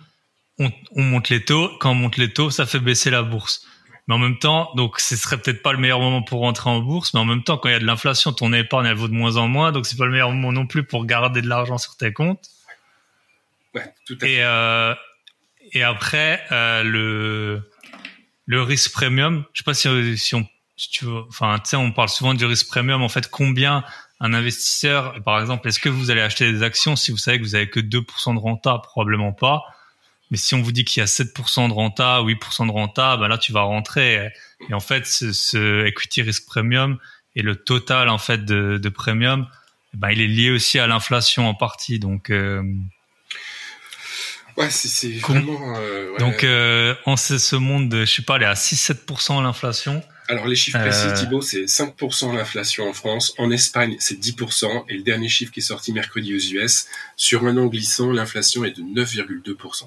on, 0.59 0.71
on 0.95 1.01
monte 1.01 1.29
les 1.29 1.43
taux. 1.43 1.71
Quand 1.79 1.89
on 1.89 1.95
monte 1.95 2.17
les 2.17 2.31
taux, 2.31 2.51
ça 2.51 2.67
fait 2.67 2.79
baisser 2.79 3.09
la 3.09 3.23
bourse. 3.23 3.65
Mais 4.07 4.15
en 4.15 4.17
même 4.17 4.37
temps, 4.39 4.71
donc 4.75 4.99
ce 4.99 5.15
serait 5.15 5.37
peut-être 5.37 5.61
pas 5.61 5.73
le 5.73 5.77
meilleur 5.77 5.99
moment 5.99 6.21
pour 6.21 6.41
rentrer 6.41 6.69
en 6.69 6.79
bourse, 6.79 7.13
mais 7.13 7.19
en 7.19 7.25
même 7.25 7.43
temps, 7.43 7.57
quand 7.57 7.69
il 7.69 7.73
y 7.73 7.75
a 7.75 7.79
de 7.79 7.85
l'inflation, 7.85 8.33
ton 8.33 8.51
épargne 8.51 8.87
elle 8.87 8.95
vaut 8.95 9.07
de 9.07 9.13
moins 9.13 9.37
en 9.37 9.47
moins, 9.47 9.71
donc 9.71 9.85
c'est 9.85 9.97
pas 9.97 10.05
le 10.05 10.11
meilleur 10.11 10.31
moment 10.31 10.51
non 10.51 10.67
plus 10.67 10.83
pour 10.83 11.05
garder 11.05 11.41
de 11.41 11.47
l'argent 11.47 11.77
sur 11.77 11.95
tes 11.95 12.11
comptes. 12.11 12.49
Ouais, 13.75 13.93
tout 14.05 14.17
à 14.21 14.25
fait. 14.25 14.33
Et 14.33 14.43
euh, 14.43 14.95
et 15.73 15.83
après 15.83 16.43
euh, 16.51 16.83
le 16.83 17.69
le 18.45 18.61
risque 18.63 18.91
premium, 18.91 19.45
je 19.53 19.59
sais 19.59 19.63
pas 19.63 19.73
si 19.73 20.17
si 20.17 20.35
on 20.35 20.45
si 20.75 20.89
tu 20.89 21.05
veux, 21.05 21.21
enfin 21.29 21.59
tu 21.59 21.69
sais, 21.69 21.75
on 21.75 21.91
parle 21.91 22.09
souvent 22.09 22.33
du 22.33 22.43
risque 22.45 22.67
premium. 22.67 23.03
En 23.03 23.09
fait, 23.09 23.29
combien 23.29 23.83
un 24.19 24.33
investisseur, 24.33 25.15
par 25.23 25.39
exemple, 25.39 25.67
est-ce 25.67 25.79
que 25.79 25.89
vous 25.89 26.11
allez 26.11 26.21
acheter 26.21 26.51
des 26.51 26.63
actions 26.63 26.95
si 26.95 27.11
vous 27.11 27.17
savez 27.17 27.39
que 27.39 27.43
vous 27.43 27.55
avez 27.55 27.69
que 27.69 27.79
2% 27.79 28.35
de 28.35 28.39
renta? 28.39 28.79
Probablement 28.79 29.31
pas. 29.31 29.63
Mais 30.31 30.37
si 30.37 30.55
on 30.55 30.61
vous 30.61 30.71
dit 30.71 30.85
qu'il 30.85 31.01
y 31.01 31.03
a 31.03 31.07
7% 31.07 31.67
de 31.67 31.73
renta, 31.73 32.21
8% 32.21 32.65
de 32.65 32.71
renta, 32.71 33.17
ben 33.17 33.27
là 33.27 33.37
tu 33.37 33.51
vas 33.51 33.61
rentrer. 33.61 34.31
Et 34.69 34.73
en 34.73 34.79
fait, 34.79 35.05
ce, 35.05 35.85
equity 35.85 36.21
risk 36.21 36.45
premium 36.47 36.97
et 37.35 37.41
le 37.41 37.55
total 37.55 38.09
en 38.09 38.17
fait 38.17 38.45
de, 38.45 38.77
de 38.77 38.89
premium, 38.89 39.47
ben 39.93 40.09
il 40.11 40.21
est 40.21 40.27
lié 40.27 40.49
aussi 40.49 40.79
à 40.79 40.87
l'inflation 40.87 41.47
en 41.47 41.53
partie. 41.53 41.99
Donc 41.99 42.29
euh, 42.29 42.63
ouais, 44.57 44.69
c'est 44.69 45.11
vraiment. 45.13 45.75
Euh, 45.77 46.17
Donc 46.17 46.43
euh, 46.43 46.95
sait 47.17 47.39
ce 47.39 47.55
monde, 47.57 47.89
de, 47.89 48.05
je 48.05 48.11
sais 48.11 48.21
pas, 48.21 48.37
elle 48.37 48.43
est 48.43 48.45
à 48.45 48.53
6-7% 48.53 49.43
l'inflation. 49.43 50.01
Alors 50.27 50.47
les 50.47 50.55
chiffres 50.55 50.79
précis, 50.79 51.07
euh, 51.07 51.13
Thibaut, 51.13 51.41
c'est 51.41 51.65
5% 51.65 52.35
l'inflation 52.35 52.87
en 52.87 52.93
France. 52.93 53.33
En 53.37 53.51
Espagne, 53.51 53.95
c'est 53.99 54.19
10%. 54.19 54.85
Et 54.89 54.95
le 54.95 55.03
dernier 55.03 55.29
chiffre 55.29 55.51
qui 55.51 55.59
est 55.59 55.63
sorti 55.63 55.93
mercredi 55.93 56.33
aux 56.33 56.39
US, 56.39 56.87
sur 57.17 57.45
un 57.45 57.57
an 57.57 57.65
glissant, 57.65 58.11
l'inflation 58.11 58.63
est 58.63 58.77
de 58.77 58.81
9,2%. 58.81 59.85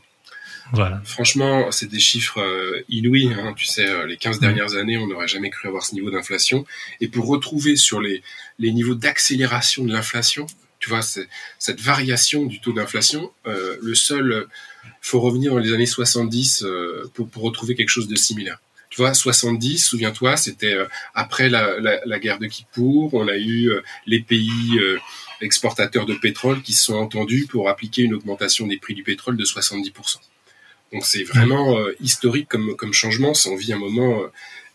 Voilà. 0.72 1.00
Franchement, 1.04 1.70
c'est 1.70 1.88
des 1.88 2.00
chiffres 2.00 2.40
euh, 2.40 2.82
inouïs. 2.88 3.32
Hein. 3.32 3.54
Tu 3.56 3.66
sais, 3.66 3.88
euh, 3.88 4.06
les 4.06 4.16
15 4.16 4.36
mm. 4.36 4.40
dernières 4.40 4.74
années, 4.74 4.98
on 4.98 5.06
n'aurait 5.06 5.28
jamais 5.28 5.50
cru 5.50 5.68
avoir 5.68 5.84
ce 5.84 5.94
niveau 5.94 6.10
d'inflation. 6.10 6.66
Et 7.00 7.08
pour 7.08 7.26
retrouver 7.26 7.76
sur 7.76 8.00
les, 8.00 8.22
les 8.58 8.72
niveaux 8.72 8.94
d'accélération 8.94 9.84
de 9.84 9.92
l'inflation, 9.92 10.46
tu 10.78 10.90
vois, 10.90 11.00
cette 11.02 11.80
variation 11.80 12.44
du 12.44 12.60
taux 12.60 12.72
d'inflation, 12.72 13.30
euh, 13.46 13.76
le 13.80 13.94
seul, 13.94 14.46
faut 15.00 15.20
revenir 15.20 15.52
dans 15.52 15.58
les 15.58 15.72
années 15.72 15.86
70 15.86 16.66
pour, 17.14 17.28
pour 17.28 17.42
retrouver 17.42 17.74
quelque 17.74 17.88
chose 17.88 18.08
de 18.08 18.16
similaire. 18.16 18.58
Tu 18.94 19.00
vois, 19.00 19.12
70, 19.12 19.78
souviens-toi, 19.78 20.36
c'était 20.36 20.76
après 21.14 21.48
la, 21.48 21.80
la, 21.80 21.98
la, 22.06 22.18
guerre 22.20 22.38
de 22.38 22.46
Kippour, 22.46 23.12
on 23.12 23.26
a 23.26 23.36
eu 23.36 23.72
les 24.06 24.20
pays 24.20 24.78
exportateurs 25.40 26.06
de 26.06 26.14
pétrole 26.14 26.62
qui 26.62 26.72
se 26.72 26.84
sont 26.84 26.94
entendus 26.94 27.46
pour 27.48 27.68
appliquer 27.68 28.02
une 28.02 28.14
augmentation 28.14 28.68
des 28.68 28.78
prix 28.78 28.94
du 28.94 29.02
pétrole 29.02 29.36
de 29.36 29.44
70%. 29.44 30.18
Donc 30.92 31.04
c'est 31.04 31.24
vraiment 31.24 31.76
euh, 31.76 31.92
historique 32.00 32.48
comme, 32.48 32.76
comme 32.76 32.92
changement, 32.92 33.34
ça 33.34 33.50
en 33.50 33.56
vit 33.56 33.72
un 33.72 33.78
moment 33.78 34.22
euh, 34.22 34.28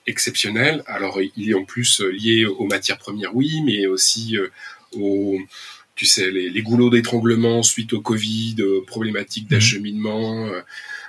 exceptionnel. 0.05 0.84
Alors 0.86 1.19
il 1.21 1.49
est 1.49 1.53
en 1.53 1.63
plus 1.63 2.01
euh, 2.01 2.10
lié 2.10 2.45
aux 2.45 2.65
matières 2.65 2.97
premières, 2.97 3.36
oui, 3.36 3.62
mais 3.65 3.88
aussi 3.88 4.38
aux, 4.93 5.39
tu 5.95 6.05
sais, 6.05 6.29
les, 6.29 6.49
les 6.49 6.62
goulots 6.62 6.89
d'étranglement 6.89 7.63
suite 7.63 7.93
au 7.93 8.01
Covid, 8.01 8.58
problématiques 8.86 9.45
mmh. 9.45 9.53
d'acheminement, 9.53 10.49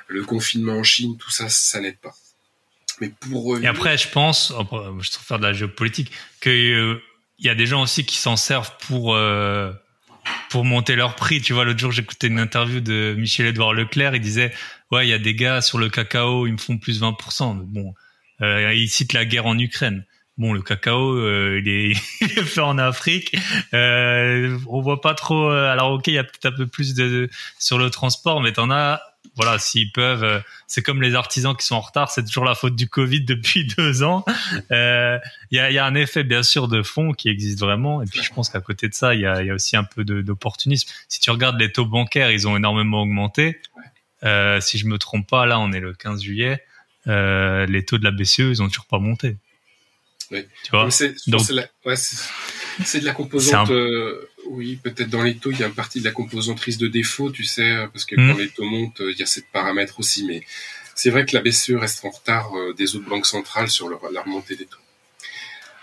le 0.06 0.24
confinement 0.24 0.74
en 0.74 0.82
Chine, 0.82 1.16
tout 1.16 1.30
ça, 1.30 1.48
ça 1.48 1.80
n'aide 1.80 1.98
pas. 1.98 2.14
Mais 3.00 3.12
pour 3.20 3.58
Et 3.58 3.66
après, 3.66 3.96
je 3.96 4.08
pense, 4.08 4.52
je 4.52 5.10
trouve 5.10 5.26
faire 5.26 5.38
de 5.38 5.46
la 5.46 5.52
géopolitique, 5.52 6.10
que 6.40 7.00
il 7.38 7.46
y 7.46 7.48
a 7.48 7.54
des 7.54 7.66
gens 7.66 7.82
aussi 7.82 8.04
qui 8.04 8.16
s'en 8.16 8.36
servent 8.36 8.72
pour 8.86 9.14
euh, 9.14 9.72
pour 10.50 10.64
monter 10.64 10.96
leur 10.96 11.16
prix. 11.16 11.40
Tu 11.40 11.52
vois, 11.52 11.64
l'autre 11.64 11.78
jour, 11.78 11.92
j'écoutais 11.92 12.26
une 12.26 12.38
interview 12.38 12.80
de 12.80 13.14
Michel-Édouard 13.16 13.72
Leclerc. 13.72 14.14
Il 14.14 14.20
disait, 14.20 14.52
ouais, 14.90 15.06
il 15.06 15.10
y 15.10 15.14
a 15.14 15.18
des 15.18 15.34
gars 15.34 15.62
sur 15.62 15.78
le 15.78 15.88
cacao, 15.88 16.46
ils 16.46 16.52
me 16.52 16.58
font 16.58 16.76
plus 16.76 17.00
20%. 17.00 17.60
Bon, 17.64 17.94
euh, 18.42 18.74
il 18.74 18.88
cite 18.88 19.12
la 19.12 19.24
guerre 19.24 19.46
en 19.46 19.58
Ukraine. 19.58 20.04
Bon, 20.40 20.54
le 20.54 20.62
cacao, 20.62 21.16
euh, 21.16 21.60
il, 21.64 21.68
est, 21.68 21.94
fait 21.94 22.60
en 22.60 22.78
Afrique. 22.78 23.36
Euh, 23.74 24.58
on 24.68 24.80
voit 24.80 25.00
pas 25.00 25.14
trop. 25.14 25.50
Euh, 25.50 25.70
alors, 25.70 25.92
ok, 25.92 26.06
il 26.06 26.14
y 26.14 26.18
a 26.18 26.24
peut-être 26.24 26.46
un 26.46 26.56
peu 26.56 26.66
plus 26.66 26.94
de, 26.94 27.28
sur 27.58 27.78
le 27.78 27.90
transport, 27.90 28.40
mais 28.40 28.52
t'en 28.52 28.70
as 28.70 29.02
voilà, 29.37 29.59
s'ils 29.59 29.92
peuvent, 29.92 30.24
euh, 30.24 30.40
c'est 30.66 30.83
comme 30.83 31.02
les 31.02 31.14
artisans 31.14 31.56
qui 31.56 31.64
sont 31.64 31.76
en 31.76 31.80
retard, 31.80 32.11
c'est 32.11 32.24
toujours 32.24 32.44
la 32.44 32.54
faute 32.54 32.74
du 32.76 32.88
Covid 32.88 33.22
depuis 33.22 33.66
deux 33.78 34.02
ans. 34.02 34.24
Euh, 34.70 35.18
il 35.50 35.56
y, 35.56 35.61
a, 35.61 35.70
y, 35.70 35.78
a, 35.78 35.85
un 35.85 35.94
effet 35.94 36.24
bien 36.24 36.42
sûr 36.42 36.68
de 36.68 36.83
fond 36.83 37.12
qui 37.12 37.28
existe 37.28 37.61
vraiment, 37.61 38.02
et 38.02 38.06
puis 38.06 38.22
je 38.22 38.33
pense 38.33 38.50
qu'à 38.50 38.61
côté 38.61 38.88
de 38.88 38.94
ça, 38.94 39.14
il 39.14 39.20
y 39.20 39.26
a, 39.26 39.42
y 39.42 39.50
a, 39.50 39.54
aussi 39.54 39.76
un 39.76 39.85
peu 39.85 40.04
d'opportunisme. 40.04 40.90
Si 41.09 41.20
tu 41.20 41.30
regardes 41.30 41.59
les 41.59 41.72
taux 41.72 41.87
bancaires, 41.87 42.30
ils 42.30 42.48
ont 42.48 42.56
énormément 42.56 43.02
augmenté. 43.02 43.61
Euh, 44.22 44.61
si 44.61 44.78
je 44.78 44.87
me 44.87 44.98
trompe 44.98 45.28
pas, 45.28 45.46
là, 45.46 45.59
on 45.61 45.72
est 45.72 45.80
le 45.80 45.94
15 45.94 46.22
juillet, 46.22 46.62
euh, 47.06 47.66
les 47.66 47.85
taux 47.85 47.98
de 47.98 48.04
la 48.04 48.11
BCE, 48.11 48.38
ils 48.40 48.62
ont 48.62 48.68
toujours 48.68 48.87
pas 48.87 48.98
monté. 48.98 49.37
Oui. 50.30 50.46
Tu 50.64 50.70
vois 50.70 50.90
C'est 50.90 51.14
ouais, 51.28 51.94
de 53.00 53.04
la 53.04 53.12
composante. 53.12 53.70
Euh, 53.70 54.28
oui, 54.48 54.76
peut-être 54.83 55.11
dans 55.11 55.22
les 55.22 55.37
taux, 55.37 55.50
il 55.50 55.59
y 55.59 55.62
a 55.62 55.66
une 55.66 55.74
partie 55.74 56.00
de 56.00 56.05
la 56.05 56.11
composante 56.11 56.61
risque 56.61 56.81
de 56.81 56.88
défaut, 56.88 57.31
tu 57.31 57.44
sais, 57.44 57.87
parce 57.92 58.05
que 58.05 58.16
quand 58.16 58.35
hmm. 58.35 58.38
les 58.38 58.48
taux 58.48 58.64
montent, 58.64 59.00
il 59.00 59.18
y 59.18 59.22
a 59.22 59.26
ces 59.26 59.42
paramètres 59.42 60.00
aussi. 60.00 60.24
Mais 60.24 60.42
c'est 60.94 61.11
vrai 61.11 61.24
que 61.24 61.37
la 61.37 61.42
BCE 61.42 61.72
reste 61.76 62.05
en 62.05 62.11
retard 62.11 62.55
euh, 62.57 62.74
des 62.74 62.96
autres 62.96 63.09
banques 63.09 63.26
centrales 63.26 63.70
sur 63.70 63.88
la 63.88 64.22
remontée 64.22 64.57
des 64.57 64.66
taux. 64.66 64.79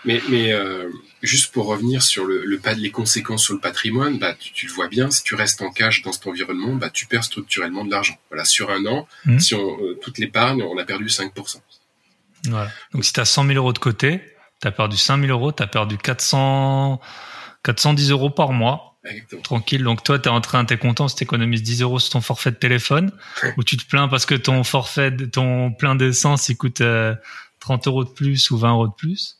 Mais, 0.04 0.22
mais 0.28 0.52
euh, 0.52 0.88
juste 1.22 1.52
pour 1.52 1.66
revenir 1.66 2.02
sur 2.02 2.24
le, 2.24 2.44
le, 2.44 2.60
les 2.76 2.90
conséquences 2.90 3.44
sur 3.44 3.54
le 3.54 3.60
patrimoine, 3.60 4.18
bah, 4.18 4.34
tu, 4.38 4.52
tu, 4.52 4.66
le 4.66 4.72
vois 4.72 4.88
bien, 4.88 5.10
si 5.10 5.24
tu 5.24 5.34
restes 5.34 5.60
en 5.60 5.70
cash 5.70 6.02
dans 6.02 6.12
cet 6.12 6.26
environnement, 6.26 6.74
bah, 6.74 6.88
tu 6.88 7.06
perds 7.06 7.24
structurellement 7.24 7.84
de 7.84 7.90
l'argent. 7.90 8.16
Voilà, 8.30 8.44
sur 8.44 8.70
un 8.70 8.86
an, 8.86 9.08
hmm. 9.24 9.38
si 9.40 9.54
on, 9.54 9.82
euh, 9.82 9.98
toute 10.00 10.18
l'épargne, 10.18 10.62
on 10.62 10.78
a 10.78 10.84
perdu 10.84 11.06
5%. 11.06 11.60
Voilà. 12.44 12.70
Donc 12.92 13.04
si 13.04 13.12
tu 13.12 13.20
as 13.20 13.24
100 13.24 13.46
000 13.46 13.56
euros 13.56 13.72
de 13.72 13.78
côté, 13.78 14.20
tu 14.62 14.68
as 14.68 14.70
perdu 14.70 14.96
5 14.96 15.20
000 15.20 15.32
euros, 15.32 15.52
tu 15.52 15.62
as 15.62 15.66
perdu 15.66 15.98
400... 15.98 17.00
410 17.64 18.10
euros 18.10 18.30
par 18.30 18.52
mois. 18.52 18.98
Tranquille. 19.42 19.82
Donc 19.84 20.02
toi, 20.04 20.18
t'es 20.18 20.28
en 20.28 20.40
train, 20.40 20.64
t'es 20.64 20.76
content 20.76 21.08
si 21.08 21.16
t'économises 21.16 21.62
10 21.62 21.82
euros 21.82 21.98
sur 21.98 22.10
ton 22.12 22.20
forfait 22.20 22.50
de 22.50 22.56
téléphone, 22.56 23.10
ou 23.56 23.64
tu 23.64 23.76
te 23.76 23.86
plains 23.86 24.08
parce 24.08 24.26
que 24.26 24.34
ton 24.34 24.64
forfait, 24.64 25.16
ton 25.16 25.72
plein 25.72 25.94
d'essence, 25.94 26.48
il 26.48 26.56
coûte 26.56 26.76
30 26.76 26.82
euh, 26.82 27.16
euros 27.86 28.04
de 28.04 28.10
plus 28.10 28.50
ou 28.50 28.58
20 28.58 28.72
euros 28.72 28.88
de 28.88 28.92
plus. 28.92 29.38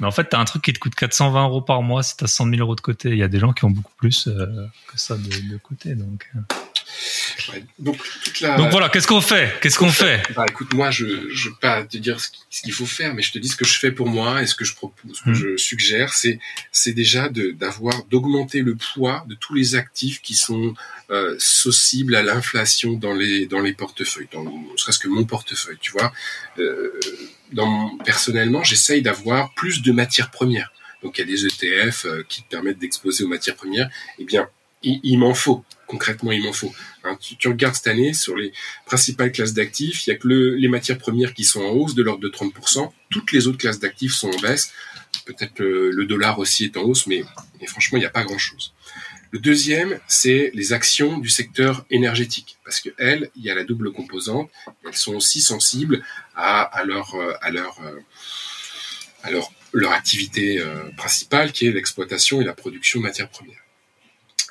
Mais 0.00 0.06
en 0.06 0.10
fait, 0.12 0.24
t'as 0.24 0.38
un 0.38 0.44
truc 0.44 0.62
qui 0.62 0.72
te 0.72 0.78
coûte 0.78 0.94
420 0.94 1.44
euros 1.44 1.60
par 1.60 1.82
mois 1.82 2.02
si 2.02 2.16
t'as 2.16 2.26
100 2.26 2.50
000 2.50 2.56
euros 2.60 2.76
de 2.76 2.80
côté. 2.80 3.10
Il 3.10 3.18
y 3.18 3.22
a 3.22 3.28
des 3.28 3.38
gens 3.38 3.52
qui 3.52 3.64
ont 3.64 3.70
beaucoup 3.70 3.94
plus 3.96 4.28
euh, 4.28 4.66
que 4.86 4.98
ça 4.98 5.16
de, 5.16 5.50
de 5.50 5.56
côté. 5.56 5.94
Donc. 5.94 6.30
Donc, 7.78 7.98
voilà, 8.70 8.88
qu'est-ce 8.88 9.06
qu'on 9.06 9.20
fait? 9.20 9.58
Qu'est-ce 9.60 9.78
qu'on 9.78 9.90
fait? 9.90 10.22
bah, 10.34 10.46
Écoute, 10.48 10.74
moi, 10.74 10.90
je 10.90 11.04
ne 11.04 11.50
vais 11.50 11.56
pas 11.60 11.82
te 11.84 11.96
dire 11.96 12.18
ce 12.20 12.62
qu'il 12.62 12.72
faut 12.72 12.86
faire, 12.86 13.14
mais 13.14 13.22
je 13.22 13.32
te 13.32 13.38
dis 13.38 13.48
ce 13.48 13.56
que 13.56 13.64
je 13.64 13.78
fais 13.78 13.90
pour 13.90 14.08
moi 14.08 14.42
et 14.42 14.46
ce 14.46 14.54
que 14.54 14.64
je 14.64 14.74
propose, 14.74 15.16
ce 15.16 15.22
que 15.22 15.30
hmm. 15.30 15.34
je 15.34 15.56
suggère, 15.56 16.12
c'est 16.12 16.38
c'est 16.72 16.92
déjà 16.92 17.28
d'avoir 17.28 18.04
d'augmenter 18.04 18.60
le 18.60 18.76
poids 18.76 19.24
de 19.28 19.34
tous 19.34 19.54
les 19.54 19.74
actifs 19.74 20.20
qui 20.20 20.34
sont 20.34 20.74
euh, 21.10 21.34
sensibles 21.38 22.14
à 22.14 22.22
l'inflation 22.22 22.92
dans 22.92 23.14
les 23.14 23.46
dans 23.46 23.60
les 23.60 23.72
portefeuilles, 23.72 24.28
dans 24.32 24.44
ne 24.44 24.76
serait-ce 24.76 24.98
que 24.98 25.08
mon 25.08 25.24
portefeuille, 25.24 25.78
tu 25.80 25.92
vois. 25.92 26.12
Euh, 26.58 27.00
dans 27.52 27.96
personnellement, 28.04 28.62
j'essaye 28.62 29.02
d'avoir 29.02 29.52
plus 29.54 29.82
de 29.82 29.92
matières 29.92 30.30
premières. 30.30 30.72
Donc 31.02 31.18
il 31.18 31.22
y 31.22 31.24
a 31.24 31.26
des 31.26 31.46
ETF 31.46 32.04
euh, 32.04 32.22
qui 32.28 32.42
te 32.42 32.48
permettent 32.48 32.78
d'exposer 32.78 33.24
aux 33.24 33.28
matières 33.28 33.56
premières. 33.56 33.88
Eh 34.18 34.24
bien, 34.24 34.48
il 34.82 35.18
m'en 35.18 35.34
faut 35.34 35.64
concrètement 35.90 36.30
il 36.30 36.42
m'en 36.42 36.52
faut. 36.52 36.72
Hein, 37.04 37.18
tu, 37.20 37.48
regardes 37.48 37.74
cette 37.74 37.88
année 37.88 38.14
sur 38.14 38.36
les 38.36 38.52
principales 38.86 39.32
classes 39.32 39.52
d'actifs, 39.52 40.06
il 40.06 40.10
y 40.10 40.12
a 40.12 40.16
que 40.16 40.28
les 40.28 40.68
matières 40.68 40.98
premières 40.98 41.34
qui 41.34 41.44
sont 41.44 41.60
en 41.60 41.70
hausse 41.70 41.94
de 41.94 42.02
l'ordre 42.02 42.22
de 42.22 42.28
30%. 42.28 42.90
Toutes 43.10 43.32
les 43.32 43.48
autres 43.48 43.58
classes 43.58 43.80
d'actifs 43.80 44.14
sont 44.14 44.30
en 44.30 44.40
baisse. 44.40 44.72
Peut-être 45.26 45.58
le, 45.58 45.90
le, 45.90 46.06
dollar 46.06 46.38
aussi 46.38 46.64
est 46.66 46.76
en 46.76 46.82
hausse, 46.82 47.08
mais, 47.08 47.24
franchement, 47.66 47.98
il 47.98 48.02
n'y 48.02 48.06
a 48.06 48.10
pas 48.10 48.22
grand-chose. 48.22 48.72
Le 49.32 49.40
deuxième, 49.40 49.98
c'est 50.06 50.52
les 50.54 50.72
actions 50.72 51.18
du 51.18 51.28
secteur 51.28 51.84
énergétique, 51.90 52.58
parce 52.64 52.80
que 52.80 52.90
elles, 52.98 53.30
il 53.36 53.42
y 53.42 53.50
a 53.50 53.54
la 53.54 53.64
double 53.64 53.92
composante. 53.92 54.50
Elles 54.86 54.96
sont 54.96 55.14
aussi 55.14 55.40
sensibles 55.40 56.04
à, 56.36 56.62
à 56.62 56.84
leur 56.84 57.16
leur 59.72 59.92
activité 59.92 60.60
euh, 60.60 60.90
principale, 60.96 61.52
qui 61.52 61.66
est 61.66 61.72
l'exploitation 61.72 62.40
et 62.40 62.44
la 62.44 62.54
production 62.54 63.00
de 63.00 63.04
matières 63.04 63.28
premières. 63.28 63.62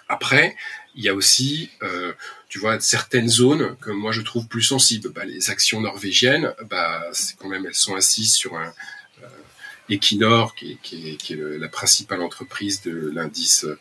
Après, 0.07 0.55
il 0.99 1.05
y 1.05 1.09
a 1.09 1.15
aussi, 1.15 1.69
euh, 1.81 2.11
tu 2.49 2.59
vois, 2.59 2.77
certaines 2.81 3.29
zones 3.29 3.77
que 3.77 3.89
moi 3.89 4.11
je 4.11 4.19
trouve 4.19 4.47
plus 4.47 4.61
sensibles. 4.61 5.09
Bah, 5.13 5.23
les 5.23 5.49
actions 5.49 5.79
norvégiennes, 5.79 6.53
bah, 6.69 7.01
c'est 7.13 7.37
quand 7.37 7.47
même, 7.47 7.65
elles 7.65 7.73
sont 7.73 7.95
assises 7.95 8.33
sur 8.33 8.57
un 8.57 8.73
euh, 9.23 9.27
Equinor, 9.87 10.55
qui 10.55 10.73
est, 10.73 10.77
qui 10.83 11.11
est, 11.11 11.15
qui 11.15 11.33
est 11.33 11.57
la 11.57 11.69
principale 11.69 12.21
entreprise 12.21 12.81
de 12.81 13.11
l'indice 13.15 13.63
euh, 13.63 13.79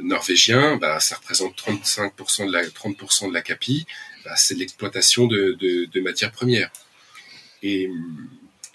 norvégien. 0.00 0.78
Bah, 0.78 0.98
ça 0.98 1.16
représente 1.16 1.60
35% 1.60 2.46
de 2.46 2.52
la 2.52 2.64
30% 2.66 3.28
de 3.28 3.34
la 3.34 3.42
CAPI. 3.42 3.86
Bah, 4.24 4.34
c'est 4.36 4.54
l'exploitation 4.54 5.26
de, 5.26 5.58
de, 5.60 5.84
de 5.84 6.00
matières 6.00 6.32
premières. 6.32 6.70
Et 7.62 7.90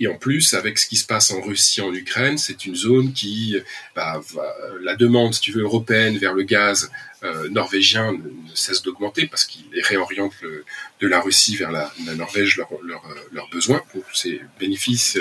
et 0.02 0.08
en 0.08 0.16
plus, 0.16 0.56
avec 0.56 0.80
ce 0.80 0.88
qui 0.88 0.98
se 0.98 1.06
passe 1.06 1.30
en 1.30 1.42
Russie, 1.42 1.80
en 1.80 1.94
Ukraine, 1.94 2.40
c'est 2.40 2.66
une 2.66 2.76
zone 2.76 3.14
qui, 3.14 3.56
bah, 3.96 4.20
la 4.82 4.96
demande, 4.96 5.36
si 5.36 5.42
tu 5.42 5.52
veux, 5.52 5.62
européenne 5.62 6.18
vers 6.18 6.34
le 6.34 6.42
gaz 6.42 6.90
euh, 7.24 7.48
norvégien 7.50 8.14
ne, 8.14 8.56
cesse 8.56 8.82
d'augmenter 8.82 9.28
parce 9.28 9.46
qu'il 9.46 9.64
réoriente 9.84 10.34
le, 10.42 10.66
de 11.02 11.08
la 11.08 11.22
Russie 11.22 11.56
vers 11.56 11.72
la, 11.72 11.94
Norvège 12.16 12.58
leurs 12.58 12.72
leur, 12.84 13.04
leur 13.32 13.48
besoins. 13.52 13.84
Donc, 13.94 14.04
c'est 14.12 14.42
bénéfice, 14.60 15.20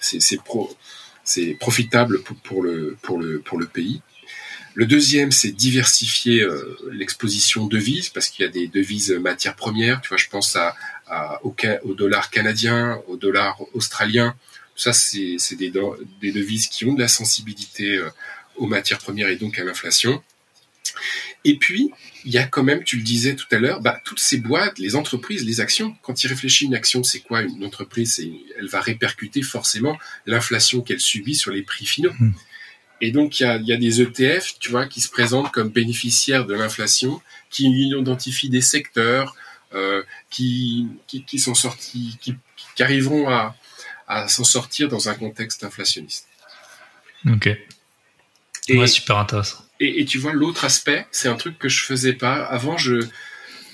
c'est 0.00 0.42
pro, 0.42 0.76
c'est 1.22 1.54
profitable 1.54 2.20
pour, 2.24 2.36
pour, 2.38 2.62
le, 2.64 2.96
pour, 3.02 3.20
le, 3.20 3.38
pour 3.38 3.58
le 3.60 3.66
pays. 3.66 4.02
Le 4.74 4.86
deuxième, 4.86 5.30
c'est 5.30 5.52
diversifier 5.52 6.42
euh, 6.42 6.76
l'exposition 6.90 7.66
devises, 7.66 8.10
parce 8.10 8.28
qu'il 8.28 8.44
y 8.44 8.48
a 8.48 8.50
des 8.50 8.66
devises 8.66 9.12
matières 9.12 9.54
premières. 9.54 10.02
Tu 10.02 10.08
vois, 10.08 10.18
je 10.18 10.28
pense 10.28 10.54
à, 10.56 10.74
au, 11.42 11.54
au, 11.84 11.94
dollar 11.94 12.30
canadien, 12.30 13.00
au 13.06 13.16
dollar 13.16 13.60
australien. 13.74 14.34
Ça, 14.74 14.92
c'est 14.92 15.36
des, 15.52 15.72
des, 16.20 16.32
devises 16.32 16.68
qui 16.68 16.84
ont 16.84 16.94
de 16.94 17.00
la 17.00 17.08
sensibilité 17.08 17.96
euh, 17.96 18.10
aux 18.56 18.66
matières 18.66 18.98
premières 18.98 19.28
et 19.28 19.36
donc 19.36 19.58
à 19.58 19.64
l'inflation. 19.64 20.22
Et 21.44 21.56
puis, 21.56 21.90
il 22.24 22.32
y 22.32 22.38
a 22.38 22.44
quand 22.44 22.62
même, 22.62 22.82
tu 22.82 22.96
le 22.96 23.02
disais 23.02 23.36
tout 23.36 23.46
à 23.52 23.58
l'heure, 23.58 23.80
bah, 23.80 24.00
toutes 24.04 24.18
ces 24.18 24.36
boîtes, 24.38 24.78
les 24.78 24.96
entreprises, 24.96 25.44
les 25.44 25.60
actions. 25.60 25.96
Quand 26.02 26.24
il 26.24 26.26
réfléchit 26.26 26.64
une 26.66 26.74
action, 26.74 27.02
c'est 27.04 27.20
quoi 27.20 27.42
une 27.42 27.64
entreprise? 27.64 28.20
Elle 28.58 28.66
va 28.66 28.80
répercuter 28.80 29.42
forcément 29.42 29.96
l'inflation 30.26 30.80
qu'elle 30.80 31.00
subit 31.00 31.36
sur 31.36 31.52
les 31.52 31.62
prix 31.62 31.86
finaux. 31.86 32.12
Mmh. 32.18 32.32
Et 33.00 33.12
donc, 33.12 33.40
il 33.40 33.44
y 33.44 33.46
a, 33.46 33.56
y 33.58 33.72
a, 33.72 33.76
des 33.76 34.00
ETF, 34.00 34.58
tu 34.58 34.70
vois, 34.70 34.86
qui 34.86 35.00
se 35.00 35.08
présentent 35.08 35.52
comme 35.52 35.68
bénéficiaires 35.68 36.46
de 36.46 36.54
l'inflation, 36.54 37.20
qui 37.50 37.66
identifient 37.66 38.50
des 38.50 38.62
secteurs, 38.62 39.36
qui, 40.30 40.88
qui, 41.06 41.24
qui, 41.24 41.38
sont 41.38 41.54
sortis, 41.54 42.16
qui, 42.20 42.34
qui 42.74 42.82
arriveront 42.82 43.28
à, 43.28 43.54
à 44.08 44.28
s'en 44.28 44.44
sortir 44.44 44.88
dans 44.88 45.08
un 45.08 45.14
contexte 45.14 45.64
inflationniste. 45.64 46.26
Ok. 47.28 47.48
Et, 48.68 48.78
ouais, 48.78 48.86
super 48.86 49.18
intéressant. 49.18 49.64
Et, 49.80 50.00
et 50.00 50.04
tu 50.04 50.18
vois, 50.18 50.32
l'autre 50.32 50.64
aspect, 50.64 51.06
c'est 51.10 51.28
un 51.28 51.36
truc 51.36 51.58
que 51.58 51.68
je 51.68 51.82
faisais 51.82 52.14
pas. 52.14 52.44
Avant, 52.44 52.76
je, 52.78 53.00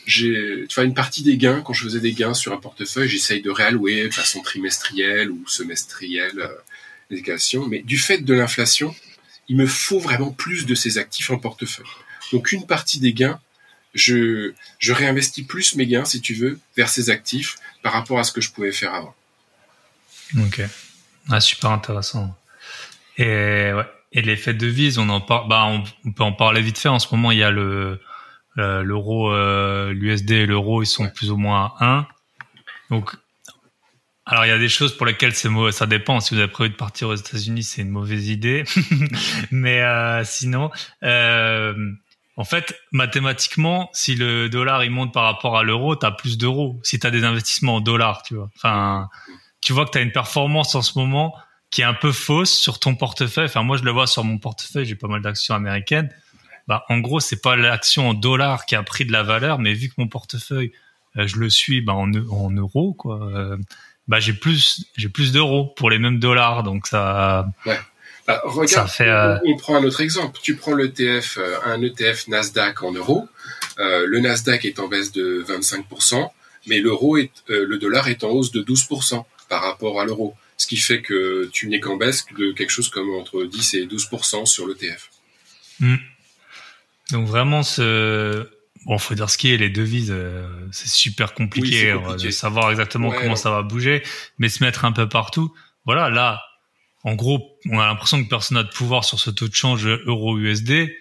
j'ai, 0.07 0.65
tu 0.69 0.75
vois, 0.75 0.85
une 0.85 0.95
partie 0.95 1.23
des 1.23 1.37
gains, 1.37 1.61
quand 1.63 1.73
je 1.73 1.85
faisais 1.85 2.01
des 2.01 2.13
gains 2.13 2.35
sur 2.35 2.53
un 2.53 2.59
portefeuille, 2.59 3.09
j'essaye 3.09 3.43
de 3.43 3.51
réallouer 3.51 4.09
de 4.09 4.15
façon 4.15 4.43
trimestrielle 4.43 5.31
ou 5.31 5.47
semestrielle 5.47 6.41
euh, 6.41 6.49
les 7.11 7.23
Mais 7.69 7.83
du 7.83 7.99
fait 7.99 8.19
de 8.19 8.35
l'inflation, 8.35 8.95
il 9.49 9.57
me 9.57 9.67
faut 9.67 9.99
vraiment 9.99 10.31
plus 10.31 10.67
de 10.67 10.75
ces 10.75 10.99
actifs 10.99 11.31
en 11.31 11.39
portefeuille. 11.39 11.87
Donc 12.33 12.53
une 12.53 12.67
partie 12.67 13.01
des 13.01 13.13
gains, 13.13 13.39
je, 13.95 14.53
je 14.79 14.93
réinvestis 14.93 15.45
plus 15.45 15.75
mes 15.77 15.87
gains, 15.87 16.05
si 16.05 16.21
tu 16.21 16.35
veux, 16.35 16.59
vers 16.77 16.89
ces 16.89 17.11
actifs 17.11 17.57
par 17.83 17.93
rapport 17.93 18.19
à 18.19 18.25
ce 18.25 18.33
que 18.33 18.41
je 18.41 18.51
pouvais 18.51 18.73
faire 18.73 18.95
avant. 18.95 19.15
Ok. 20.39 20.63
Ah, 21.31 21.41
super 21.41 21.71
intéressant. 21.71 22.37
Et 23.19 23.73
ouais. 23.73 23.87
Et 24.15 24.21
l'effet 24.21 24.53
de 24.53 24.59
devise, 24.59 24.99
on 24.99 25.09
en 25.09 25.21
parle, 25.21 25.49
bah, 25.49 25.65
on, 25.65 26.13
peut 26.13 26.23
en 26.23 26.33
parler 26.33 26.61
vite 26.61 26.79
fait. 26.79 26.89
En 26.89 26.99
ce 26.99 27.09
moment, 27.15 27.31
il 27.31 27.39
y 27.39 27.43
a 27.43 27.51
le, 27.51 27.99
l'euro, 28.57 29.33
euh, 29.33 29.93
l'USD 29.93 30.31
et 30.33 30.47
l'euro, 30.47 30.83
ils 30.83 30.87
sont 30.87 31.09
plus 31.09 31.31
ou 31.31 31.37
moins 31.37 31.73
à 31.79 31.87
1. 31.87 32.07
Donc, 32.91 33.17
alors 34.27 34.45
il 34.45 34.49
y 34.49 34.53
a 34.53 34.59
des 34.59 34.69
choses 34.69 34.97
pour 34.97 35.07
lesquelles 35.07 35.35
c'est 35.35 35.49
mauvais, 35.49 35.73
ça 35.73 35.87
dépend. 35.87 36.21
Si 36.21 36.35
vous 36.35 36.41
avez 36.41 36.53
prévu 36.53 36.71
de 36.71 36.77
partir 36.77 37.09
aux 37.09 37.15
États-Unis, 37.15 37.63
c'est 37.63 37.83
une 37.83 37.89
mauvaise 37.89 38.29
idée. 38.29 38.65
Mais 39.51 39.81
euh, 39.81 40.25
sinon, 40.25 40.71
euh, 41.03 41.75
en 42.37 42.45
fait, 42.45 42.75
mathématiquement, 42.93 43.91
si 43.93 44.15
le 44.15 44.49
dollar 44.49 44.85
il 44.85 44.91
monte 44.91 45.13
par 45.13 45.25
rapport 45.25 45.59
à 45.59 45.63
l'euro, 45.63 45.97
tu 45.97 46.07
as 46.07 46.11
plus 46.11 46.39
d'euros. 46.39 46.81
Si 46.83 46.99
tu 46.99 47.07
as 47.07 47.11
des 47.11 47.25
investissements 47.25 47.77
en 47.77 47.81
dollars, 47.81 48.23
tu 48.23 48.35
vois. 48.35 48.49
Enfin, 48.57 49.09
tu 49.61 49.73
vois 49.73 49.85
que 49.85 49.91
tu 49.91 49.99
as 49.99 50.01
une 50.01 50.13
performance 50.13 50.75
en 50.75 50.83
ce 50.83 50.99
moment 50.99 51.35
qui 51.71 51.83
est 51.83 51.85
un 51.85 51.95
peu 51.95 52.13
fausse 52.13 52.53
sur 52.53 52.79
ton 52.79 52.95
portefeuille. 52.95 53.47
Enfin, 53.47 53.63
moi, 53.63 53.77
je 53.77 53.85
le 53.85 53.91
vois 53.91 54.07
sur 54.07 54.25
mon 54.25 54.39
portefeuille, 54.39 54.87
j'ai 54.87 54.95
pas 54.95 55.09
mal 55.09 55.23
d'actions 55.23 55.55
américaines. 55.55 56.11
Bah, 56.69 56.85
en 56.89 56.99
gros, 56.99 57.21
c'est 57.21 57.41
pas 57.41 57.57
l'action 57.57 58.11
en 58.11 58.15
dollars 58.15 58.67
qui 58.67 58.77
a 58.77 58.83
pris 58.83 59.05
de 59.05 59.13
la 59.13 59.23
valeur, 59.23 59.59
mais 59.59 59.75
vu 59.75 59.89
que 59.89 59.95
mon 59.99 60.09
portefeuille, 60.09 60.73
euh, 61.17 61.27
je 61.27 61.37
le 61.37 61.51
suis 61.51 61.81
bah, 61.81 61.95
en, 61.95 62.09
euros, 62.09 62.95
quoi. 62.95 63.27
Euh, 63.35 63.57
bah, 64.09 64.21
j'ai 64.21 64.33
plus, 64.33 64.85
j'ai 64.97 65.09
plus 65.09 65.33
d'euros 65.33 65.73
pour 65.77 65.91
les 65.91 65.99
mêmes 65.99 66.19
dollars, 66.19 66.63
donc 66.63 66.87
ça. 66.87 67.47
Ouais. 67.67 67.79
Bah, 68.35 68.43
regarde, 68.45 68.69
ça 68.69 68.87
fait, 68.87 69.09
euh, 69.09 69.37
on, 69.45 69.57
prend 69.57 69.77
un 69.77 69.85
autre 69.85 70.01
exemple. 70.01 70.39
Tu 70.43 70.57
prends 70.57 70.75
l'ETF, 70.75 71.39
un 71.65 71.83
ETF 71.83 72.29
Nasdaq 72.29 72.83
en 72.83 72.93
euros. 72.93 73.29
le 73.79 74.19
Nasdaq 74.21 74.65
est 74.65 74.79
en 74.79 74.89
baisse 74.89 75.13
de 75.13 75.45
25%, 75.47 76.31
mais 76.67 76.79
l'euro 76.79 77.17
est, 77.17 77.31
le 77.49 77.77
dollar 77.79 78.09
est 78.09 78.25
en 78.25 78.31
hausse 78.31 78.53
de 78.53 78.63
12% 78.63 79.25
par 79.49 79.63
rapport 79.63 80.01
à 80.01 80.05
l'euro 80.05 80.35
ce 80.63 80.67
qui 80.67 80.77
fait 80.77 81.03
que 81.03 81.51
tu 81.53 81.69
n'es 81.69 81.81
qu'en 81.81 81.97
baisse 81.97 82.25
de 82.39 82.53
quelque 82.53 82.71
chose 82.71 82.89
comme 82.89 83.11
entre 83.15 83.45
10 83.45 83.75
et 83.75 83.87
12% 83.87 84.47
sur 84.47 84.67
l'ETF. 84.67 85.11
Hmm. 85.81 85.97
Donc 87.11 87.27
vraiment, 87.27 87.63
ce... 87.63 88.49
bon, 88.87 88.97
faut 88.99 89.15
dire 89.15 89.29
ce 89.29 89.37
qui 89.37 89.53
est, 89.53 89.57
les 89.57 89.71
devises, 89.71 90.13
euh, 90.15 90.47
c'est 90.71 90.89
super 90.89 91.35
compliqué, 91.35 91.93
de 91.93 92.31
savoir 92.31 92.71
exactement 92.71 93.11
comment 93.11 93.37
ça 93.37 93.51
va 93.51 93.63
bouger, 93.63 94.03
mais 94.39 94.49
se 94.49 94.63
mettre 94.63 94.85
un 94.85 94.93
peu 94.93 95.09
partout. 95.09 95.53
Voilà, 95.85 96.11
là, 96.11 96.41
en 97.05 97.15
gros, 97.15 97.59
on 97.69 97.81
a 97.81 97.87
l'impression 97.87 98.23
que 98.23 98.29
personne 98.29 98.57
n'a 98.57 98.63
de 98.63 98.71
pouvoir 98.71 99.05
sur 99.05 99.19
ce 99.19 99.31
taux 99.31 99.49
de 99.49 99.55
change 99.55 99.87
euro-USD. 99.87 100.93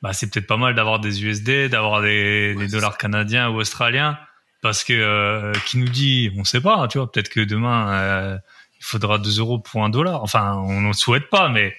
Bah, 0.00 0.12
c'est 0.12 0.30
peut-être 0.32 0.46
pas 0.46 0.56
mal 0.56 0.74
d'avoir 0.74 1.00
des 1.00 1.24
USD, 1.24 1.68
d'avoir 1.68 2.02
des, 2.02 2.54
dollars 2.68 2.98
canadiens 2.98 3.48
ou 3.50 3.56
australiens, 3.56 4.16
parce 4.62 4.84
que 4.84 4.92
euh, 4.92 5.52
qui 5.66 5.78
nous 5.78 5.88
dit, 5.88 6.30
on 6.36 6.44
sait 6.44 6.60
pas, 6.60 6.86
tu 6.86 6.98
vois, 6.98 7.10
peut-être 7.10 7.30
que 7.30 7.40
demain 7.40 7.92
euh, 7.92 8.38
il 8.78 8.84
faudra 8.84 9.18
2 9.18 9.40
euros 9.40 9.58
pour 9.58 9.84
un 9.84 9.88
dollar. 9.88 10.22
Enfin, 10.22 10.54
on 10.54 10.80
ne 10.80 10.92
souhaite 10.92 11.28
pas, 11.30 11.48
mais 11.48 11.76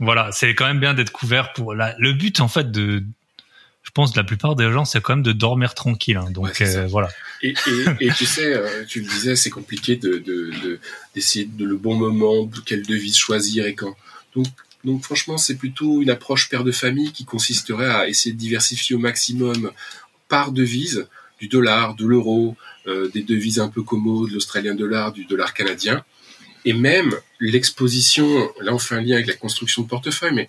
voilà, 0.00 0.32
c'est 0.32 0.56
quand 0.56 0.66
même 0.66 0.80
bien 0.80 0.94
d'être 0.94 1.12
couvert 1.12 1.52
pour 1.52 1.74
la, 1.74 1.94
le 1.98 2.12
but 2.12 2.40
en 2.40 2.48
fait 2.48 2.72
de 2.72 3.04
pense 3.94 4.12
que 4.12 4.16
la 4.16 4.24
plupart 4.24 4.56
des 4.56 4.70
gens 4.70 4.84
c'est 4.84 5.00
quand 5.00 5.14
même 5.14 5.22
de 5.22 5.32
dormir 5.32 5.74
tranquille 5.74 6.16
hein. 6.16 6.30
donc 6.30 6.60
euh, 6.60 6.86
voilà. 6.86 7.08
Et, 7.42 7.54
et, 8.00 8.06
et, 8.06 8.12
tu 8.12 8.26
sais 8.26 8.52
euh, 8.52 8.84
tu 8.86 9.00
le 9.00 9.08
disais 9.08 9.36
c'est 9.36 9.50
compliqué 9.50 9.96
de 9.96 10.22
d'essayer 11.14 11.44
de, 11.44 11.56
de, 11.56 11.64
le 11.64 11.76
bon 11.76 11.94
moment 11.94 12.48
quelle 12.66 12.84
devise 12.84 13.16
choisir 13.16 13.66
et 13.66 13.74
quand. 13.74 13.96
Donc 14.34 14.46
donc 14.84 15.02
franchement 15.02 15.38
c'est 15.38 15.56
plutôt 15.56 16.02
une 16.02 16.10
approche 16.10 16.48
père 16.48 16.64
de 16.64 16.72
famille 16.72 17.12
qui 17.12 17.24
consisterait 17.24 17.90
à 17.90 18.08
essayer 18.08 18.34
de 18.34 18.38
diversifier 18.38 18.96
au 18.96 18.98
maximum 18.98 19.70
par 20.28 20.52
devise 20.52 21.06
du 21.40 21.48
dollar 21.48 21.94
de 21.94 22.06
l'euro 22.06 22.56
euh, 22.86 23.08
des 23.08 23.22
devises 23.22 23.60
un 23.60 23.68
peu 23.68 23.82
commodes, 23.82 24.30
l'australien 24.30 24.74
dollar, 24.74 25.12
du 25.12 25.24
dollar 25.24 25.54
canadien, 25.54 26.04
et 26.64 26.72
même 26.72 27.14
l'exposition, 27.40 28.50
là 28.60 28.74
on 28.74 28.78
fait 28.78 28.94
un 28.94 29.00
lien 29.00 29.14
avec 29.14 29.26
la 29.26 29.34
construction 29.34 29.82
de 29.82 29.88
portefeuille, 29.88 30.34
mais 30.34 30.46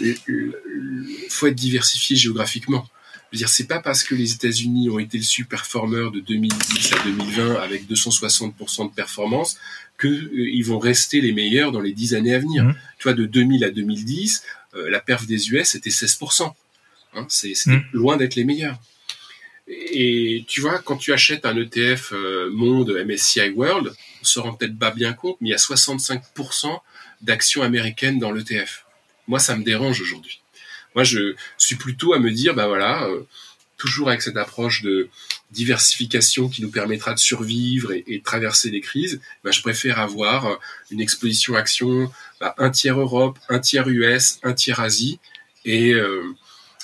il 0.00 1.26
faut 1.28 1.46
être 1.46 1.54
diversifié 1.54 2.16
géographiquement. 2.16 2.88
Je 3.30 3.36
veux 3.36 3.38
dire, 3.38 3.48
c'est 3.48 3.68
pas 3.68 3.78
parce 3.78 4.02
que 4.02 4.16
les 4.16 4.32
États-Unis 4.32 4.90
ont 4.90 4.98
été 4.98 5.16
le 5.16 5.22
super 5.22 5.60
performeur 5.60 6.10
de 6.10 6.18
2010 6.18 6.92
à 6.94 7.04
2020 7.04 7.54
avec 7.60 7.88
260% 7.88 8.90
de 8.90 8.94
performance 8.94 9.56
qu'ils 10.00 10.08
euh, 10.10 10.64
vont 10.64 10.80
rester 10.80 11.20
les 11.20 11.32
meilleurs 11.32 11.70
dans 11.70 11.80
les 11.80 11.92
10 11.92 12.14
années 12.14 12.34
à 12.34 12.40
venir. 12.40 12.64
Mmh. 12.64 12.74
Tu 12.98 13.02
vois, 13.04 13.12
de 13.12 13.26
2000 13.26 13.64
à 13.64 13.70
2010, 13.70 14.42
euh, 14.74 14.90
la 14.90 14.98
perf 14.98 15.26
des 15.26 15.50
US 15.50 15.76
était 15.76 15.90
16%. 15.90 16.52
Hein, 17.14 17.26
c'est 17.28 17.54
mmh. 17.66 17.82
loin 17.92 18.16
d'être 18.16 18.34
les 18.34 18.44
meilleurs. 18.44 18.80
Et 19.68 20.44
tu 20.48 20.60
vois, 20.60 20.80
quand 20.80 20.96
tu 20.96 21.12
achètes 21.12 21.46
un 21.46 21.56
ETF 21.56 22.12
euh, 22.12 22.50
Monde 22.50 22.90
MSCI 23.06 23.50
World, 23.50 23.92
on 24.22 24.24
se 24.24 24.40
rend 24.40 24.54
peut-être 24.54 24.76
pas 24.76 24.90
bien 24.90 25.12
compte, 25.12 25.36
mais 25.40 25.50
il 25.50 25.52
y 25.52 25.54
a 25.54 25.58
65% 25.58 26.80
d'actions 27.22 27.62
américaines 27.62 28.18
dans 28.18 28.32
l'ETF. 28.32 28.84
Moi, 29.30 29.38
ça 29.38 29.56
me 29.56 29.62
dérange 29.62 30.00
aujourd'hui. 30.00 30.40
Moi, 30.96 31.04
je 31.04 31.36
suis 31.56 31.76
plutôt 31.76 32.14
à 32.14 32.18
me 32.18 32.32
dire, 32.32 32.52
bah 32.52 32.66
voilà, 32.66 33.04
euh, 33.04 33.20
toujours 33.76 34.08
avec 34.08 34.22
cette 34.22 34.36
approche 34.36 34.82
de 34.82 35.08
diversification 35.52 36.48
qui 36.48 36.62
nous 36.62 36.70
permettra 36.70 37.14
de 37.14 37.20
survivre 37.20 37.92
et, 37.92 38.18
de 38.18 38.24
traverser 38.24 38.70
les 38.70 38.80
crises, 38.80 39.20
bah, 39.44 39.52
je 39.52 39.60
préfère 39.62 40.00
avoir 40.00 40.58
une 40.90 41.00
exposition 41.00 41.54
action, 41.54 42.10
bah, 42.40 42.56
un 42.58 42.70
tiers 42.70 42.98
Europe, 42.98 43.38
un 43.48 43.60
tiers 43.60 43.88
US, 43.88 44.40
un 44.42 44.52
tiers 44.52 44.80
Asie, 44.80 45.20
et, 45.64 45.92
euh, 45.94 46.24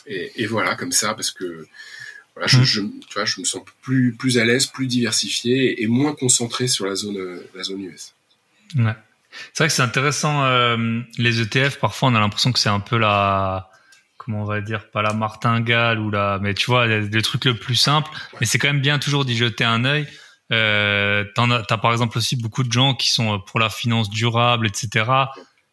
et, 0.07 0.31
et 0.37 0.47
voilà, 0.47 0.77
comme 0.77 0.93
ça, 0.93 1.15
parce 1.15 1.33
que 1.33 1.67
je, 2.47 2.59
mmh. 2.59 2.65
je, 2.65 2.81
tu 2.81 3.15
vois, 3.15 3.25
je 3.25 3.41
me 3.41 3.45
sens 3.45 3.63
plus, 3.83 4.13
plus 4.13 4.39
à 4.39 4.45
l'aise, 4.45 4.67
plus 4.67 4.87
diversifié 4.87 5.83
et, 5.83 5.89
moins 5.89 6.15
concentré 6.15 6.69
sur 6.69 6.87
la 6.87 6.95
zone, 6.95 7.41
la 7.57 7.65
zone 7.65 7.83
US. 7.83 8.15
Ouais. 8.77 8.95
C'est 9.53 9.65
vrai 9.65 9.69
que 9.69 9.75
c'est 9.75 9.83
intéressant, 9.83 10.45
euh, 10.45 11.01
les 11.19 11.41
ETF, 11.41 11.79
parfois 11.79 12.09
on 12.11 12.15
a 12.15 12.21
l'impression 12.21 12.53
que 12.53 12.59
c'est 12.59 12.69
un 12.69 12.81
peu 12.81 12.99
la, 12.99 13.71
comment 14.19 14.43
on 14.43 14.45
va 14.45 14.61
dire, 14.61 14.91
pas 14.91 15.03
la 15.03 15.13
martingale 15.13 15.99
ou 15.99 16.11
la, 16.11 16.39
mais 16.41 16.55
tu 16.55 16.67
vois, 16.67 16.87
des 16.87 17.23
trucs 17.23 17.45
le 17.45 17.55
plus 17.57 17.77
simple, 17.77 18.11
mais 18.41 18.47
c'est 18.47 18.59
quand 18.59 18.69
même 18.69 18.81
bien 18.81 18.99
toujours 18.99 19.25
d'y 19.25 19.37
jeter 19.37 19.65
un 19.65 19.85
œil. 19.85 20.07
Euh, 20.53 21.25
par 21.35 21.93
exemple 21.93 22.19
aussi 22.19 22.37
beaucoup 22.37 22.63
de 22.63 22.71
gens 22.71 22.95
qui 22.95 23.11
sont 23.11 23.41
pour 23.41 23.59
la 23.59 23.69
finance 23.69 24.11
durable, 24.11 24.67
etc., 24.67 25.11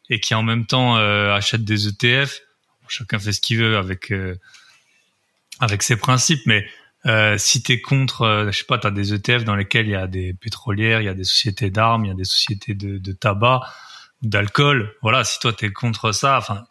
et 0.09 0.19
qui 0.19 0.35
en 0.35 0.43
même 0.43 0.65
temps 0.65 0.97
euh, 0.97 1.33
achètent 1.33 1.63
des 1.63 1.87
ETF. 1.87 2.41
Chacun 2.87 3.19
fait 3.19 3.31
ce 3.31 3.41
qu'il 3.41 3.57
veut 3.57 3.77
avec 3.77 4.11
euh, 4.11 4.35
avec 5.59 5.81
ses 5.83 5.95
principes, 5.95 6.41
mais 6.45 6.67
euh, 7.05 7.37
si 7.37 7.61
tu 7.61 7.73
es 7.73 7.81
contre, 7.81 8.21
euh, 8.21 8.51
je 8.51 8.59
sais 8.59 8.65
pas, 8.65 8.77
tu 8.77 8.87
as 8.87 8.91
des 8.91 9.13
ETF 9.13 9.43
dans 9.43 9.55
lesquels 9.55 9.87
il 9.87 9.91
y 9.91 9.95
a 9.95 10.07
des 10.07 10.33
pétrolières, 10.33 11.01
il 11.01 11.05
y 11.05 11.09
a 11.09 11.13
des 11.13 11.25
sociétés 11.25 11.69
d'armes, 11.69 12.05
il 12.05 12.07
y 12.09 12.11
a 12.11 12.15
des 12.15 12.23
sociétés 12.23 12.75
de, 12.75 12.97
de 12.97 13.11
tabac, 13.11 13.61
d'alcool. 14.21 14.95
Voilà, 15.01 15.23
si 15.23 15.39
toi 15.39 15.51
tu 15.51 15.65
es 15.65 15.73
contre 15.73 16.13
ça, 16.13 16.37
enfin, 16.37 16.63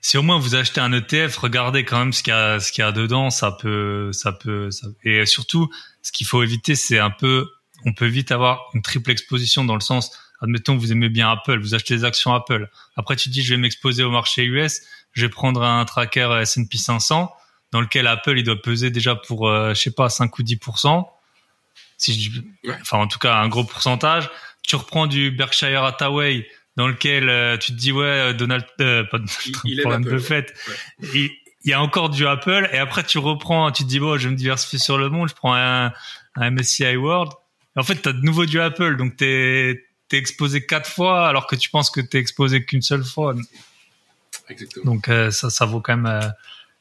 si 0.00 0.16
au 0.16 0.22
moins 0.22 0.38
vous 0.38 0.54
achetez 0.54 0.80
un 0.80 0.92
ETF, 0.92 1.36
regardez 1.36 1.84
quand 1.84 1.98
même 1.98 2.12
ce 2.14 2.22
qu'il 2.22 2.32
y 2.32 2.36
a, 2.36 2.60
ce 2.60 2.72
qu'il 2.72 2.82
y 2.82 2.86
a 2.86 2.92
dedans, 2.92 3.28
ça 3.28 3.52
peut, 3.52 4.10
ça 4.12 4.32
peut, 4.32 4.70
ça... 4.70 4.86
et 5.04 5.26
surtout, 5.26 5.68
ce 6.00 6.12
qu'il 6.12 6.26
faut 6.26 6.42
éviter, 6.42 6.74
c'est 6.74 6.98
un 6.98 7.10
peu, 7.10 7.46
on 7.84 7.92
peut 7.92 8.06
vite 8.06 8.32
avoir 8.32 8.70
une 8.72 8.80
triple 8.80 9.10
exposition 9.10 9.64
dans 9.64 9.74
le 9.74 9.80
sens, 9.80 10.16
admettons 10.40 10.76
que 10.76 10.80
vous 10.80 10.92
aimez 10.92 11.10
bien 11.10 11.30
Apple, 11.30 11.58
vous 11.60 11.74
achetez 11.74 11.94
des 11.94 12.04
actions 12.04 12.32
Apple. 12.32 12.70
Après, 12.96 13.16
tu 13.16 13.28
dis, 13.28 13.42
je 13.42 13.52
vais 13.52 13.60
m'exposer 13.60 14.02
au 14.02 14.10
marché 14.10 14.44
US, 14.44 14.80
je 15.12 15.26
vais 15.26 15.28
prendre 15.28 15.62
un 15.62 15.84
tracker 15.84 16.38
S&P 16.40 16.78
500 16.78 17.30
dans 17.72 17.80
lequel 17.80 18.06
Apple 18.06 18.38
il 18.38 18.44
doit 18.44 18.60
peser 18.60 18.90
déjà 18.90 19.14
pour 19.14 19.48
euh, 19.48 19.74
je 19.74 19.80
sais 19.80 19.90
pas 19.90 20.08
5 20.08 20.38
ou 20.38 20.42
10 20.42 20.58
si 21.98 22.22
je, 22.22 22.40
enfin 22.80 22.98
en 22.98 23.08
tout 23.08 23.18
cas 23.18 23.36
un 23.36 23.48
gros 23.48 23.64
pourcentage. 23.64 24.30
Tu 24.62 24.76
reprends 24.76 25.06
du 25.06 25.30
Berkshire 25.30 25.82
Hathaway 25.84 26.46
dans 26.76 26.86
lequel 26.86 27.28
euh, 27.28 27.56
tu 27.58 27.72
te 27.72 27.76
dis 27.76 27.92
ouais 27.92 28.04
euh, 28.04 28.32
Donald 28.32 28.64
euh, 28.80 29.04
pas 29.04 29.18
il, 29.64 29.82
Donald 29.82 30.04
de 30.04 30.18
fait 30.18 30.54
il, 31.12 31.30
y 31.64 31.72
a 31.72 31.82
encore 31.82 32.08
du 32.08 32.26
Apple 32.26 32.70
et 32.72 32.78
après 32.78 33.02
tu 33.02 33.18
reprends 33.18 33.72
tu 33.72 33.82
te 33.82 33.88
dis 33.88 33.98
bon 33.98 34.16
je 34.16 34.28
vais 34.28 34.30
me 34.30 34.36
diversifier 34.36 34.78
sur 34.78 34.96
le 34.96 35.10
monde 35.10 35.28
je 35.28 35.34
prends 35.34 35.54
un, 35.54 35.92
un 36.36 36.50
MSCI 36.50 36.96
World. 36.96 37.32
Et 37.76 37.80
en 37.80 37.82
fait 37.82 38.00
tu 38.00 38.08
as 38.08 38.12
de 38.12 38.20
nouveau 38.20 38.46
du 38.46 38.60
Apple 38.60 38.96
donc 38.96 39.16
tu 39.16 39.24
es, 39.24 39.84
exposé 40.10 40.64
quatre 40.64 40.88
fois 40.88 41.28
alors 41.28 41.46
que 41.46 41.56
tu 41.56 41.68
penses 41.68 41.90
que 41.90 42.00
tu 42.00 42.16
es 42.16 42.20
exposé 42.20 42.64
qu'une 42.64 42.80
seule 42.80 43.04
fois. 43.04 43.34
Exactement. 44.48 44.94
donc 44.94 45.06
ça 45.06 45.50
ça 45.50 45.66
vaut 45.66 45.80
quand 45.80 45.96
même 45.96 46.32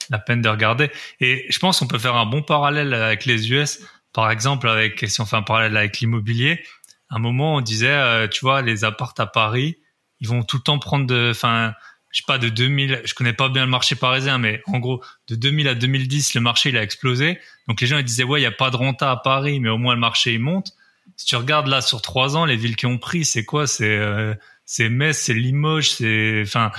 la 0.09 0.19
peine 0.19 0.41
de 0.41 0.49
regarder. 0.49 0.91
Et 1.19 1.45
je 1.49 1.59
pense 1.59 1.79
qu'on 1.79 1.87
peut 1.87 1.99
faire 1.99 2.15
un 2.15 2.25
bon 2.25 2.41
parallèle 2.41 2.93
avec 2.93 3.25
les 3.25 3.51
US. 3.51 3.79
Par 4.13 4.31
exemple, 4.31 4.67
avec 4.67 5.05
si 5.07 5.21
on 5.21 5.25
fait 5.25 5.35
un 5.35 5.43
parallèle 5.43 5.77
avec 5.77 5.99
l'immobilier, 5.99 6.63
à 7.09 7.15
un 7.15 7.19
moment 7.19 7.55
on 7.55 7.61
disait, 7.61 7.87
euh, 7.89 8.27
tu 8.27 8.41
vois, 8.41 8.61
les 8.61 8.83
appartes 8.83 9.19
à 9.19 9.27
Paris, 9.27 9.77
ils 10.19 10.27
vont 10.27 10.43
tout 10.43 10.57
le 10.57 10.63
temps 10.63 10.79
prendre 10.79 11.05
de, 11.05 11.29
enfin, 11.31 11.73
je 12.11 12.19
sais 12.19 12.23
pas, 12.25 12.37
de 12.37 12.49
2000, 12.49 13.01
je 13.05 13.13
connais 13.13 13.33
pas 13.33 13.49
bien 13.49 13.63
le 13.65 13.69
marché 13.69 13.95
parisien, 13.95 14.37
mais 14.37 14.61
en 14.65 14.79
gros, 14.79 15.03
de 15.27 15.35
2000 15.35 15.67
à 15.67 15.75
2010, 15.75 16.33
le 16.33 16.41
marché, 16.41 16.69
il 16.69 16.77
a 16.77 16.83
explosé. 16.83 17.39
Donc 17.67 17.81
les 17.81 17.87
gens, 17.87 17.97
ils 17.97 18.03
disaient, 18.03 18.23
ouais, 18.23 18.39
il 18.39 18.43
y 18.43 18.47
a 18.47 18.51
pas 18.51 18.69
de 18.69 18.75
renta 18.75 19.11
à 19.11 19.17
Paris, 19.17 19.59
mais 19.59 19.69
au 19.69 19.77
moins 19.77 19.93
le 19.93 19.99
marché, 19.99 20.33
il 20.33 20.39
monte. 20.39 20.71
Si 21.15 21.25
tu 21.25 21.35
regardes 21.35 21.67
là, 21.67 21.81
sur 21.81 22.01
trois 22.01 22.35
ans, 22.35 22.45
les 22.45 22.55
villes 22.55 22.75
qui 22.75 22.85
ont 22.85 22.97
pris, 22.97 23.25
c'est 23.25 23.45
quoi? 23.45 23.67
C'est, 23.67 23.97
euh, 23.97 24.33
c'est 24.65 24.89
Metz, 24.89 25.17
c'est 25.17 25.33
Limoges, 25.33 25.91
c'est, 25.91 26.41
enfin, 26.43 26.71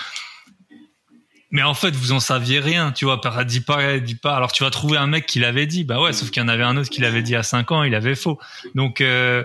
mais 1.50 1.62
en 1.62 1.74
fait, 1.74 1.94
vous 1.94 2.12
en 2.12 2.20
saviez 2.20 2.60
rien, 2.60 2.92
tu 2.92 3.06
vois. 3.06 3.20
Dis 3.44 3.60
pas, 3.60 3.98
dis 3.98 4.14
pas. 4.14 4.36
Alors, 4.36 4.52
tu 4.52 4.64
vas 4.64 4.70
trouver 4.70 4.98
un 4.98 5.06
mec 5.06 5.26
qui 5.26 5.38
l'avait 5.38 5.66
dit. 5.66 5.84
Bah 5.84 6.00
ouais, 6.00 6.12
sauf 6.12 6.30
qu'il 6.30 6.42
y 6.42 6.44
en 6.44 6.48
avait 6.48 6.62
un 6.62 6.76
autre 6.76 6.90
qui 6.90 7.00
l'avait 7.00 7.22
dit 7.22 7.36
à 7.36 7.42
5 7.42 7.72
ans, 7.72 7.82
il 7.84 7.94
avait 7.94 8.14
faux. 8.14 8.38
Donc, 8.74 9.00
euh, 9.00 9.44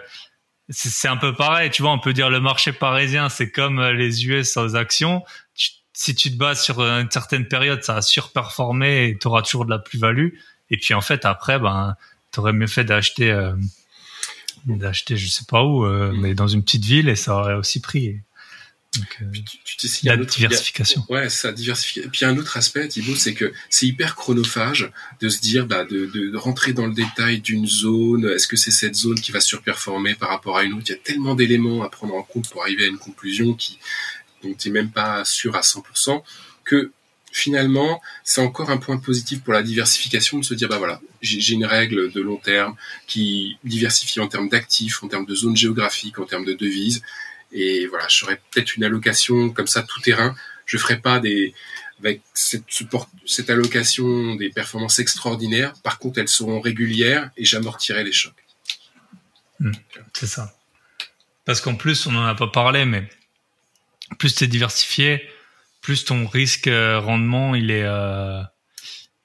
c'est 0.70 1.08
un 1.08 1.18
peu 1.18 1.34
pareil, 1.34 1.70
tu 1.70 1.82
vois. 1.82 1.92
On 1.92 2.00
peut 2.00 2.14
dire 2.14 2.30
le 2.30 2.40
marché 2.40 2.74
parisien, 2.74 3.30
c'est 3.30 3.52
comme 3.52 3.80
euh, 3.80 3.94
les 3.94 4.26
US 4.26 4.58
aux 4.58 4.76
actions. 4.76 5.24
si 5.94 6.16
tu 6.16 6.32
te 6.32 6.38
bases 6.38 6.62
sur 6.62 6.82
une 6.82 7.10
certaine 7.10 7.48
période, 7.48 7.84
ça 7.84 7.96
a 7.98 8.02
surperformé 8.02 9.08
et 9.08 9.18
tu 9.18 9.28
auras 9.28 9.42
toujours 9.42 9.66
de 9.66 9.70
la 9.70 9.80
plus-value. 9.80 10.30
Et 10.70 10.78
puis, 10.78 10.94
en 10.94 11.02
fait, 11.02 11.24
après, 11.24 11.60
ben, 11.60 11.96
t'aurais 12.32 12.54
mieux 12.54 12.68
fait 12.68 12.84
d'acheter, 12.84 13.32
euh, 13.32 13.54
d'acheter, 14.66 15.16
je 15.16 15.28
sais 15.28 15.46
pas 15.48 15.64
où, 15.64 15.86
euh, 15.86 16.14
mais 16.18 16.34
dans 16.34 16.48
une 16.48 16.64
petite 16.64 16.84
ville 16.84 17.08
et 17.08 17.16
ça 17.16 17.36
aurait 17.36 17.54
aussi 17.54 17.80
pris. 17.80 18.20
Donc, 18.98 19.18
euh, 19.22 19.26
tu, 19.64 19.78
tu 19.78 20.06
la 20.06 20.18
diversification. 20.18 21.04
ouais, 21.10 21.30
ça 21.30 21.52
diversification. 21.52 22.08
Et 22.08 22.12
puis 22.12 22.26
un 22.26 22.38
autre 22.38 22.58
aspect, 22.58 22.88
Thibaut, 22.88 23.16
c'est 23.16 23.34
que 23.34 23.52
c'est 23.70 23.88
hyper 23.88 24.16
chronophage 24.16 24.92
de 25.20 25.30
se 25.30 25.42
dire, 25.42 25.66
bah, 25.66 25.84
de, 25.84 26.06
de, 26.06 26.38
rentrer 26.38 26.74
dans 26.74 26.86
le 26.86 26.94
détail 26.94 27.40
d'une 27.40 27.66
zone. 27.66 28.30
Est-ce 28.30 28.48
que 28.48 28.56
c'est 28.56 28.72
cette 28.72 28.96
zone 28.96 29.20
qui 29.20 29.32
va 29.32 29.40
surperformer 29.40 30.14
par 30.14 30.30
rapport 30.30 30.58
à 30.58 30.64
une 30.64 30.74
autre? 30.74 30.86
Il 30.88 30.92
y 30.92 30.96
a 30.96 31.00
tellement 31.00 31.34
d'éléments 31.34 31.84
à 31.84 31.90
prendre 31.90 32.14
en 32.14 32.24
compte 32.24 32.50
pour 32.50 32.62
arriver 32.62 32.84
à 32.84 32.88
une 32.88 33.00
conclusion 33.00 33.54
qui 33.54 33.80
dont 34.44 34.54
tu 34.54 34.70
n'es 34.70 34.74
même 34.74 34.92
pas 34.92 35.26
sûr 35.26 35.56
à 35.56 35.62
100% 35.62 36.22
que 36.66 36.92
finalement, 37.34 38.00
c'est 38.24 38.42
encore 38.42 38.70
un 38.70 38.78
point 38.78 38.98
positif 38.98 39.42
pour 39.42 39.54
la 39.54 39.64
diversification 39.64 40.38
de 40.38 40.46
se 40.46 40.54
dire, 40.54 40.70
bah 40.70 40.78
voilà, 40.78 41.02
j'ai 41.22 41.56
une 41.56 41.66
règle 41.66 42.12
de 42.12 42.22
long 42.22 42.38
terme 42.38 42.76
qui 43.08 43.58
diversifie 43.64 44.20
en 44.20 44.28
termes 44.28 44.50
d'actifs, 44.50 45.04
en 45.04 45.08
termes 45.08 45.26
de 45.26 45.34
zones 45.34 45.58
géographiques, 45.58 46.20
en 46.20 46.26
termes 46.26 46.46
de 46.46 46.54
devises. 46.54 47.02
Et 47.54 47.88
voilà, 47.88 48.08
je 48.08 48.18
ferais 48.18 48.42
peut-être 48.52 48.76
une 48.76 48.84
allocation 48.84 49.50
comme 49.52 49.68
ça 49.68 49.84
tout 49.84 50.02
terrain. 50.02 50.36
Je 50.66 50.78
ferai 50.78 51.00
pas 51.00 51.20
des 51.20 51.54
avec 52.00 52.22
cette, 52.34 52.66
cette 53.26 53.50
allocation 53.50 54.36
des 54.36 54.50
performances 54.50 55.00
extraordinaires. 55.00 55.74
Par 55.84 56.00
contre, 56.00 56.20
elles 56.20 56.28
seront 56.28 56.60
régulières 56.60 57.32
et 57.38 57.46
j'amortirai 57.46 58.04
les 58.04 58.12
chocs. 58.12 58.34
Hmm, 59.60 59.72
c'est 60.14 60.28
ça. 60.28 60.54
Parce 61.46 61.62
qu'en 61.62 61.76
plus, 61.76 62.06
on 62.08 62.12
n'en 62.12 62.26
a 62.26 62.36
pas 62.36 62.48
parlé, 62.48 62.84
mais 62.84 63.08
plus 64.20 64.36
tu 64.36 64.44
es 64.44 64.48
diversifié, 64.48 65.30
plus 65.82 66.04
ton 66.04 66.28
risque 66.28 66.68
euh, 66.68 67.00
rendement, 67.00 67.56
il 67.56 67.72
est... 67.72 67.84
Euh 67.84 68.42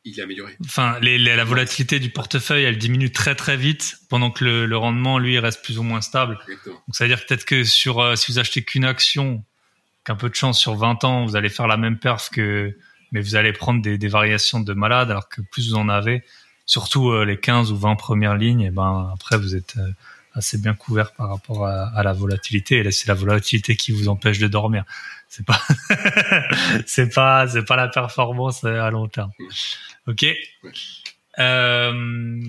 il 0.09 0.18
est 0.18 0.22
amélioré. 0.22 0.56
Enfin, 0.64 0.98
la 1.00 1.44
volatilité 1.44 1.98
du 2.00 2.11
portefeuille, 2.11 2.64
elle 2.64 2.78
diminue 2.78 3.11
très 3.12 3.34
très 3.34 3.56
vite, 3.56 3.98
pendant 4.09 4.30
que 4.30 4.44
le, 4.44 4.76
rendement, 4.76 5.18
lui, 5.18 5.38
reste 5.38 5.62
plus 5.62 5.78
ou 5.78 5.82
moins 5.82 6.00
stable. 6.00 6.38
Donc, 6.66 6.76
ça 6.92 7.04
veut 7.04 7.09
dire 7.09 7.24
peut-être 7.24 7.44
que 7.44 7.64
sur, 7.64 8.00
euh, 8.00 8.16
si 8.16 8.32
vous 8.32 8.38
achetez 8.38 8.62
qu'une 8.62 8.84
action, 8.84 9.44
qu'un 10.04 10.16
peu 10.16 10.28
de 10.28 10.34
chance 10.34 10.59
sur 10.59 10.74
20 10.74 11.04
ans, 11.04 11.26
vous 11.26 11.36
allez 11.36 11.48
faire 11.48 11.66
la 11.66 11.76
même 11.76 11.98
perf 11.98 12.30
que, 12.30 12.76
mais 13.12 13.20
vous 13.20 13.36
allez 13.36 13.52
prendre 13.52 13.82
des, 13.82 14.09
variations 14.09 14.61
de 14.61 14.72
malade, 14.72 15.11
alors 15.11 15.28
que 15.28 15.40
plus 15.40 15.70
vous 15.70 15.76
en 15.76 15.88
avez, 15.88 16.24
surtout 16.66 17.11
euh, 17.11 17.24
les 17.24 17.38
15 17.38 17.72
ou 17.72 17.76
20 17.76 17.96
premières 17.96 18.36
lignes, 18.36 18.62
et 18.62 18.70
ben 18.70 19.11
après 19.14 19.36
vous 19.36 19.54
êtes 19.54 19.76
euh, 19.78 19.90
assez 20.35 20.59
bien 20.59 20.74
couvert 20.74 21.12
par 21.12 21.29
rapport 21.29 21.66
à, 21.66 22.03
la 22.03 22.12
volatilité. 22.12 22.76
Et 22.76 22.83
là, 22.83 22.91
c'est 22.91 23.09
la 23.09 23.14
volatilité 23.14 23.76
qui 23.76 23.93
vous 23.93 24.09
empêche 24.09 24.39
de 24.39 24.49
dormir. 24.49 24.85
C'est 25.29 25.45
pas, 25.45 25.61
c'est 26.87 27.12
pas, 27.12 27.47
c'est 27.49 27.64
pas 27.64 27.76
la 27.76 27.89
performance 27.89 28.64
à 28.64 28.91
long 28.91 29.09
terme. 29.09 29.31
Ok. 30.07 30.26
Euh, 31.39 31.93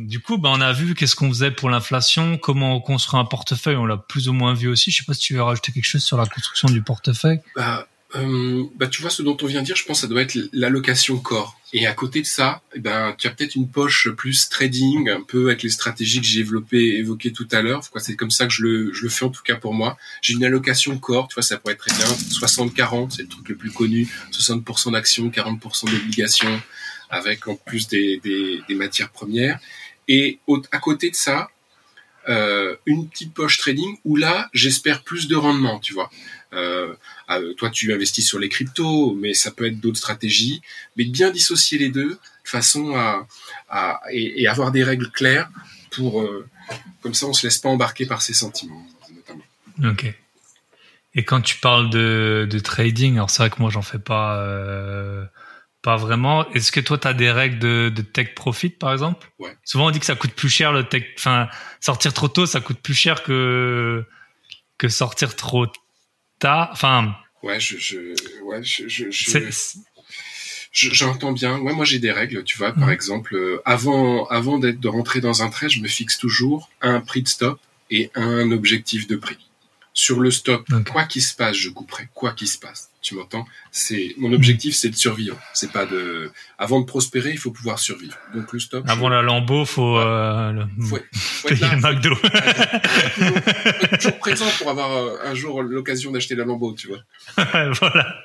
du 0.07 0.19
coup, 0.19 0.37
ben, 0.37 0.49
on 0.49 0.61
a 0.61 0.71
vu 0.71 0.95
qu'est-ce 0.95 1.15
qu'on 1.15 1.29
faisait 1.29 1.51
pour 1.51 1.69
l'inflation, 1.69 2.37
comment 2.37 2.75
on 2.75 2.81
construit 2.81 3.19
un 3.19 3.25
portefeuille, 3.25 3.75
on 3.75 3.85
l'a 3.85 3.97
plus 3.97 4.29
ou 4.29 4.33
moins 4.33 4.53
vu 4.53 4.67
aussi. 4.67 4.91
Je 4.91 4.97
sais 4.97 5.03
pas 5.05 5.13
si 5.13 5.21
tu 5.21 5.35
veux 5.35 5.43
rajouter 5.43 5.71
quelque 5.71 5.85
chose 5.85 6.03
sur 6.03 6.17
la 6.17 6.25
construction 6.25 6.69
du 6.69 6.81
portefeuille. 6.81 7.39
Bah, 7.55 7.87
euh, 8.15 8.63
bah, 8.75 8.87
tu 8.87 9.01
vois 9.01 9.11
ce 9.11 9.21
dont 9.21 9.37
on 9.41 9.45
vient 9.45 9.61
de 9.61 9.65
dire, 9.65 9.75
je 9.75 9.85
pense 9.85 9.97
que 9.97 10.01
ça 10.01 10.07
doit 10.07 10.21
être 10.21 10.35
l'allocation 10.51 11.17
corps. 11.19 11.59
Et 11.73 11.85
à 11.85 11.93
côté 11.93 12.21
de 12.21 12.25
ça, 12.25 12.63
eh 12.73 12.79
ben, 12.79 13.13
tu 13.17 13.27
as 13.27 13.31
peut-être 13.31 13.55
une 13.55 13.69
poche 13.69 14.09
plus 14.09 14.49
trading, 14.49 15.09
un 15.09 15.21
peu 15.21 15.47
avec 15.47 15.61
les 15.61 15.69
stratégies 15.69 16.19
que 16.19 16.25
j'ai 16.25 16.39
développées, 16.39 16.97
évoquées 16.97 17.31
tout 17.31 17.47
à 17.51 17.61
l'heure. 17.61 17.83
C'est 17.97 18.15
comme 18.15 18.31
ça 18.31 18.47
que 18.47 18.53
je 18.53 18.63
le, 18.63 18.93
je 18.93 19.03
le 19.03 19.09
fais 19.09 19.25
en 19.25 19.29
tout 19.29 19.43
cas 19.43 19.55
pour 19.55 19.75
moi. 19.75 19.95
J'ai 20.23 20.33
une 20.33 20.43
allocation 20.43 20.97
corps, 20.97 21.27
tu 21.27 21.35
vois, 21.35 21.43
ça 21.43 21.57
pourrait 21.57 21.73
être 21.73 21.85
très 21.85 21.95
bien 21.95 22.07
60-40, 22.07 23.11
c'est 23.11 23.21
le 23.21 23.27
truc 23.27 23.47
le 23.49 23.55
plus 23.55 23.71
connu. 23.71 24.07
60% 24.31 24.93
d'actions, 24.93 25.29
40% 25.29 25.91
d'obligations, 25.91 26.61
avec 27.11 27.47
en 27.47 27.55
plus 27.55 27.87
des, 27.87 28.19
des, 28.23 28.61
des 28.67 28.75
matières 28.75 29.11
premières. 29.11 29.59
Et 30.07 30.39
à 30.71 30.79
côté 30.79 31.11
de 31.11 31.15
ça, 31.15 31.49
euh, 32.27 32.75
une 32.85 33.07
petite 33.09 33.33
poche 33.33 33.57
trading 33.57 33.97
où 34.05 34.15
là, 34.15 34.49
j'espère 34.53 35.03
plus 35.03 35.27
de 35.27 35.35
rendement, 35.35 35.79
tu 35.79 35.93
vois. 35.93 36.09
Euh, 36.53 36.93
euh, 37.29 37.53
toi, 37.53 37.69
tu 37.69 37.93
investis 37.93 38.27
sur 38.27 38.39
les 38.39 38.49
cryptos, 38.49 39.13
mais 39.15 39.33
ça 39.33 39.51
peut 39.51 39.67
être 39.67 39.79
d'autres 39.79 39.97
stratégies. 39.97 40.61
Mais 40.95 41.05
bien 41.05 41.31
dissocier 41.31 41.77
les 41.77 41.89
deux, 41.89 42.09
de 42.09 42.19
façon 42.43 42.95
à, 42.95 43.27
à 43.69 44.01
et, 44.11 44.47
avoir 44.47 44.71
des 44.71 44.83
règles 44.83 45.09
claires 45.11 45.49
pour, 45.91 46.21
euh, 46.21 46.47
comme 47.01 47.13
ça, 47.13 47.27
on 47.27 47.33
se 47.33 47.45
laisse 47.45 47.57
pas 47.59 47.69
embarquer 47.69 48.05
par 48.05 48.21
ses 48.21 48.33
sentiments, 48.33 48.85
notamment. 49.13 49.91
Ok. 49.91 50.13
Et 51.15 51.25
quand 51.25 51.41
tu 51.41 51.57
parles 51.57 51.89
de, 51.89 52.47
de 52.49 52.59
trading, 52.59 53.15
alors 53.15 53.29
c'est 53.29 53.43
vrai 53.43 53.49
que 53.49 53.59
moi, 53.59 53.71
j'en 53.71 53.81
fais 53.81 53.99
pas 53.99 54.37
euh, 54.39 55.25
pas 55.81 55.97
vraiment. 55.97 56.49
Est-ce 56.51 56.71
que 56.71 56.79
toi, 56.79 56.97
tu 56.97 57.07
as 57.07 57.13
des 57.13 57.31
règles 57.31 57.59
de, 57.59 57.91
de 57.93 58.01
tech 58.01 58.35
profit, 58.35 58.69
par 58.69 58.91
exemple? 58.91 59.31
Ouais. 59.39 59.55
Souvent, 59.63 59.87
on 59.87 59.91
dit 59.91 59.99
que 59.99 60.05
ça 60.05 60.15
coûte 60.15 60.33
plus 60.33 60.49
cher 60.49 60.71
le 60.71 60.83
tech. 60.83 61.03
Enfin, 61.17 61.49
sortir 61.79 62.13
trop 62.13 62.27
tôt, 62.27 62.45
ça 62.45 62.61
coûte 62.61 62.79
plus 62.79 62.93
cher 62.93 63.23
que 63.23 64.05
que 64.77 64.87
sortir 64.87 65.35
trop 65.35 65.67
tard. 66.39 66.69
Enfin. 66.71 67.15
Ouais, 67.43 67.59
je, 67.59 67.77
je, 67.77 67.97
ouais, 68.43 68.63
je, 68.63 68.87
je, 68.87 69.09
je 69.11 69.49
j'entends 70.71 71.31
bien. 71.31 71.59
Ouais, 71.59 71.73
moi 71.73 71.85
j'ai 71.85 71.99
des 71.99 72.11
règles, 72.11 72.43
tu 72.43 72.57
vois. 72.57 72.71
Par 72.73 72.87
mhm. 72.87 72.93
exemple, 72.93 73.35
euh, 73.35 73.61
avant, 73.65 74.25
avant 74.27 74.59
d'être 74.59 74.79
de 74.79 74.87
rentrer 74.87 75.21
dans 75.21 75.41
un 75.41 75.49
trade, 75.49 75.69
je 75.69 75.81
me 75.81 75.87
fixe 75.87 76.17
toujours 76.17 76.69
un 76.81 77.01
prix 77.01 77.21
de 77.21 77.27
stop 77.27 77.59
et 77.89 78.11
un 78.15 78.51
objectif 78.51 79.07
de 79.07 79.15
prix. 79.15 79.48
Sur 79.93 80.19
le 80.19 80.31
stop, 80.31 80.65
quoi 80.91 81.05
qu'il 81.05 81.21
se 81.21 81.35
passe, 81.35 81.57
je 81.57 81.69
couperai. 81.69 82.07
Quoi 82.13 82.31
qu'il 82.33 82.47
se 82.47 82.57
passe, 82.57 82.89
tu 83.01 83.15
m'entends? 83.15 83.45
C'est 83.71 84.13
mon 84.17 84.31
objectif, 84.31 84.75
c'est 84.75 84.89
de 84.89 84.95
survivre. 84.95 85.37
C'est 85.53 85.71
pas 85.71 85.85
de. 85.85 86.31
Avant 86.57 86.79
de 86.79 86.85
prospérer, 86.85 87.31
il 87.31 87.37
faut 87.37 87.51
pouvoir 87.51 87.79
survivre. 87.79 88.15
Donc 88.33 88.53
le 88.53 88.59
stop. 88.59 88.85
Avant 88.87 89.09
la 89.09 89.21
lambeau, 89.21 89.65
faut, 89.65 89.97
euh, 89.97 90.51
le... 90.51 90.65
faut, 90.83 90.99
faut 91.11 91.47
payer 91.47 91.65
le 91.71 91.81
McDo. 91.81 92.15
faut, 92.15 92.25
être 92.25 93.97
toujours 93.97 94.19
présent 94.19 94.45
pour 94.59 94.69
avoir 94.69 94.91
euh, 94.91 95.17
un 95.25 95.33
jour 95.33 95.63
l'occasion 95.63 96.11
d'acheter 96.11 96.35
la 96.35 96.45
lambeau, 96.45 96.73
tu 96.73 96.87
vois. 96.87 96.99
voilà. 97.79 98.21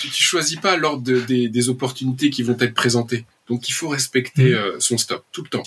Tu, 0.00 0.08
tu 0.08 0.22
choisis 0.22 0.58
pas 0.58 0.76
l'ordre 0.76 1.02
de, 1.02 1.20
des, 1.20 1.48
des, 1.48 1.68
opportunités 1.68 2.30
qui 2.30 2.42
vont 2.42 2.56
être 2.58 2.74
présentées. 2.74 3.24
Donc 3.48 3.68
il 3.68 3.72
faut 3.72 3.88
respecter 3.88 4.50
mm. 4.50 4.54
euh, 4.54 4.80
son 4.80 4.98
stop 4.98 5.24
tout 5.32 5.42
le 5.42 5.48
temps. 5.48 5.64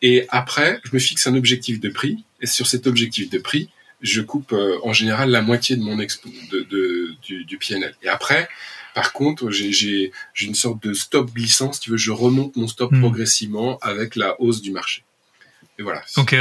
Et 0.00 0.26
après, 0.28 0.80
je 0.84 0.90
me 0.92 0.98
fixe 0.98 1.26
un 1.26 1.34
objectif 1.34 1.80
de 1.80 1.88
prix. 1.88 2.24
Et 2.40 2.46
sur 2.46 2.66
cet 2.66 2.86
objectif 2.86 3.30
de 3.30 3.38
prix, 3.38 3.70
je 4.04 4.20
coupe 4.20 4.52
euh, 4.52 4.78
en 4.84 4.92
général 4.92 5.30
la 5.30 5.40
moitié 5.40 5.76
de 5.76 5.82
mon 5.82 5.98
expo, 5.98 6.28
de, 6.52 6.60
de, 6.60 7.14
du, 7.22 7.44
du 7.44 7.58
PNL. 7.58 7.96
Et 8.02 8.08
après, 8.08 8.48
par 8.94 9.12
contre, 9.12 9.50
j'ai 9.50 10.12
une 10.40 10.54
sorte 10.54 10.82
de 10.82 10.92
stop 10.92 11.32
glissant, 11.32 11.72
si 11.72 11.80
tu 11.80 11.90
veux, 11.90 11.96
je 11.96 12.12
remonte 12.12 12.54
mon 12.54 12.68
stop 12.68 12.92
hmm. 12.92 13.00
progressivement 13.00 13.78
avec 13.80 14.14
la 14.14 14.40
hausse 14.40 14.60
du 14.60 14.70
marché. 14.70 15.02
Et 15.78 15.82
voilà. 15.82 16.02
Ok. 16.16 16.36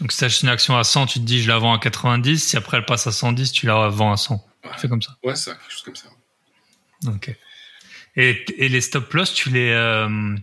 Donc 0.00 0.10
si 0.10 0.18
tu 0.18 0.24
achètes 0.24 0.42
une 0.42 0.48
action 0.48 0.76
à 0.76 0.82
100, 0.82 1.06
tu 1.06 1.20
te 1.20 1.24
dis 1.24 1.40
je 1.40 1.48
la 1.48 1.58
vends 1.58 1.72
à 1.72 1.78
90, 1.78 2.42
si 2.42 2.56
après 2.56 2.78
elle 2.78 2.84
passe 2.84 3.06
à 3.06 3.12
110, 3.12 3.52
tu 3.52 3.66
la 3.66 3.88
vends 3.88 4.12
à 4.12 4.16
100. 4.16 4.34
Ouais. 4.34 4.70
Tu 4.74 4.80
fais 4.80 4.88
comme 4.88 5.02
ça. 5.02 5.16
Ouais, 5.22 5.36
ça, 5.36 5.52
quelque 5.52 5.70
chose 5.70 5.82
comme 5.82 5.96
ça. 5.96 6.08
Ok. 7.06 7.34
Et, 8.16 8.44
et 8.58 8.68
les 8.68 8.80
stop 8.80 9.12
loss, 9.12 9.32
tu 9.32 9.50
les... 9.50 9.70
Euh, 9.70 10.36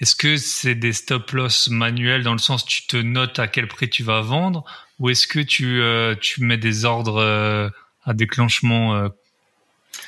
est-ce 0.00 0.16
que 0.16 0.36
c'est 0.36 0.74
des 0.74 0.92
stop 0.92 1.30
loss 1.32 1.68
manuels 1.68 2.24
dans 2.24 2.32
le 2.32 2.38
sens 2.38 2.64
tu 2.64 2.86
te 2.86 2.96
notes 2.96 3.38
à 3.38 3.48
quel 3.48 3.68
prix 3.68 3.88
tu 3.88 4.02
vas 4.02 4.22
vendre 4.22 4.64
ou 5.00 5.08
est-ce 5.08 5.26
que 5.26 5.40
tu, 5.40 5.80
euh, 5.80 6.14
tu 6.20 6.44
mets 6.44 6.58
des 6.58 6.84
ordres 6.84 7.16
euh, 7.16 7.68
à 8.04 8.12
déclenchement 8.12 8.94
euh, 8.94 9.08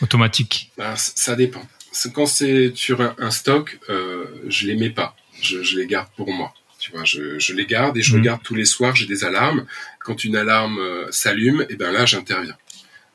automatique? 0.03 0.70
Bah, 0.76 0.95
Ça 0.97 1.34
dépend. 1.34 1.66
Quand 2.14 2.26
c'est 2.26 2.72
sur 2.74 3.01
un, 3.01 3.30
stock, 3.30 3.78
je 3.88 4.66
les 4.66 4.76
mets 4.76 4.90
pas. 4.90 5.16
Je, 5.40 5.62
je, 5.62 5.78
les 5.78 5.86
garde 5.86 6.09
pour 6.16 6.32
moi. 6.32 6.55
Tu 6.78 6.90
vois, 6.90 7.05
je, 7.05 7.38
je 7.38 7.53
les 7.53 7.66
garde 7.66 7.99
et 7.99 8.03
je 8.03 8.12
mhm. 8.12 8.20
regarde 8.20 8.43
tous 8.43 8.55
les 8.55 8.64
soirs. 8.64 8.97
J'ai 8.97 9.07
des 9.07 9.24
alarmes. 9.24 9.66
Quand 9.99 10.24
une 10.24 10.36
alarme 10.36 10.80
s'allume, 11.11 11.62
et 11.62 11.66
eh 11.70 11.76
ben 11.76 11.93
là, 11.93 12.07
j'interviens. 12.07 12.57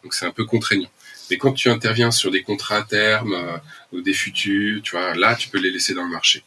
Donc 0.04 0.14
c'est 0.14 0.26
un 0.26 0.32
peu 0.32 0.46
contraignant. 0.46 0.92
Mais 1.32 1.38
quand 1.38 1.54
tu 1.54 1.70
interviens 1.70 2.12
sur 2.12 2.30
des 2.30 2.44
contrats 2.44 2.78
à 2.78 2.84
terme 2.84 3.60
ou 3.92 4.02
des 4.02 4.14
futurs, 4.14 4.82
tu 4.84 4.92
vois, 4.92 5.16
là, 5.16 5.36
tu 5.36 5.50
peux 5.50 5.60
les 5.60 5.72
laisser 5.72 5.96
dans 5.96 6.04
le 6.04 6.12
marché. 6.12 6.44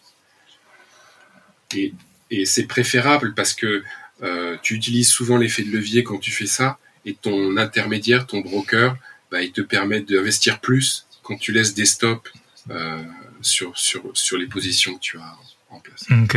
Et, 1.75 1.93
et 2.31 2.47
c'est 2.47 2.67
préférable 2.67 3.35
parce 3.35 3.55
que 3.55 3.83
euh, 4.23 4.57
tu 4.63 4.75
utilises 4.75 5.11
souvent 5.11 5.37
l'effet 5.37 5.63
de 5.63 5.71
levier 5.71 6.05
quand 6.05 6.19
tu 6.19 6.31
fais 6.31 6.47
ça, 6.47 6.79
et 7.05 7.15
ton 7.15 7.57
intermédiaire, 7.57 8.27
ton 8.27 8.41
broker, 8.41 8.97
bah, 9.31 9.43
ils 9.43 9.53
te 9.53 9.61
permettent 9.61 10.11
d'investir 10.11 10.61
plus 10.61 11.07
quand 11.23 11.37
tu 11.39 11.53
laisses 11.53 11.75
des 11.75 11.87
stops 11.87 12.31
euh, 12.71 13.03
sur, 13.41 13.77
sur, 13.79 14.03
sur 14.15 14.37
les 14.37 14.47
positions 14.47 14.95
que 14.95 15.01
tu 15.01 15.19
as 15.19 15.37
en 15.71 15.81
place. 15.81 16.05
Ok. 16.11 16.37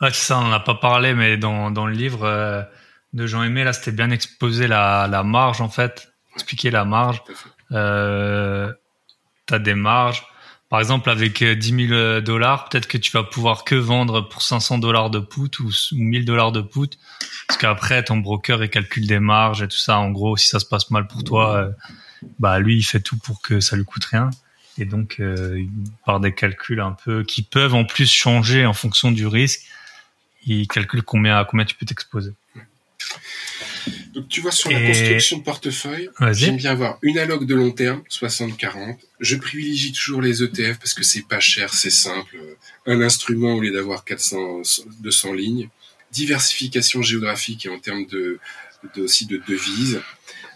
Ouais, 0.00 0.12
ça, 0.12 0.38
on 0.38 0.42
n'en 0.42 0.52
a 0.52 0.60
pas 0.60 0.74
parlé, 0.74 1.14
mais 1.14 1.36
dans, 1.36 1.70
dans 1.70 1.86
le 1.86 1.94
livre 1.94 2.24
euh, 2.24 2.62
de 3.12 3.26
Jean 3.26 3.42
Aimé, 3.44 3.64
là, 3.64 3.72
c'était 3.72 3.92
bien 3.92 4.10
exposé 4.10 4.66
la, 4.66 5.08
la 5.08 5.22
marge, 5.22 5.60
en 5.60 5.68
fait. 5.68 6.12
Expliquer 6.34 6.70
la 6.70 6.84
marge. 6.84 7.22
Euh, 7.72 8.72
tu 9.46 9.54
as 9.54 9.58
des 9.58 9.74
marges. 9.74 10.26
Par 10.68 10.80
exemple, 10.80 11.10
avec 11.10 11.44
10 11.44 11.88
000 11.88 12.20
dollars, 12.22 12.68
peut-être 12.68 12.88
que 12.88 12.98
tu 12.98 13.12
vas 13.12 13.22
pouvoir 13.22 13.62
que 13.62 13.76
vendre 13.76 14.22
pour 14.22 14.42
500 14.42 14.78
dollars 14.78 15.10
de 15.10 15.20
put 15.20 15.60
ou, 15.60 15.70
1000 15.92 16.24
dollars 16.24 16.50
de 16.50 16.60
put. 16.60 16.98
Parce 17.46 17.58
qu'après, 17.58 18.02
ton 18.02 18.16
broker, 18.16 18.64
il 18.64 18.70
calcule 18.70 19.06
des 19.06 19.20
marges 19.20 19.62
et 19.62 19.68
tout 19.68 19.76
ça. 19.76 19.98
En 19.98 20.10
gros, 20.10 20.36
si 20.36 20.48
ça 20.48 20.58
se 20.58 20.66
passe 20.66 20.90
mal 20.90 21.06
pour 21.06 21.22
toi, 21.22 21.56
euh, 21.56 21.70
bah, 22.40 22.58
lui, 22.58 22.76
il 22.76 22.82
fait 22.82 23.00
tout 23.00 23.16
pour 23.16 23.40
que 23.40 23.60
ça 23.60 23.76
lui 23.76 23.84
coûte 23.84 24.04
rien. 24.06 24.30
Et 24.78 24.84
donc, 24.84 25.16
euh, 25.20 25.64
par 26.04 26.20
des 26.20 26.34
calculs 26.34 26.80
un 26.80 26.92
peu 26.92 27.22
qui 27.22 27.42
peuvent 27.42 27.74
en 27.74 27.84
plus 27.84 28.10
changer 28.10 28.66
en 28.66 28.74
fonction 28.74 29.12
du 29.12 29.26
risque, 29.26 29.62
il 30.44 30.66
calcule 30.68 31.02
combien, 31.02 31.44
combien 31.44 31.64
tu 31.64 31.76
peux 31.76 31.86
t'exposer. 31.86 32.32
Donc 34.14 34.28
tu 34.28 34.40
vois 34.40 34.52
sur 34.52 34.70
la 34.70 34.80
construction 34.86 35.38
de 35.38 35.42
portefeuille, 35.42 36.08
j'aime 36.32 36.56
bien 36.56 36.72
avoir 36.72 36.98
une 37.02 37.18
alloc 37.18 37.46
de 37.46 37.54
long 37.54 37.70
terme, 37.70 38.02
60-40. 38.10 38.96
Je 39.20 39.36
privilégie 39.36 39.92
toujours 39.92 40.22
les 40.22 40.42
ETF 40.42 40.78
parce 40.78 40.94
que 40.94 41.04
c'est 41.04 41.26
pas 41.26 41.40
cher, 41.40 41.72
c'est 41.72 41.90
simple. 41.90 42.36
Un 42.86 43.00
instrument 43.00 43.54
au 43.54 43.60
lieu 43.60 43.72
d'avoir 43.72 44.04
400, 44.04 44.62
200 45.00 45.32
lignes. 45.32 45.68
Diversification 46.12 47.02
géographique 47.02 47.66
et 47.66 47.68
en 47.68 47.78
termes 47.78 48.06
de, 48.06 48.38
de 48.94 49.02
aussi 49.02 49.26
de 49.26 49.40
devises. 49.46 50.00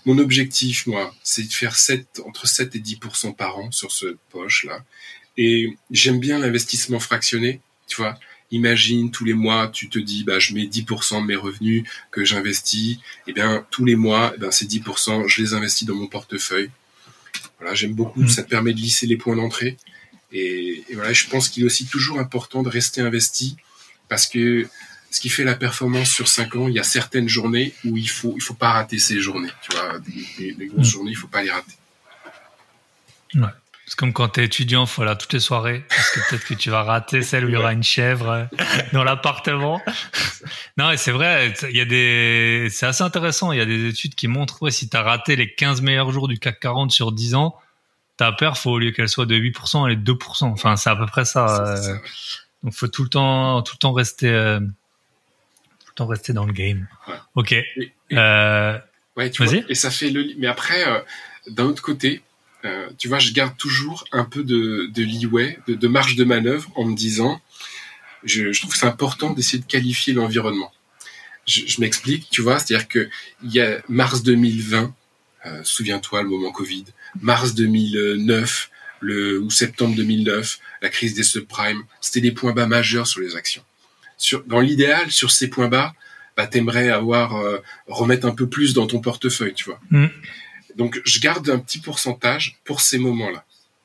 Mon 0.06 0.18
objectif, 0.18 0.86
moi, 0.86 1.14
c'est 1.22 1.42
de 1.42 1.52
faire 1.52 1.76
7, 1.76 2.22
entre 2.26 2.46
7 2.46 2.74
et 2.76 2.78
10% 2.78 3.34
par 3.36 3.58
an 3.58 3.70
sur 3.70 3.92
ce 3.92 4.16
poche-là. 4.30 4.84
Et 5.36 5.76
j'aime 5.90 6.20
bien 6.20 6.38
l'investissement 6.38 7.00
fractionné, 7.00 7.60
tu 7.86 7.96
vois. 7.96 8.18
Imagine 8.52 9.10
tous 9.10 9.24
les 9.24 9.34
mois, 9.34 9.68
tu 9.68 9.88
te 9.88 9.98
dis, 9.98 10.24
bah, 10.24 10.38
je 10.38 10.54
mets 10.54 10.64
10% 10.64 11.20
de 11.20 11.26
mes 11.26 11.36
revenus 11.36 11.84
que 12.10 12.24
j'investis. 12.24 12.98
Eh 13.26 13.32
bien, 13.32 13.64
tous 13.70 13.84
les 13.84 13.96
mois, 13.96 14.32
eh 14.34 14.38
ben, 14.38 14.50
ces 14.50 14.66
10%, 14.66 15.28
je 15.28 15.42
les 15.42 15.54
investis 15.54 15.86
dans 15.86 15.94
mon 15.94 16.08
portefeuille. 16.08 16.70
Voilà, 17.58 17.74
j'aime 17.74 17.94
beaucoup. 17.94 18.22
Mmh. 18.22 18.28
Ça 18.28 18.42
te 18.42 18.48
permet 18.48 18.72
de 18.72 18.80
lisser 18.80 19.06
les 19.06 19.16
points 19.16 19.36
d'entrée. 19.36 19.76
Et, 20.32 20.84
et, 20.88 20.94
voilà, 20.94 21.12
je 21.12 21.26
pense 21.28 21.48
qu'il 21.48 21.62
est 21.62 21.66
aussi 21.66 21.86
toujours 21.86 22.18
important 22.18 22.62
de 22.62 22.68
rester 22.68 23.00
investi 23.00 23.56
parce 24.08 24.26
que 24.26 24.66
ce 25.10 25.20
qui 25.20 25.28
fait 25.28 25.44
la 25.44 25.54
performance 25.54 26.10
sur 26.10 26.28
5 26.28 26.56
ans, 26.56 26.68
il 26.68 26.74
y 26.74 26.78
a 26.78 26.84
certaines 26.84 27.28
journées 27.28 27.74
où 27.84 27.96
il 27.96 28.08
faut, 28.08 28.34
il 28.36 28.42
faut 28.42 28.54
pas 28.54 28.70
rater 28.70 28.98
ces 28.98 29.20
journées. 29.20 29.50
Tu 29.62 29.72
vois, 29.72 30.00
les, 30.38 30.66
grosses 30.66 30.88
mmh. 30.88 30.90
journées, 30.90 31.10
il 31.10 31.16
faut 31.16 31.28
pas 31.28 31.42
les 31.42 31.50
rater. 31.50 31.74
Ouais. 33.34 33.42
C'est 33.90 33.98
comme 33.98 34.12
quand 34.12 34.28
t'es 34.28 34.44
étudiant, 34.44 34.86
faut 34.86 35.02
aller 35.02 35.18
toutes 35.18 35.32
les 35.32 35.40
soirées, 35.40 35.84
parce 35.88 36.10
que 36.12 36.20
peut-être 36.30 36.44
que 36.44 36.54
tu 36.54 36.70
vas 36.70 36.84
rater 36.84 37.22
celle 37.22 37.44
où 37.44 37.48
il 37.48 37.54
y 37.54 37.56
aura 37.56 37.72
une 37.72 37.82
chèvre 37.82 38.48
dans 38.92 39.02
l'appartement. 39.02 39.82
Non, 40.76 40.92
et 40.92 40.96
c'est 40.96 41.10
vrai, 41.10 41.52
il 41.68 41.76
y 41.76 41.80
a 41.80 41.84
des, 41.84 42.68
c'est 42.70 42.86
assez 42.86 43.02
intéressant. 43.02 43.50
Il 43.50 43.58
y 43.58 43.60
a 43.60 43.66
des 43.66 43.88
études 43.88 44.14
qui 44.14 44.28
montrent, 44.28 44.62
ouais, 44.62 44.70
si 44.70 44.88
t'as 44.88 45.02
raté 45.02 45.34
les 45.34 45.52
15 45.52 45.82
meilleurs 45.82 46.12
jours 46.12 46.28
du 46.28 46.38
CAC 46.38 46.60
40 46.60 46.92
sur 46.92 47.10
10 47.10 47.34
ans, 47.34 47.58
ta 48.16 48.30
perf, 48.30 48.64
au 48.64 48.78
lieu 48.78 48.92
qu'elle 48.92 49.08
soit 49.08 49.26
de 49.26 49.34
8%, 49.34 49.84
elle 49.86 49.94
est 49.94 49.96
de 49.96 50.12
2%. 50.12 50.44
Enfin, 50.44 50.76
c'est 50.76 50.90
à 50.90 50.94
peu 50.94 51.06
près 51.06 51.24
ça. 51.24 51.76
Euh, 51.76 51.96
donc, 52.62 52.72
faut 52.72 52.86
tout 52.86 53.02
le 53.02 53.08
temps, 53.08 53.60
tout 53.62 53.74
le 53.74 53.78
temps 53.78 53.92
rester, 53.92 54.28
euh, 54.28 54.60
tout 54.60 55.88
le 55.88 55.94
temps 55.96 56.06
rester 56.06 56.32
dans 56.32 56.46
le 56.46 56.52
game. 56.52 56.86
Ok. 57.34 57.56
euh, 58.12 58.78
ouais, 59.16 59.30
tu 59.30 59.44
vois, 59.44 59.52
et 59.68 59.74
ça 59.74 59.90
fait 59.90 60.10
le, 60.10 60.28
mais 60.38 60.46
après, 60.46 60.84
d'un 61.48 61.64
autre 61.64 61.82
côté, 61.82 62.22
euh, 62.64 62.88
tu 62.98 63.08
vois, 63.08 63.18
je 63.18 63.32
garde 63.32 63.56
toujours 63.56 64.04
un 64.12 64.24
peu 64.24 64.42
de, 64.42 64.90
de 64.92 65.02
leeway, 65.02 65.58
de, 65.66 65.74
de, 65.74 65.88
marge 65.88 66.16
de 66.16 66.24
manœuvre 66.24 66.70
en 66.74 66.84
me 66.84 66.94
disant, 66.94 67.40
je, 68.24 68.52
je 68.52 68.60
trouve 68.60 68.72
que 68.72 68.78
c'est 68.78 68.86
important 68.86 69.30
d'essayer 69.30 69.58
de 69.58 69.66
qualifier 69.66 70.12
l'environnement. 70.12 70.72
Je, 71.46 71.62
je 71.66 71.80
m'explique, 71.80 72.28
tu 72.30 72.42
vois, 72.42 72.58
c'est-à-dire 72.58 72.88
que 72.88 73.08
il 73.42 73.52
y 73.52 73.60
a 73.60 73.80
mars 73.88 74.22
2020, 74.22 74.94
euh, 75.46 75.60
souviens-toi 75.64 76.22
le 76.22 76.28
moment 76.28 76.52
Covid, 76.52 76.84
mars 77.20 77.54
2009, 77.54 78.70
le 79.00 79.40
ou 79.40 79.50
septembre 79.50 79.96
2009, 79.96 80.60
la 80.82 80.88
crise 80.90 81.14
des 81.14 81.22
subprimes, 81.22 81.82
c'était 82.00 82.20
des 82.20 82.32
points 82.32 82.52
bas 82.52 82.66
majeurs 82.66 83.06
sur 83.06 83.20
les 83.20 83.36
actions. 83.36 83.64
Sur, 84.18 84.44
dans 84.44 84.60
l'idéal, 84.60 85.10
sur 85.10 85.30
ces 85.30 85.48
points 85.48 85.68
bas, 85.68 85.94
bah, 86.36 86.46
t'aimerais 86.46 86.90
avoir 86.90 87.36
euh, 87.36 87.58
remettre 87.86 88.26
un 88.26 88.34
peu 88.34 88.46
plus 88.48 88.74
dans 88.74 88.86
ton 88.86 89.00
portefeuille, 89.00 89.54
tu 89.54 89.64
vois. 89.64 89.80
Mmh. 89.90 90.06
Donc, 90.76 91.00
je 91.04 91.20
garde 91.20 91.48
un 91.50 91.58
petit 91.58 91.78
pourcentage 91.78 92.58
pour 92.64 92.80
ces 92.80 92.98
moments-là. 92.98 93.44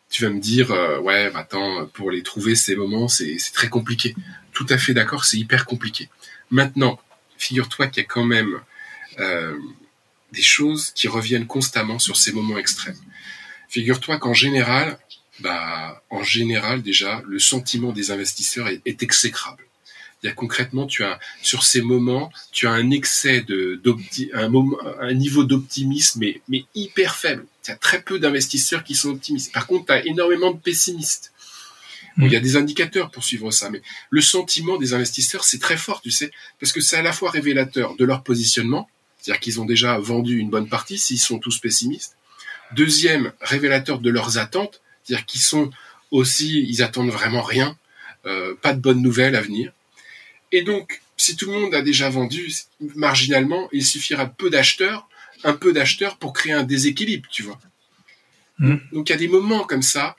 Tu 0.09 0.23
vas 0.23 0.29
me 0.29 0.39
dire, 0.39 0.71
euh, 0.71 0.99
ouais, 0.99 1.29
bah, 1.31 1.39
attends, 1.39 1.87
pour 1.87 2.11
les 2.11 2.23
trouver 2.23 2.55
ces 2.55 2.75
moments, 2.75 3.07
c'est 3.07 3.37
très 3.53 3.69
compliqué. 3.69 4.15
Tout 4.53 4.65
à 4.69 4.77
fait 4.77 4.93
d'accord, 4.93 5.25
c'est 5.25 5.37
hyper 5.37 5.65
compliqué. 5.65 6.09
Maintenant, 6.51 6.99
figure-toi 7.37 7.87
qu'il 7.87 8.03
y 8.03 8.05
a 8.05 8.07
quand 8.07 8.23
même 8.23 8.59
euh, 9.19 9.57
des 10.31 10.41
choses 10.41 10.91
qui 10.91 11.07
reviennent 11.07 11.47
constamment 11.47 11.99
sur 11.99 12.15
ces 12.15 12.31
moments 12.31 12.57
extrêmes. 12.57 12.99
Figure-toi 13.67 14.17
qu'en 14.19 14.33
général, 14.33 14.97
bah, 15.41 16.01
en 16.09 16.23
général 16.23 16.81
déjà, 16.81 17.21
le 17.27 17.39
sentiment 17.39 17.91
des 17.91 18.11
investisseurs 18.11 18.67
est 18.67 19.03
exécrable 19.03 19.64
concrètement, 20.33 20.87
tu 20.87 21.03
as 21.03 21.19
sur 21.41 21.63
ces 21.63 21.81
moments, 21.81 22.31
tu 22.51 22.67
as 22.67 22.71
un 22.71 22.89
excès 22.91 23.41
de 23.41 23.81
un, 24.33 24.49
moment, 24.49 24.77
un 24.99 25.13
niveau 25.13 25.43
d'optimisme 25.43 26.19
mais, 26.19 26.41
mais 26.47 26.65
hyper 26.73 27.15
faible. 27.15 27.45
Tu 27.63 27.71
as 27.71 27.75
très 27.75 28.01
peu 28.01 28.19
d'investisseurs 28.19 28.83
qui 28.83 28.95
sont 28.95 29.09
optimistes. 29.09 29.53
Par 29.53 29.67
contre, 29.67 29.87
tu 29.87 29.91
as 29.91 30.05
énormément 30.05 30.51
de 30.51 30.59
pessimistes. 30.59 31.31
il 32.17 32.31
y 32.31 32.35
a 32.35 32.39
des 32.39 32.55
indicateurs 32.55 33.11
pour 33.11 33.23
suivre 33.23 33.51
ça, 33.51 33.69
mais 33.69 33.81
le 34.09 34.21
sentiment 34.21 34.77
des 34.77 34.93
investisseurs, 34.93 35.43
c'est 35.43 35.59
très 35.59 35.77
fort, 35.77 36.01
tu 36.01 36.11
sais, 36.11 36.31
parce 36.59 36.71
que 36.71 36.79
c'est 36.79 36.95
à 36.95 37.01
la 37.01 37.11
fois 37.11 37.29
révélateur 37.29 37.95
de 37.95 38.05
leur 38.05 38.23
positionnement, 38.23 38.89
c'est-à-dire 39.19 39.41
qu'ils 39.41 39.59
ont 39.59 39.65
déjà 39.65 39.97
vendu 39.97 40.37
une 40.37 40.49
bonne 40.49 40.69
partie 40.69 40.97
s'ils 40.97 41.19
sont 41.19 41.39
tous 41.39 41.59
pessimistes. 41.59 42.15
Deuxième, 42.73 43.33
révélateur 43.41 43.99
de 43.99 44.09
leurs 44.09 44.37
attentes, 44.37 44.81
c'est-à-dire 45.03 45.25
qu'ils 45.25 45.41
sont 45.41 45.71
aussi, 46.11 46.65
ils 46.67 46.81
attendent 46.81 47.09
vraiment 47.09 47.41
rien, 47.41 47.77
euh, 48.25 48.55
pas 48.61 48.73
de 48.73 48.79
bonnes 48.79 49.01
nouvelles 49.01 49.35
à 49.35 49.41
venir. 49.41 49.71
Et 50.55 50.61
donc, 50.61 51.01
si 51.17 51.35
tout 51.35 51.51
le 51.51 51.59
monde 51.59 51.75
a 51.75 51.81
déjà 51.81 52.09
vendu, 52.09 52.49
marginalement, 52.95 53.67
il 53.73 53.85
suffira 53.85 54.25
peu 54.25 54.49
d'acheteurs, 54.49 55.09
un 55.43 55.51
peu 55.51 55.73
d'acheteurs 55.73 56.15
pour 56.15 56.31
créer 56.31 56.53
un 56.53 56.63
déséquilibre, 56.63 57.27
tu 57.29 57.43
vois. 57.43 57.59
Hmm. 58.59 58.77
Donc, 58.93 59.09
il 59.09 59.11
y 59.11 59.15
a 59.15 59.17
des 59.17 59.27
moments 59.27 59.65
comme 59.65 59.81
ça. 59.81 60.15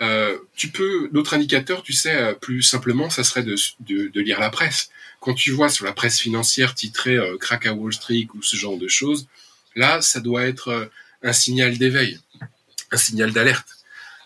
Euh, 0.00 0.38
tu 0.54 0.68
peux, 0.68 1.08
d'autres 1.10 1.34
indicateurs, 1.34 1.82
tu 1.82 1.92
sais, 1.92 2.14
euh, 2.14 2.34
plus 2.34 2.62
simplement, 2.62 3.10
ça 3.10 3.24
serait 3.24 3.42
de, 3.42 3.56
de, 3.80 4.20
lire 4.20 4.38
la 4.38 4.50
presse. 4.50 4.90
Quand 5.18 5.34
tu 5.34 5.50
vois 5.50 5.68
sur 5.68 5.84
la 5.84 5.92
presse 5.92 6.20
financière 6.20 6.76
titrée 6.76 7.16
euh, 7.16 7.36
Crack 7.36 7.66
à 7.66 7.74
Wall 7.74 7.92
Street 7.92 8.28
ou 8.34 8.42
ce 8.42 8.56
genre 8.56 8.78
de 8.78 8.86
choses, 8.86 9.26
là, 9.74 10.00
ça 10.00 10.20
doit 10.20 10.46
être 10.46 10.88
un 11.24 11.32
signal 11.32 11.78
d'éveil, 11.78 12.20
un 12.92 12.96
signal 12.96 13.32
d'alerte. 13.32 13.66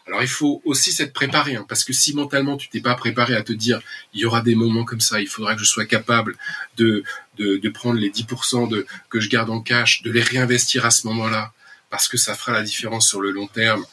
Alors 0.07 0.23
il 0.23 0.29
faut 0.29 0.61
aussi 0.65 0.93
s'être 0.93 1.15
préparé, 1.15 1.57
hein, 1.57 1.65
parce 1.67 1.83
que 1.83 1.93
si 1.93 2.15
mentalement 2.15 2.57
tu 2.57 2.69
t'es 2.69 2.81
pas 2.81 2.95
préparé 2.95 3.35
à 3.35 3.43
te 3.43 3.53
dire 3.53 3.81
il 4.13 4.21
y 4.21 4.25
aura 4.27 4.43
des 4.43 4.55
moments 4.55 4.85
comme 4.85 5.01
ça, 5.01 5.21
il 5.21 5.29
faudra 5.29 5.55
que 5.55 5.61
je 5.61 5.65
sois 5.65 5.87
capable 5.87 6.37
de, 6.77 7.05
de, 7.39 7.57
de 7.57 7.69
prendre 7.71 7.99
les 7.99 8.11
10% 8.11 8.69
de, 8.69 8.87
que 9.09 9.21
je 9.21 9.31
garde 9.31 9.49
en 9.49 9.61
cash, 9.61 10.03
de 10.03 10.11
les 10.11 10.21
réinvestir 10.21 10.85
à 10.85 10.91
ce 10.91 11.07
moment-là, 11.07 11.53
parce 11.89 12.09
que 12.09 12.19
ça 12.19 12.35
fera 12.35 12.53
la 12.53 12.63
différence 12.63 13.09
sur 13.09 13.21
le 13.21 13.31
long 13.31 13.47
terme. 13.47 13.85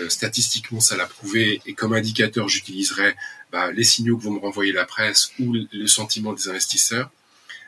Euh, 0.00 0.08
statistiquement, 0.08 0.80
ça 0.80 0.96
l'a 0.96 1.06
prouvé, 1.06 1.60
et 1.66 1.74
comme 1.74 1.92
indicateur, 1.92 2.48
j'utiliserai 2.48 3.14
bah, 3.52 3.70
les 3.70 3.84
signaux 3.84 4.16
que 4.16 4.24
vont 4.24 4.32
me 4.32 4.40
renvoyer 4.40 4.72
la 4.72 4.86
presse 4.86 5.32
ou 5.38 5.54
le 5.72 5.86
sentiment 5.86 6.32
des 6.32 6.48
investisseurs. 6.48 7.10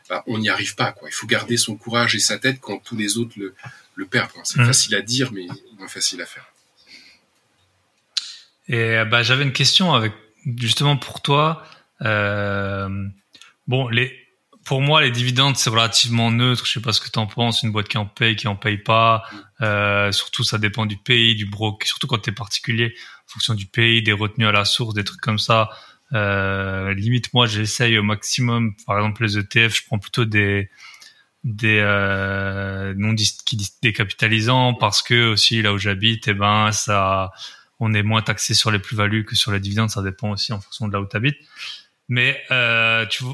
Bah, 0.09 0.25
on 0.27 0.39
n'y 0.39 0.49
arrive 0.49 0.75
pas. 0.75 0.93
Quoi. 0.93 1.09
Il 1.09 1.13
faut 1.13 1.27
garder 1.27 1.57
son 1.57 1.77
courage 1.77 2.15
et 2.15 2.21
sa 2.21 2.39
tête 2.39 2.59
quand 2.61 2.79
tous 2.79 2.97
les 2.97 3.19
autres 3.19 3.35
le, 3.37 3.55
le 3.95 4.07
perdent. 4.07 4.31
C'est 4.45 4.61
mmh. 4.61 4.67
facile 4.67 4.95
à 4.95 5.03
dire, 5.03 5.33
mais 5.33 5.47
moins 5.79 5.89
facile 5.89 6.21
à 6.21 6.27
faire. 6.27 6.52
Et 8.69 9.05
bah, 9.11 9.23
j'avais 9.23 9.43
une 9.43 9.53
question 9.53 9.95
avec 9.95 10.13
justement 10.59 10.97
pour 10.97 11.23
toi. 11.23 11.63
Euh, 12.03 12.89
bon, 13.67 13.89
les, 13.89 14.13
pour 14.65 14.81
moi, 14.81 15.03
les 15.03 15.11
dividendes 15.11 15.57
c'est 15.57 15.71
relativement 15.71 16.31
neutre. 16.31 16.67
Je 16.67 16.73
sais 16.73 16.81
pas 16.81 16.93
ce 16.93 17.01
que 17.01 17.11
tu 17.11 17.19
en 17.19 17.27
penses. 17.27 17.63
Une 17.63 17.73
boîte 17.73 17.89
qui 17.89 17.99
en 17.99 18.07
paye, 18.07 18.37
qui 18.37 18.49
en 18.49 18.57
paye 18.57 18.79
pas. 18.79 19.25
Euh, 19.61 20.13
surtout, 20.13 20.45
ça 20.45 20.59
dépend 20.59 20.87
du 20.87 20.97
pays, 20.97 21.35
du 21.35 21.47
broker. 21.47 21.87
Surtout 21.87 22.07
quand 22.07 22.19
tu 22.19 22.31
es 22.31 22.33
particulier, 22.33 22.95
en 23.29 23.33
fonction 23.33 23.55
du 23.55 23.67
pays, 23.67 24.03
des 24.03 24.13
retenues 24.13 24.47
à 24.47 24.53
la 24.53 24.65
source, 24.65 24.95
des 24.95 25.05
trucs 25.05 25.21
comme 25.21 25.39
ça. 25.39 25.71
Euh, 26.13 26.93
limite, 26.95 27.33
moi, 27.33 27.47
j'essaye 27.47 27.99
au 27.99 28.03
maximum. 28.03 28.75
Par 28.87 28.99
exemple, 28.99 29.25
les 29.25 29.39
ETF, 29.39 29.77
je 29.77 29.87
prends 29.87 29.99
plutôt 29.99 30.25
des 30.25 30.71
des 31.45 31.81
euh, 31.81 32.95
non 32.97 33.17
décapitalisants 33.83 34.75
parce 34.75 35.03
que 35.03 35.33
aussi 35.33 35.61
là 35.61 35.73
où 35.73 35.79
j'habite, 35.79 36.29
eh 36.29 36.35
ben 36.35 36.71
ça 36.71 37.33
on 37.85 37.93
est 37.95 38.05
moins 38.05 38.23
taxé 38.23 38.55
sur 38.55 38.71
les 38.71 38.79
plus-values 38.79 39.25
que 39.25 39.35
sur 39.35 39.51
les 39.51 39.59
dividendes. 39.59 39.91
Ça 39.91 40.03
dépend 40.03 40.31
aussi 40.31 40.53
en 40.53 40.61
fonction 40.61 40.87
de 40.87 40.93
là 40.93 41.01
où 41.01 41.07
tu 41.07 41.17
habites. 41.17 41.39
Mais 42.09 42.41
euh, 42.53 43.05
tu, 43.07 43.25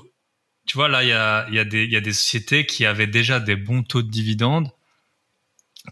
vois, 0.75 0.89
là, 0.89 1.03
il 1.03 1.11
y 1.11 1.13
a, 1.13 1.47
y, 1.51 1.59
a 1.59 1.65
des, 1.65 1.85
y 1.85 1.97
a 1.97 2.01
des 2.01 2.15
sociétés 2.15 2.65
qui 2.65 2.87
avaient 2.87 3.07
déjà 3.07 3.41
des 3.41 3.57
bons 3.57 3.83
taux 3.83 4.03
de 4.03 4.11
dividendes 4.11 4.71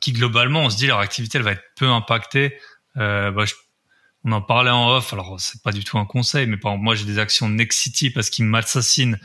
qui 0.00 0.12
globalement, 0.12 0.64
on 0.64 0.70
se 0.70 0.76
dit 0.76 0.86
leur 0.86 1.00
activité, 1.00 1.38
elle 1.38 1.44
va 1.44 1.52
être 1.52 1.64
peu 1.76 1.88
impactée. 1.88 2.58
Euh, 2.96 3.30
bah, 3.30 3.44
on 4.24 4.32
en 4.32 4.42
parlait 4.42 4.70
en 4.70 4.88
off. 4.88 5.12
Alors 5.12 5.38
c'est 5.38 5.62
pas 5.62 5.72
du 5.72 5.84
tout 5.84 5.98
un 5.98 6.06
conseil, 6.06 6.46
mais 6.46 6.56
par 6.56 6.72
exemple, 6.72 6.84
moi 6.84 6.94
j'ai 6.94 7.04
des 7.04 7.18
actions 7.18 7.48
Nexity 7.48 8.10
parce 8.10 8.30
qu'ils 8.30 8.46
m'assassinent 8.46 9.18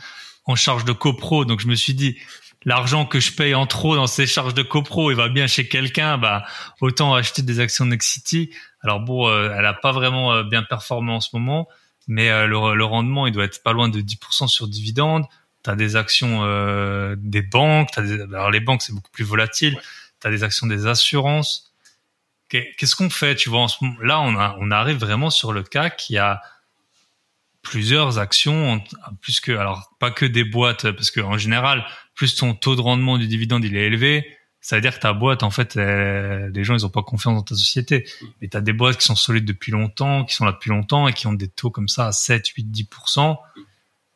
en 0.44 0.54
charge 0.56 0.84
de 0.84 0.92
copro. 0.92 1.44
Donc 1.44 1.60
je 1.60 1.68
me 1.68 1.74
suis 1.74 1.94
dit, 1.94 2.16
l'argent 2.64 3.06
que 3.06 3.20
je 3.20 3.32
paye 3.32 3.54
en 3.54 3.66
trop 3.66 3.96
dans 3.96 4.06
ces 4.06 4.26
charges 4.26 4.54
de 4.54 4.62
copro, 4.62 5.10
il 5.10 5.16
va 5.16 5.28
bien 5.28 5.46
chez 5.46 5.68
quelqu'un, 5.68 6.18
bah 6.18 6.44
autant 6.80 7.14
acheter 7.14 7.42
des 7.42 7.60
actions 7.60 7.84
Nexity. 7.84 8.50
Alors 8.80 9.00
bon, 9.00 9.28
euh, 9.28 9.54
elle 9.56 9.66
a 9.66 9.74
pas 9.74 9.92
vraiment 9.92 10.32
euh, 10.32 10.42
bien 10.42 10.62
performé 10.62 11.12
en 11.12 11.20
ce 11.20 11.30
moment, 11.32 11.68
mais 12.08 12.30
euh, 12.30 12.46
le, 12.46 12.84
rendement 12.84 13.26
il 13.26 13.32
doit 13.32 13.44
être 13.44 13.62
pas 13.62 13.72
loin 13.72 13.88
de 13.88 14.00
10% 14.00 14.48
sur 14.48 14.68
dividende. 14.68 15.24
T'as 15.62 15.76
des 15.76 15.94
actions 15.94 16.42
des 17.16 17.42
banques, 17.42 17.90
as 17.96 18.02
des, 18.02 18.20
alors 18.20 18.50
les 18.50 18.58
banques 18.58 18.82
c'est 18.82 18.92
beaucoup 18.92 19.12
plus 19.12 19.24
volatile. 19.24 19.80
Tu 20.20 20.26
as 20.26 20.30
des 20.30 20.42
actions 20.42 20.66
des 20.66 20.88
assurances. 20.88 21.72
Qu'est-ce 22.48 22.96
qu'on 22.96 23.10
fait 23.10 23.36
Tu 23.36 23.48
vois, 23.48 23.60
en 23.60 23.68
ce 23.68 23.76
là 24.04 24.20
on, 24.20 24.36
a, 24.36 24.56
on 24.58 24.72
arrive 24.72 24.98
vraiment 24.98 25.30
sur 25.30 25.52
le 25.52 25.62
cas 25.62 25.88
qui 25.88 26.18
a 26.18 26.42
plusieurs 27.62 28.18
actions, 28.18 28.82
plus 29.20 29.40
que 29.40 29.52
alors 29.52 29.92
pas 29.98 30.10
que 30.10 30.26
des 30.26 30.44
boîtes, 30.44 30.90
parce 30.90 31.10
que 31.10 31.20
en 31.20 31.38
général, 31.38 31.84
plus 32.14 32.34
ton 32.34 32.54
taux 32.54 32.76
de 32.76 32.80
rendement 32.80 33.18
du 33.18 33.26
dividende 33.26 33.64
il 33.64 33.76
est 33.76 33.86
élevé, 33.86 34.26
ça 34.60 34.76
veut 34.76 34.82
dire 34.82 34.94
que 34.94 35.00
ta 35.00 35.12
boîte 35.12 35.42
en 35.42 35.50
fait, 35.50 35.74
les 35.76 36.64
gens 36.64 36.74
ils 36.74 36.86
ont 36.86 36.90
pas 36.90 37.02
confiance 37.02 37.34
dans 37.34 37.42
ta 37.42 37.54
société. 37.54 38.04
Mais 38.40 38.48
tu 38.48 38.56
as 38.56 38.60
des 38.60 38.72
boîtes 38.72 38.98
qui 38.98 39.04
sont 39.04 39.16
solides 39.16 39.44
depuis 39.44 39.72
longtemps, 39.72 40.24
qui 40.24 40.34
sont 40.34 40.44
là 40.44 40.52
depuis 40.52 40.70
longtemps 40.70 41.08
et 41.08 41.12
qui 41.12 41.26
ont 41.26 41.32
des 41.32 41.48
taux 41.48 41.70
comme 41.70 41.88
ça 41.88 42.08
à 42.08 42.12
7, 42.12 42.46
8, 42.48 42.70
10 42.70 42.88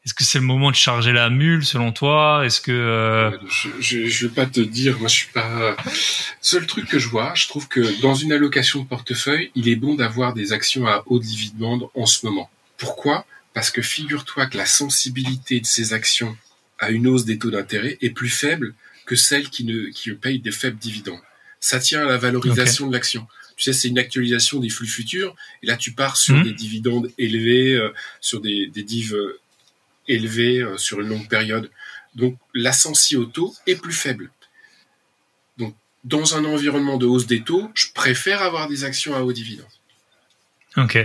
est-ce 0.06 0.14
que 0.14 0.22
c'est 0.22 0.38
le 0.38 0.44
moment 0.44 0.70
de 0.70 0.76
charger 0.76 1.12
la 1.12 1.30
mule 1.30 1.64
selon 1.64 1.90
toi? 1.90 2.46
Est-ce 2.46 2.60
que 2.60 2.70
euh, 2.70 3.36
je, 3.80 4.06
je, 4.06 4.26
vais 4.28 4.32
pas 4.32 4.46
te 4.46 4.60
dire, 4.60 4.96
moi 5.00 5.08
je 5.08 5.14
suis 5.16 5.32
pas. 5.32 5.76
Seul 6.40 6.64
truc 6.64 6.86
que 6.86 7.00
je 7.00 7.08
vois, 7.08 7.34
je 7.34 7.48
trouve 7.48 7.66
que 7.66 8.00
dans 8.00 8.14
une 8.14 8.30
allocation 8.30 8.84
de 8.84 8.86
portefeuille, 8.86 9.50
il 9.56 9.68
est 9.68 9.74
bon 9.74 9.96
d'avoir 9.96 10.32
des 10.32 10.52
actions 10.52 10.86
à 10.86 11.02
haut 11.06 11.18
dividende 11.18 11.88
en 11.96 12.06
ce 12.06 12.24
moment. 12.24 12.48
Pourquoi? 12.76 13.26
Parce 13.56 13.70
que 13.70 13.80
figure-toi 13.80 14.48
que 14.48 14.58
la 14.58 14.66
sensibilité 14.66 15.60
de 15.60 15.64
ces 15.64 15.94
actions 15.94 16.36
à 16.78 16.90
une 16.90 17.06
hausse 17.06 17.24
des 17.24 17.38
taux 17.38 17.50
d'intérêt 17.50 17.96
est 18.02 18.10
plus 18.10 18.28
faible 18.28 18.74
que 19.06 19.16
celles 19.16 19.48
qui 19.48 19.64
ne 19.64 19.86
qui 19.86 20.12
payent 20.12 20.40
des 20.40 20.50
faibles 20.52 20.76
dividendes. 20.76 21.22
Ça 21.58 21.80
tient 21.80 22.02
à 22.02 22.04
la 22.04 22.18
valorisation 22.18 22.86
de 22.86 22.92
l'action. 22.92 23.26
Tu 23.56 23.64
sais, 23.64 23.72
c'est 23.72 23.88
une 23.88 23.98
actualisation 23.98 24.60
des 24.60 24.68
flux 24.68 24.86
futurs. 24.86 25.34
Et 25.62 25.68
là, 25.68 25.78
tu 25.78 25.92
pars 25.92 26.18
sur 26.18 26.36
hmm. 26.36 26.42
des 26.42 26.52
dividendes 26.52 27.10
élevés, 27.16 27.72
euh, 27.72 27.94
sur 28.20 28.42
des, 28.42 28.66
des 28.66 28.82
dives 28.82 29.14
euh, 29.14 29.40
élevés 30.06 30.60
euh, 30.60 30.76
sur 30.76 31.00
une 31.00 31.08
longue 31.08 31.28
période. 31.30 31.70
Donc, 32.14 32.36
la 32.52 32.72
au 33.14 33.24
taux 33.24 33.54
est 33.66 33.76
plus 33.76 33.94
faible. 33.94 34.30
Donc, 35.56 35.74
dans 36.04 36.36
un 36.36 36.44
environnement 36.44 36.98
de 36.98 37.06
hausse 37.06 37.26
des 37.26 37.40
taux, 37.40 37.70
je 37.72 37.86
préfère 37.94 38.42
avoir 38.42 38.68
des 38.68 38.84
actions 38.84 39.14
à 39.14 39.20
haut 39.20 39.32
dividende. 39.32 39.64
Ok. 40.76 40.98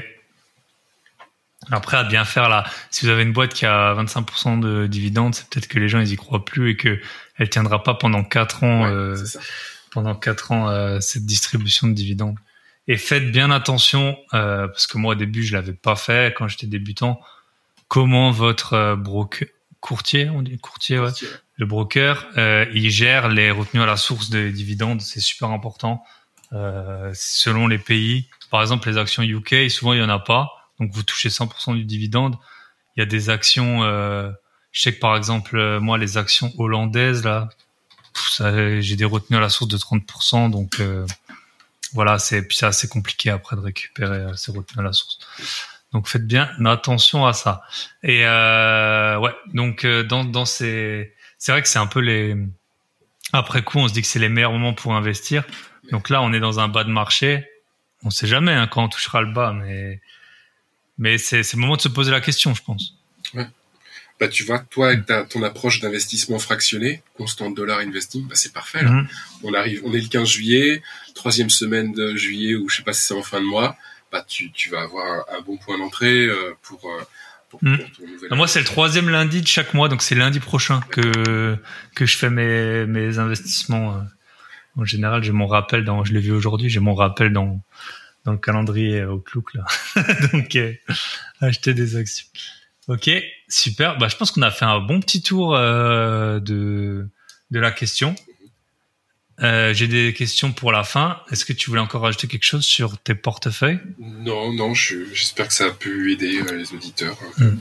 Après, 1.70 1.98
à 1.98 2.04
bien 2.04 2.26
faire 2.26 2.50
là, 2.50 2.64
si 2.90 3.06
vous 3.06 3.12
avez 3.12 3.22
une 3.22 3.34
boîte 3.34 3.54
qui 3.54 3.66
a 3.66 3.94
25% 3.94 4.60
de 4.60 4.88
dividendes, 4.88 5.36
c'est 5.36 5.48
peut-être 5.48 5.68
que 5.68 5.78
les 5.78 5.88
gens 5.90 6.00
ils 6.00 6.12
y 6.12 6.16
croient 6.16 6.44
plus 6.44 6.72
et 6.72 6.76
que 6.76 7.00
elle 7.38 7.50
tiendra 7.50 7.84
pas 7.84 7.94
pendant 7.94 8.24
4 8.24 8.64
ans, 8.64 8.86
euh, 8.88 9.16
pendant 9.92 10.16
quatre 10.16 10.52
ans 10.52 10.70
euh, 10.70 11.00
cette 11.00 11.26
distribution 11.26 11.88
de 11.88 11.94
dividendes. 11.94 12.38
Et 12.88 12.98
faites 12.98 13.32
bien 13.32 13.52
attention 13.52 14.18
euh, 14.34 14.68
parce 14.68 14.88
que 14.88 14.98
moi 14.98 15.14
au 15.14 15.16
début 15.16 15.44
je 15.44 15.54
l'avais 15.54 15.74
pas 15.74 15.96
fait 15.96 16.34
quand 16.36 16.48
j'étais 16.48 16.68
débutant. 16.68 17.22
Comment 17.88 18.32
votre 18.32 18.96
broker 18.96 19.48
courtier, 19.82 20.30
on 20.30 20.42
dit 20.42 20.58
courtier, 20.60 21.00
ouais, 21.00 21.10
le 21.58 21.66
broker, 21.66 22.28
il 22.74 22.90
gère 22.90 23.28
les 23.30 23.52
retenues 23.52 23.82
à 23.82 23.86
la 23.86 23.98
source 23.98 24.30
des 24.30 24.52
dividendes, 24.52 25.02
c'est 25.02 25.20
super 25.20 25.50
important. 25.50 26.04
selon 26.52 27.68
les 27.68 27.80
pays, 27.80 28.30
par 28.50 28.62
exemple 28.62 28.88
les 28.90 28.98
actions 28.98 29.24
UK, 29.24 29.70
souvent 29.70 29.94
il 29.94 30.00
y 30.00 30.04
en 30.04 30.10
a 30.10 30.20
pas 30.20 30.61
donc 30.82 30.92
vous 30.92 31.04
touchez 31.04 31.30
100% 31.30 31.76
du 31.76 31.86
dividende. 31.86 32.36
Il 32.98 33.02
y 33.02 33.04
a 33.04 33.06
des 33.06 33.30
actions, 33.30 33.84
euh, 33.84 34.32
je 34.72 34.82
sais 34.82 34.94
que 34.94 35.00
par 35.00 35.16
exemple 35.16 35.56
euh, 35.58 35.80
moi 35.80 35.98
les 35.98 36.18
actions 36.18 36.52
hollandaises 36.58 37.24
là, 37.24 37.50
j'ai 38.80 38.96
des 38.96 39.06
retenues 39.06 39.38
à 39.38 39.42
la 39.42 39.50
source 39.50 39.70
de 39.70 39.78
30%, 39.78 40.50
donc 40.50 40.80
euh, 40.80 41.06
voilà, 41.94 42.18
c'est 42.18 42.42
puis 42.42 42.58
c'est 42.58 42.66
assez 42.66 42.88
compliqué 42.88 43.30
après 43.30 43.56
de 43.56 43.62
récupérer 43.62 44.26
ces 44.36 44.52
retenues 44.52 44.82
à 44.82 44.84
la 44.84 44.94
source. 44.94 45.20
Donc 45.94 46.08
faites 46.08 46.26
bien 46.26 46.50
attention 46.66 47.28
à 47.28 47.34
ça. 47.34 47.62
Et 48.02 48.24
ouais, 48.24 49.36
donc 49.54 49.86
dans 49.86 50.26
dans 50.26 50.46
ces, 50.46 51.14
c'est 51.38 51.52
vrai 51.52 51.62
que 51.62 51.68
c'est 51.68 51.80
un 51.80 51.88
peu 51.88 52.00
les 52.00 52.36
après 53.34 53.62
coup 53.62 53.78
on 53.78 53.88
se 53.88 53.94
dit 53.94 54.02
que 54.02 54.08
c'est 54.08 54.20
les 54.20 54.30
meilleurs 54.30 54.52
moments 54.52 54.74
pour 54.74 54.96
investir. 54.96 55.44
Donc 55.92 56.10
là 56.10 56.24
on 56.24 56.34
est 56.34 56.40
dans 56.40 56.60
un 56.60 56.70
bas 56.70 56.84
de 56.84 56.92
marché. 56.92 57.48
On 58.04 58.10
sait 58.10 58.28
jamais 58.28 58.54
hein, 58.54 58.68
quand 58.68 58.84
on 58.84 58.90
touchera 58.90 59.22
le 59.22 59.32
bas, 59.32 59.54
mais 59.54 60.02
mais 61.02 61.18
c'est 61.18 61.42
le 61.42 61.58
moment 61.58 61.76
de 61.76 61.82
se 61.82 61.90
poser 61.90 62.12
la 62.12 62.22
question, 62.22 62.54
je 62.54 62.62
pense. 62.62 62.94
Ouais. 63.34 63.48
Bah, 64.20 64.28
tu 64.28 64.44
vois, 64.44 64.60
toi, 64.60 64.90
avec 64.90 65.08
ton 65.30 65.42
approche 65.42 65.80
d'investissement 65.80 66.38
fractionné, 66.38 67.02
constant 67.18 67.50
dollar 67.50 67.80
investing, 67.80 68.28
bah, 68.28 68.36
c'est 68.36 68.54
parfait. 68.54 68.84
Là. 68.84 68.92
Mhm. 68.92 69.08
On 69.42 69.54
arrive, 69.56 69.82
on 69.84 69.94
est 69.94 70.00
le 70.00 70.08
15 70.08 70.30
juillet, 70.30 70.84
troisième 71.16 71.50
semaine 71.50 71.92
de 71.92 72.16
juillet, 72.16 72.54
ou 72.54 72.70
je 72.70 72.78
sais 72.78 72.84
pas 72.84 72.94
si 72.94 73.02
c'est 73.02 73.16
en 73.16 73.24
fin 73.24 73.42
de 73.42 73.48
mois, 73.48 73.76
bah, 74.12 74.24
tu, 74.26 74.52
tu 74.52 74.70
vas 74.70 74.82
avoir 74.82 75.26
un, 75.36 75.42
bon 75.42 75.58
point 75.58 75.80
d'entrée 75.80 76.28
euh, 76.28 76.54
pour, 76.62 76.86
euh, 76.86 77.02
pour, 77.50 77.64
mhm. 77.64 77.80
ton 77.80 78.06
nouvel 78.06 78.30
Moi, 78.36 78.48
c'est 78.48 78.60
le 78.60 78.66
troisième 78.66 79.10
lundi 79.10 79.42
de 79.42 79.48
chaque 79.48 79.74
mois, 79.74 79.90
donc 79.90 80.04
c'est 80.04 80.14
lundi 80.14 80.40
prochain 80.40 80.82
que, 80.82 81.58
que 81.96 82.06
je 82.06 82.16
fais 82.16 82.30
mes, 82.30 82.86
mes 82.86 83.18
investissements. 83.18 83.96
Euh. 83.96 84.02
En 84.78 84.86
général, 84.86 85.24
j'ai 85.24 85.32
mon 85.32 85.48
rappel 85.48 85.84
dans, 85.84 86.04
je 86.04 86.14
l'ai 86.14 86.20
vu 86.20 86.32
aujourd'hui, 86.32 86.70
j'ai 86.70 86.80
mon 86.80 86.94
rappel 86.94 87.34
dans, 87.34 87.60
dans 88.26 88.34
le 88.34 88.38
calendrier 88.38 89.04
au 89.04 89.20
Clouk 89.20 89.54
là. 89.54 89.66
Donc 90.34 90.56
euh, 90.56 90.74
acheter 91.40 91.74
des 91.74 91.96
actions. 91.96 92.28
Ok, 92.88 93.10
super. 93.48 93.98
Bah, 93.98 94.08
je 94.08 94.18
pense 94.18 94.32
qu'on 94.32 94.42
a 94.42 94.52
fait 94.52 94.66
un 94.66 94.80
bon 94.80 95.00
petit 95.00 95.22
tour 95.22 95.56
euh, 95.56 96.40
de 96.40 97.08
de 97.52 97.60
la 97.60 97.72
question. 97.72 98.16
Euh, 99.42 99.74
J'ai 99.74 99.88
des 99.88 100.14
questions 100.14 100.52
pour 100.52 100.72
la 100.72 100.84
fin. 100.84 101.22
Est-ce 101.32 101.46
que 101.46 101.54
tu 101.54 101.70
voulais 101.70 101.82
encore 101.82 102.06
ajouter 102.06 102.28
quelque 102.28 102.46
chose 102.46 102.66
sur 102.66 102.98
tes 103.00 103.16
portefeuilles? 103.16 103.80
Non, 104.00 104.54
non. 104.54 104.74
J'espère 104.74 105.48
que 105.48 105.54
ça 105.54 105.66
a 105.68 105.72
pu 105.72 106.14
aider 106.14 106.42
euh, 106.42 106.58
les 106.58 106.74
auditeurs. 106.74 107.18
Hmm. 107.38 107.58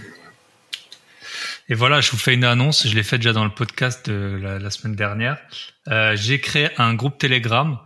Et 1.68 1.74
voilà, 1.74 2.00
je 2.00 2.10
vous 2.10 2.18
fais 2.18 2.34
une 2.34 2.44
annonce. 2.44 2.86
Je 2.86 2.94
l'ai 2.94 3.02
fait 3.02 3.16
déjà 3.16 3.32
dans 3.32 3.44
le 3.44 3.54
podcast 3.54 4.10
de 4.10 4.38
la, 4.42 4.58
la 4.58 4.70
semaine 4.70 4.96
dernière. 4.96 5.38
Euh, 5.88 6.16
j'ai 6.16 6.40
créé 6.40 6.68
un 6.76 6.94
groupe 6.94 7.16
Telegram 7.16 7.78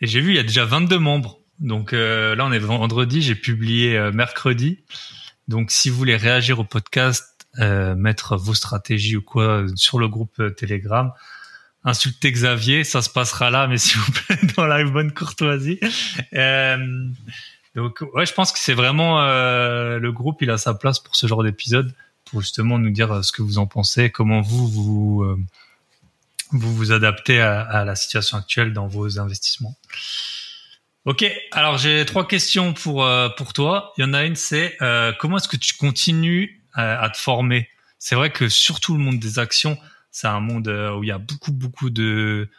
et 0.00 0.06
j'ai 0.06 0.20
vu 0.20 0.30
il 0.30 0.36
y 0.36 0.40
a 0.40 0.44
déjà 0.44 0.64
22 0.64 0.98
membres. 0.98 1.37
Donc 1.60 1.92
euh, 1.92 2.34
là, 2.36 2.46
on 2.46 2.52
est 2.52 2.58
vendredi, 2.58 3.22
j'ai 3.22 3.34
publié 3.34 3.96
euh, 3.96 4.12
mercredi. 4.12 4.78
Donc 5.48 5.70
si 5.70 5.90
vous 5.90 5.96
voulez 5.96 6.16
réagir 6.16 6.58
au 6.60 6.64
podcast, 6.64 7.46
euh, 7.58 7.94
mettre 7.94 8.36
vos 8.36 8.54
stratégies 8.54 9.16
ou 9.16 9.22
quoi 9.22 9.64
sur 9.74 9.98
le 9.98 10.08
groupe 10.08 10.40
Telegram, 10.56 11.10
insultez 11.84 12.30
Xavier, 12.30 12.84
ça 12.84 13.02
se 13.02 13.10
passera 13.10 13.50
là, 13.50 13.66
mais 13.66 13.78
s'il 13.78 13.98
vous 13.98 14.12
plaît, 14.12 14.38
dans 14.56 14.66
la 14.66 14.84
bonne 14.84 15.12
courtoisie. 15.12 15.80
donc 17.74 18.02
ouais, 18.14 18.26
je 18.26 18.34
pense 18.34 18.52
que 18.52 18.58
c'est 18.58 18.74
vraiment 18.74 19.20
le 19.20 20.10
groupe, 20.12 20.42
il 20.42 20.50
a 20.50 20.58
sa 20.58 20.74
place 20.74 21.00
pour 21.00 21.16
ce 21.16 21.26
genre 21.26 21.42
d'épisode, 21.42 21.92
pour 22.26 22.42
justement 22.42 22.78
nous 22.78 22.90
dire 22.90 23.24
ce 23.24 23.32
que 23.32 23.42
vous 23.42 23.58
en 23.58 23.66
pensez, 23.66 24.10
comment 24.10 24.42
vous 24.42 24.68
vous 24.68 25.38
vous, 26.50 26.74
vous 26.74 26.92
adaptez 26.92 27.40
à, 27.40 27.60
à 27.60 27.84
la 27.84 27.94
situation 27.94 28.38
actuelle 28.38 28.72
dans 28.72 28.86
vos 28.86 29.18
investissements. 29.18 29.76
Ok, 31.04 31.24
alors 31.52 31.78
j'ai 31.78 32.04
trois 32.04 32.26
questions 32.26 32.74
pour 32.74 33.04
euh, 33.04 33.28
pour 33.30 33.52
toi. 33.52 33.92
Il 33.96 34.02
y 34.02 34.04
en 34.04 34.12
a 34.12 34.24
une, 34.24 34.36
c'est 34.36 34.76
euh, 34.82 35.12
comment 35.18 35.38
est-ce 35.38 35.48
que 35.48 35.56
tu 35.56 35.74
continues 35.74 36.64
à, 36.74 37.02
à 37.02 37.08
te 37.08 37.16
former? 37.16 37.68
C'est 37.98 38.14
vrai 38.14 38.30
que 38.30 38.48
surtout 38.48 38.94
le 38.94 39.00
monde 39.00 39.18
des 39.18 39.38
actions, 39.38 39.78
c'est 40.10 40.26
un 40.26 40.40
monde 40.40 40.68
euh, 40.68 40.94
où 40.94 41.04
il 41.04 41.08
y 41.08 41.12
a 41.12 41.18
beaucoup 41.18 41.52
beaucoup 41.52 41.90
de 41.90 42.50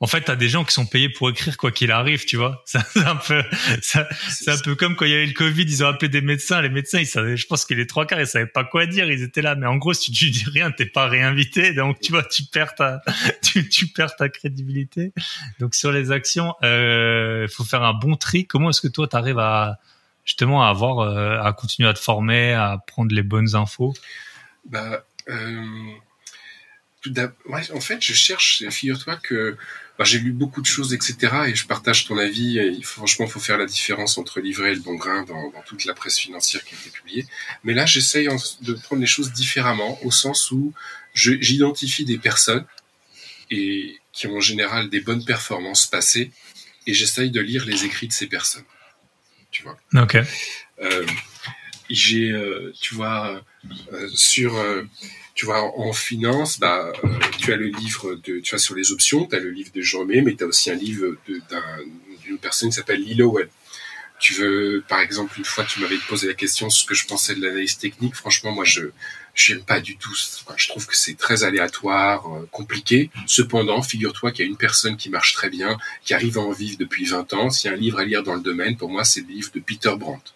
en 0.00 0.06
fait, 0.06 0.22
t'as 0.22 0.36
des 0.36 0.48
gens 0.48 0.64
qui 0.64 0.74
sont 0.74 0.86
payés 0.86 1.08
pour 1.08 1.30
écrire 1.30 1.56
quoi 1.56 1.70
qu'il 1.70 1.92
arrive, 1.92 2.24
tu 2.24 2.36
vois. 2.36 2.62
C'est 2.66 2.78
un 2.96 3.16
peu, 3.16 3.42
c'est 3.80 4.50
un 4.50 4.58
peu 4.58 4.74
comme 4.74 4.96
quand 4.96 5.04
il 5.04 5.12
y 5.12 5.14
avait 5.14 5.26
le 5.26 5.32
Covid, 5.32 5.62
ils 5.62 5.84
ont 5.84 5.86
appelé 5.86 6.08
des 6.08 6.20
médecins. 6.20 6.60
Les 6.60 6.68
médecins, 6.68 6.98
ils 6.98 7.06
savaient, 7.06 7.36
je 7.36 7.46
pense 7.46 7.64
que 7.64 7.74
les 7.74 7.86
trois 7.86 8.04
quarts, 8.04 8.20
ils 8.20 8.26
savaient 8.26 8.46
pas 8.46 8.64
quoi 8.64 8.86
dire. 8.86 9.10
Ils 9.10 9.22
étaient 9.22 9.40
là, 9.40 9.54
mais 9.54 9.66
en 9.66 9.76
gros, 9.76 9.94
si 9.94 10.10
tu 10.10 10.30
dis 10.30 10.44
rien, 10.52 10.72
t'es 10.72 10.86
pas 10.86 11.06
réinvité. 11.06 11.72
Donc, 11.74 12.00
tu 12.00 12.12
vois, 12.12 12.24
tu 12.24 12.42
perds 12.44 12.74
ta, 12.74 13.02
tu, 13.42 13.68
tu 13.68 13.86
perds 13.86 14.16
ta 14.16 14.28
crédibilité. 14.28 15.12
Donc, 15.60 15.74
sur 15.74 15.92
les 15.92 16.10
actions, 16.10 16.54
euh, 16.64 17.46
faut 17.48 17.64
faire 17.64 17.82
un 17.82 17.94
bon 17.94 18.16
tri. 18.16 18.46
Comment 18.46 18.70
est-ce 18.70 18.80
que 18.80 18.88
toi, 18.88 19.06
t'arrives 19.06 19.38
à 19.38 19.78
justement 20.24 20.66
à 20.66 20.70
avoir, 20.70 21.00
euh, 21.00 21.40
à 21.40 21.52
continuer 21.52 21.88
à 21.88 21.94
te 21.94 22.00
former, 22.00 22.52
à 22.52 22.78
prendre 22.86 23.14
les 23.14 23.22
bonnes 23.22 23.54
infos? 23.54 23.94
Bah. 24.66 25.04
Euh... 25.28 25.64
En 27.72 27.80
fait, 27.80 28.02
je 28.02 28.14
cherche, 28.14 28.66
figure-toi 28.70 29.16
que 29.16 29.58
j'ai 30.00 30.18
lu 30.18 30.32
beaucoup 30.32 30.60
de 30.60 30.66
choses, 30.66 30.92
etc. 30.92 31.16
Et 31.46 31.54
je 31.54 31.66
partage 31.66 32.06
ton 32.06 32.18
avis. 32.18 32.58
Et 32.58 32.82
franchement, 32.82 33.26
faut 33.26 33.40
faire 33.40 33.58
la 33.58 33.66
différence 33.66 34.18
entre 34.18 34.40
l'ivraie 34.40 34.72
et 34.72 34.74
le 34.74 34.80
bon 34.80 34.96
grain 34.96 35.22
dans, 35.22 35.50
dans, 35.50 35.62
toute 35.62 35.84
la 35.84 35.94
presse 35.94 36.18
financière 36.18 36.64
qui 36.64 36.74
a 36.74 36.78
été 36.78 36.90
publiée. 36.90 37.26
Mais 37.62 37.74
là, 37.74 37.86
j'essaye 37.86 38.28
de 38.62 38.72
prendre 38.74 39.00
les 39.00 39.06
choses 39.06 39.32
différemment, 39.32 39.98
au 40.04 40.10
sens 40.10 40.50
où 40.50 40.72
j'identifie 41.14 42.04
des 42.04 42.18
personnes 42.18 42.66
et, 43.50 44.00
qui 44.12 44.26
ont 44.26 44.36
en 44.36 44.40
général 44.40 44.90
des 44.90 45.00
bonnes 45.00 45.24
performances 45.24 45.86
passées, 45.86 46.32
et 46.86 46.94
j'essaye 46.94 47.30
de 47.30 47.40
lire 47.40 47.64
les 47.64 47.84
écrits 47.84 48.08
de 48.08 48.12
ces 48.12 48.26
personnes. 48.26 48.64
Tu 49.50 49.62
vois. 49.62 49.78
Ok. 49.94 50.16
Euh, 50.82 51.06
j'ai, 51.88 52.30
euh, 52.30 52.72
tu 52.80 52.94
vois, 52.94 53.42
euh, 53.92 54.08
sur, 54.14 54.56
euh, 54.56 54.82
tu 55.34 55.46
vois, 55.46 55.78
en 55.78 55.92
finance, 55.92 56.60
bah, 56.60 56.92
tu 57.38 57.52
as 57.52 57.56
le 57.56 57.66
livre 57.66 58.14
de, 58.14 58.38
tu 58.38 58.50
vois, 58.50 58.58
sur 58.58 58.74
les 58.74 58.92
options, 58.92 59.26
tu 59.26 59.34
as 59.34 59.40
le 59.40 59.50
livre 59.50 59.70
de 59.74 59.82
Jean 59.82 60.04
mais 60.04 60.34
tu 60.34 60.44
as 60.44 60.46
aussi 60.46 60.70
un 60.70 60.76
livre 60.76 61.16
d'une 61.26 62.38
personne 62.38 62.68
qui 62.68 62.76
s'appelle 62.76 63.02
Lilo 63.02 63.38
Tu 64.20 64.34
veux, 64.34 64.84
par 64.88 65.00
exemple, 65.00 65.36
une 65.38 65.44
fois, 65.44 65.64
tu 65.64 65.80
m'avais 65.80 65.98
posé 66.08 66.28
la 66.28 66.34
question 66.34 66.70
ce 66.70 66.84
que 66.84 66.94
je 66.94 67.06
pensais 67.06 67.34
de 67.34 67.42
l'analyse 67.42 67.78
technique. 67.78 68.14
Franchement, 68.14 68.52
moi, 68.52 68.64
je 68.64 68.82
j'aime 69.34 69.62
pas 69.62 69.80
du 69.80 69.96
tout. 69.96 70.14
Je 70.56 70.68
trouve 70.68 70.86
que 70.86 70.96
c'est 70.96 71.16
très 71.16 71.42
aléatoire, 71.42 72.24
compliqué. 72.52 73.10
Cependant, 73.26 73.82
figure-toi 73.82 74.30
qu'il 74.30 74.44
y 74.44 74.48
a 74.48 74.50
une 74.50 74.56
personne 74.56 74.96
qui 74.96 75.10
marche 75.10 75.34
très 75.34 75.50
bien, 75.50 75.76
qui 76.04 76.14
arrive 76.14 76.38
à 76.38 76.42
en 76.42 76.52
vivre 76.52 76.76
depuis 76.78 77.04
20 77.04 77.32
ans. 77.34 77.50
S'il 77.50 77.70
y 77.70 77.74
a 77.74 77.76
un 77.76 77.80
livre 77.80 77.98
à 77.98 78.04
lire 78.04 78.22
dans 78.22 78.34
le 78.34 78.40
domaine, 78.40 78.76
pour 78.76 78.90
moi, 78.90 79.04
c'est 79.04 79.22
le 79.22 79.28
livre 79.28 79.50
de 79.52 79.60
Peter 79.60 79.92
Brandt. 79.98 80.32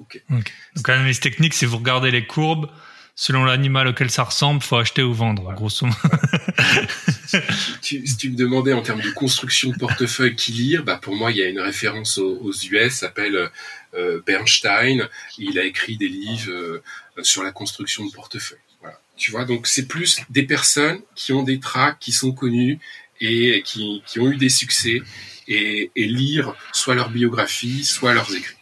Okay. 0.00 0.22
Donc 0.28 0.88
l'analyse 0.88 1.20
technique, 1.20 1.54
c'est 1.54 1.66
vous 1.66 1.78
regardez 1.78 2.10
les 2.10 2.26
courbes, 2.26 2.70
selon 3.18 3.44
l'animal 3.44 3.88
auquel 3.88 4.12
ça 4.12 4.22
ressemble, 4.22 4.62
faut 4.62 4.76
acheter 4.76 5.02
ou 5.02 5.12
vendre, 5.12 5.52
grosso 5.52 5.84
modo. 5.84 5.98
si, 7.82 8.16
tu, 8.16 8.30
me 8.30 8.36
demandais 8.36 8.72
en 8.72 8.80
termes 8.80 9.00
de 9.00 9.10
construction 9.10 9.70
de 9.70 9.76
portefeuille 9.76 10.36
qui 10.36 10.52
lire, 10.52 10.84
bah 10.84 11.00
pour 11.02 11.16
moi 11.16 11.32
il 11.32 11.38
y 11.38 11.42
a 11.42 11.48
une 11.48 11.58
référence 11.58 12.18
aux, 12.18 12.52
US, 12.52 12.92
s'appelle 12.92 13.50
euh, 13.94 14.20
Bernstein. 14.24 15.08
Il 15.36 15.58
a 15.58 15.64
écrit 15.64 15.96
des 15.96 16.08
livres 16.08 16.52
euh, 16.52 16.82
sur 17.22 17.42
la 17.42 17.50
construction 17.50 18.06
de 18.06 18.12
portefeuille. 18.12 18.60
Voilà. 18.80 19.00
Tu 19.16 19.32
vois, 19.32 19.44
donc 19.44 19.66
c'est 19.66 19.88
plus 19.88 20.20
des 20.30 20.44
personnes 20.44 21.00
qui 21.16 21.32
ont 21.32 21.42
des 21.42 21.58
tracks, 21.58 21.98
qui 21.98 22.12
sont 22.12 22.30
connus 22.30 22.78
et 23.20 23.62
qui, 23.64 24.00
qui 24.06 24.20
ont 24.20 24.30
eu 24.30 24.36
des 24.36 24.48
succès 24.48 25.02
et, 25.48 25.90
et 25.96 26.06
lire 26.06 26.54
soit 26.72 26.94
leur 26.94 27.10
biographie, 27.10 27.82
soit 27.82 28.14
leurs 28.14 28.32
écrits. 28.32 28.57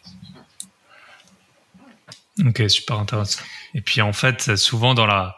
Ok, 2.44 2.62
super 2.68 2.98
intéressant. 2.98 3.40
Et 3.74 3.80
puis 3.80 4.02
en 4.02 4.12
fait, 4.12 4.56
souvent 4.56 4.94
dans 4.94 5.06
la, 5.06 5.36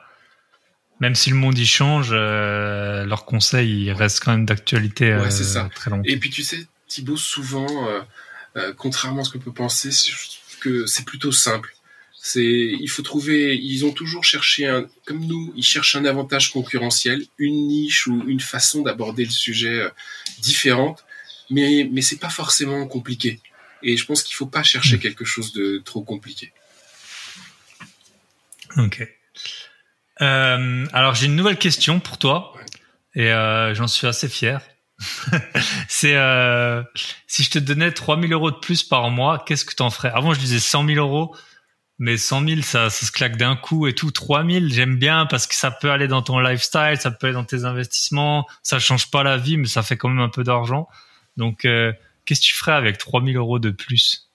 même 1.01 1.15
si 1.15 1.31
le 1.31 1.37
monde 1.37 1.59
y 1.59 1.67
change, 1.67 2.09
euh, 2.13 3.05
leurs 3.05 3.25
conseils 3.25 3.85
ils 3.85 3.93
restent 3.93 4.21
quand 4.25 4.33
même 4.33 4.47
d'actualité 4.47 5.15
ouais, 5.15 5.31
c'est 5.31 5.43
euh, 5.43 5.63
ça. 5.65 5.71
très 5.75 5.91
longtemps. 5.91 6.03
Et 6.05 6.17
puis 6.17 6.31
tu 6.31 6.43
sais, 6.43 6.67
Thibaut, 6.89 7.17
souvent, 7.17 7.89
euh, 8.57 8.73
contrairement 8.77 9.21
à 9.23 9.25
ce 9.25 9.31
que 9.31 9.39
peut 9.39 9.53
penser, 9.53 9.91
que 10.61 10.87
c'est 10.87 11.05
plutôt 11.05 11.33
simple. 11.33 11.75
C'est, 12.21 12.43
il 12.43 12.89
faut 12.89 13.03
trouver, 13.03 13.57
ils 13.57 13.85
ont 13.85 13.93
toujours 13.93 14.25
cherché 14.25 14.67
un, 14.67 14.87
comme 15.07 15.25
nous, 15.25 15.53
ils 15.57 15.63
cherchent 15.63 15.95
un 15.95 16.05
avantage 16.05 16.51
concurrentiel, 16.51 17.25
une 17.39 17.69
niche 17.69 18.09
ou 18.09 18.25
une 18.27 18.41
façon 18.41 18.83
d'aborder 18.83 19.25
le 19.25 19.31
sujet 19.31 19.87
différente, 20.41 21.05
mais 21.49 21.89
mais 21.93 22.03
c'est 22.03 22.19
pas 22.19 22.29
forcément 22.29 22.87
compliqué. 22.89 23.41
Et 23.85 23.97
je 23.97 24.05
pense 24.05 24.25
qu'il 24.25 24.35
faut 24.35 24.47
pas 24.47 24.65
chercher 24.65 24.97
hmm. 24.97 25.01
quelque 25.01 25.25
chose 25.25 25.53
de 25.53 25.81
trop 25.85 26.03
compliqué. 26.03 26.53
Ok. 28.77 29.07
Euh, 30.21 30.87
alors 30.93 31.15
j'ai 31.15 31.27
une 31.27 31.37
nouvelle 31.37 31.59
question 31.59 32.01
pour 32.01 32.19
toi 32.19 32.53
et 33.15 33.31
euh, 33.33 33.75
j'en 33.75 33.87
suis 33.87 34.07
assez 34.07 34.29
fier. 34.29 34.61
c'est 35.89 36.17
euh, 36.17 36.83
si 37.29 37.45
je 37.45 37.51
te 37.51 37.59
donnais 37.61 37.93
3000 37.93 38.33
euros 38.33 38.51
de 38.51 38.57
plus 38.57 38.83
par 38.83 39.11
mois, 39.11 39.45
qu'est-ce 39.47 39.65
que 39.65 39.75
tu 39.75 39.83
en 39.83 39.91
ferais? 39.91 40.11
Avant 40.13 40.35
je 40.35 40.41
disais 40.41 40.59
100 40.59 40.87
000 40.87 40.99
euros, 40.99 41.37
mais 41.99 42.17
100 42.17 42.49
000 42.49 42.63
ça, 42.63 42.91
ça 42.91 43.07
se 43.07 43.13
claque 43.13 43.37
d'un 43.37 43.55
coup 43.55 43.87
et 43.87 43.95
tout. 43.95 44.11
3000 44.11 44.73
j'aime 44.73 44.97
bien 44.97 45.27
parce 45.27 45.47
que 45.47 45.55
ça 45.55 45.71
peut 45.71 45.91
aller 45.91 46.09
dans 46.09 46.23
ton 46.23 46.41
lifestyle, 46.41 46.97
ça 46.99 47.13
peut 47.13 47.29
aller 47.29 47.35
dans 47.35 47.45
tes 47.45 47.65
investissements, 47.65 48.47
ça 48.63 48.81
change 48.81 49.11
pas 49.11 49.23
la 49.23 49.37
vie 49.37 49.57
mais 49.57 49.69
ça 49.69 49.83
fait 49.83 49.97
quand 49.97 50.09
même 50.09 50.21
un 50.21 50.29
peu 50.29 50.43
d'argent. 50.43 50.89
Donc 51.37 51.65
euh, 51.65 51.93
qu'est-ce 52.25 52.41
que 52.41 52.47
tu 52.47 52.55
ferais 52.57 52.73
avec 52.73 52.99
3000 52.99 53.37
euros 53.37 53.61
de 53.61 53.71
plus? 53.71 54.31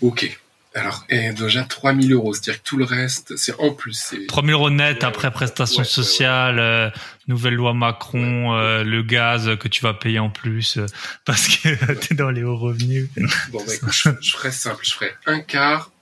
Ok. 0.00 0.38
Alors, 0.76 1.04
et 1.08 1.30
déjà 1.30 1.62
3000 1.62 2.12
euros, 2.12 2.34
c'est-à-dire 2.34 2.60
que 2.60 2.68
tout 2.68 2.76
le 2.76 2.84
reste, 2.84 3.36
c'est 3.36 3.54
en 3.60 3.72
plus. 3.72 4.12
3000 4.26 4.52
euros 4.52 4.70
net 4.70 5.04
après 5.04 5.30
prestations 5.30 5.84
sociales, 5.84 6.58
euh, 6.58 6.90
nouvelle 7.28 7.54
loi 7.54 7.74
Macron, 7.74 8.56
euh, 8.56 8.82
le 8.82 9.02
gaz 9.04 9.56
que 9.56 9.68
tu 9.68 9.82
vas 9.82 9.94
payer 9.94 10.18
en 10.18 10.30
plus 10.30 10.78
euh, 10.78 10.86
parce 11.24 11.46
que 11.46 11.92
t'es 12.00 12.16
dans 12.16 12.30
les 12.30 12.42
hauts 12.42 12.58
revenus. 12.58 13.08
Bon, 13.52 13.62
bah, 13.64 13.72
écoute, 13.72 13.92
je, 13.92 14.10
je, 14.20 14.32
ferais 14.32 14.50
simple, 14.50 14.84
je 14.84 14.94
ferais 14.94 15.14
un 15.26 15.40
quart 15.40 15.92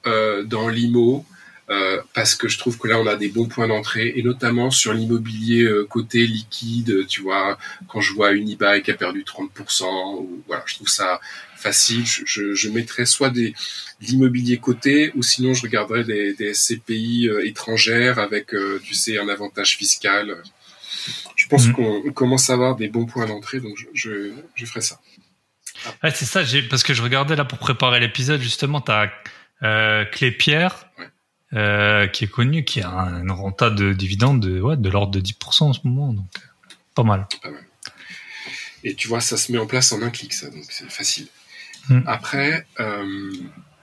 dans 0.46 0.68
l'IMO 0.68 1.24
parce 2.12 2.34
que 2.34 2.48
je 2.48 2.58
trouve 2.58 2.76
que 2.76 2.86
là 2.86 2.98
on 2.98 3.06
a 3.06 3.16
des 3.16 3.28
bons 3.28 3.46
points 3.46 3.68
d'entrée 3.68 4.12
et 4.16 4.22
notamment 4.22 4.70
sur 4.70 4.92
l'immobilier 4.92 5.66
côté 5.88 6.26
liquide, 6.26 7.06
tu 7.06 7.22
vois, 7.22 7.56
quand 7.88 8.00
je 8.02 8.12
vois 8.12 8.32
Unibail 8.32 8.82
qui 8.82 8.90
a 8.90 8.94
perdu 8.94 9.24
30%, 9.24 10.18
ou, 10.18 10.42
voilà, 10.48 10.62
je 10.66 10.74
trouve 10.74 10.88
ça 10.88 11.18
facile. 11.62 12.04
Je, 12.04 12.54
je, 12.54 12.68
mettrais 12.68 13.06
soit 13.06 13.30
des 13.30 13.54
l'immobilier 14.00 14.58
coté 14.58 15.12
ou 15.14 15.22
sinon 15.22 15.54
je 15.54 15.62
regarderais 15.62 16.04
des, 16.04 16.34
des 16.34 16.52
SCPI 16.52 17.28
euh, 17.28 17.46
étrangères 17.46 18.18
avec, 18.18 18.52
euh, 18.54 18.80
tu 18.84 18.94
sais, 18.94 19.18
un 19.18 19.28
avantage 19.28 19.76
fiscal. 19.76 20.36
Je 21.36 21.48
pense 21.48 21.66
mhm. 21.66 21.74
qu'on 21.74 22.12
commence 22.12 22.50
à 22.50 22.54
avoir 22.54 22.76
des 22.76 22.88
bons 22.88 23.06
points 23.06 23.26
d'entrée, 23.26 23.60
donc 23.60 23.76
je, 23.76 23.86
je, 23.94 24.32
je 24.54 24.66
ferai 24.66 24.80
ça. 24.80 25.00
Ouais, 26.02 26.10
c'est 26.14 26.24
ça, 26.24 26.42
parce 26.68 26.82
que 26.82 26.94
je 26.94 27.02
regardais 27.02 27.36
là 27.36 27.44
pour 27.44 27.58
préparer 27.58 28.00
l'épisode, 28.00 28.40
justement, 28.40 28.80
tu 28.80 28.92
as 28.92 29.10
euh, 29.62 30.04
Clépierre, 30.04 30.86
euh, 31.54 32.06
qui 32.06 32.24
est 32.24 32.28
connu, 32.28 32.64
qui 32.64 32.80
a 32.82 32.88
une 32.88 33.30
renta 33.30 33.70
de 33.70 33.92
dividendes 33.92 34.40
de, 34.40 34.60
ouais, 34.60 34.76
de 34.76 34.88
l'ordre 34.88 35.12
de 35.12 35.20
10% 35.20 35.64
en 35.64 35.72
ce 35.72 35.80
moment, 35.84 36.12
donc 36.12 36.26
pas 36.94 37.02
mal. 37.02 37.26
Pas 37.42 37.50
mal. 37.50 37.64
Et 38.84 38.94
tu 38.94 39.08
vois, 39.08 39.20
ça 39.20 39.36
se 39.36 39.52
met 39.52 39.58
en 39.58 39.66
place 39.66 39.92
en 39.92 40.02
un 40.02 40.10
clic, 40.10 40.32
ça, 40.32 40.50
donc 40.50 40.64
c'est 40.68 40.90
facile. 40.90 41.28
Hmm. 41.88 42.00
Après, 42.06 42.66
euh, 42.80 43.32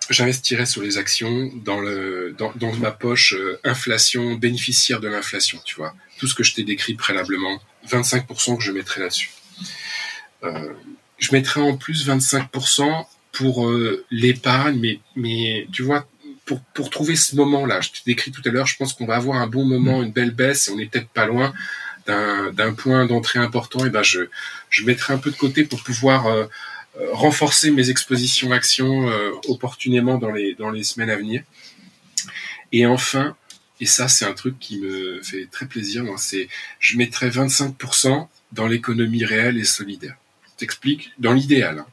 j'investirais 0.10 0.66
sur 0.66 0.82
les 0.82 0.98
actions 0.98 1.52
dans, 1.64 1.80
le, 1.80 2.36
dans, 2.38 2.52
dans 2.56 2.74
ma 2.76 2.92
poche 2.92 3.34
euh, 3.34 3.60
inflation, 3.64 4.36
bénéficiaire 4.36 5.00
de 5.00 5.08
l'inflation, 5.08 5.60
tu 5.66 5.76
vois. 5.76 5.94
Tout 6.18 6.28
ce 6.28 6.36
que 6.36 6.44
je 6.44 6.54
t'ai 6.54 6.64
décrit 6.64 6.96
préalablement, 6.96 7.62
25% 7.88 8.58
que 8.58 8.64
je 8.64 8.72
mettrais 8.72 9.02
là-dessus. 9.02 9.32
Euh, 10.44 10.74
je 11.18 11.32
mettrais 11.32 11.62
en 11.62 11.78
plus 11.78 12.08
25% 12.08 13.06
pour 13.32 13.68
euh, 13.68 14.06
l'épargne, 14.10 14.80
mais, 14.80 15.00
mais 15.16 15.68
tu 15.72 15.84
vois, 15.84 16.08
pour, 16.46 16.62
pour 16.74 16.90
trouver 16.90 17.16
ce 17.16 17.36
moment-là, 17.36 17.82
je 17.82 17.90
t'ai 17.90 18.02
décrit 18.06 18.32
tout 18.32 18.42
à 18.46 18.50
l'heure, 18.50 18.68
je 18.68 18.78
pense 18.78 18.94
qu'on 18.94 19.06
va 19.06 19.16
avoir 19.16 19.40
un 19.40 19.48
bon 19.48 19.66
moment, 19.66 20.00
hmm. 20.00 20.06
une 20.06 20.12
belle 20.12 20.32
baisse, 20.32 20.68
et 20.68 20.72
on 20.72 20.80
est 20.80 20.88
peut-être 20.88 21.10
pas 21.10 21.26
loin 21.26 21.54
d'un 22.08 22.74
point 22.74 23.06
d'entrée 23.06 23.38
important, 23.38 23.86
et 23.86 23.92
ben 23.92 24.02
je, 24.02 24.22
je 24.72 24.84
mettrai 24.84 25.14
un 25.14 25.20
peu 25.20 25.30
de 25.30 25.36
côté 25.36 25.64
pour 25.64 25.84
pouvoir 25.84 26.26
renforcer 27.12 27.72
mes 27.72 27.90
expositions 27.90 28.52
actions 28.52 29.10
euh, 29.10 29.32
opportunément 29.48 30.18
dans 30.18 30.32
les, 30.32 30.56
dans 30.56 30.70
les 30.70 30.84
semaines 30.84 31.10
à 31.10 31.16
venir. 31.16 31.44
Et 32.72 32.86
enfin, 32.86 33.36
et 33.80 33.86
ça 33.86 34.08
c'est 34.08 34.26
un 34.26 34.34
truc 34.34 34.60
qui 34.60 34.80
me 34.80 35.22
fait 35.24 35.48
très 35.52 35.66
plaisir, 35.66 36.06
c'est 36.18 36.50
je 36.80 36.98
mettrai 36.98 37.30
25% 37.30 38.28
dans 38.52 38.68
l'économie 38.68 39.26
réelle 39.26 39.58
et 39.58 39.64
solidaire. 39.64 40.16
Je 40.46 40.52
t'explique, 40.58 41.12
dans 41.18 41.34
l'idéal, 41.34 41.80
hein. 41.80 41.88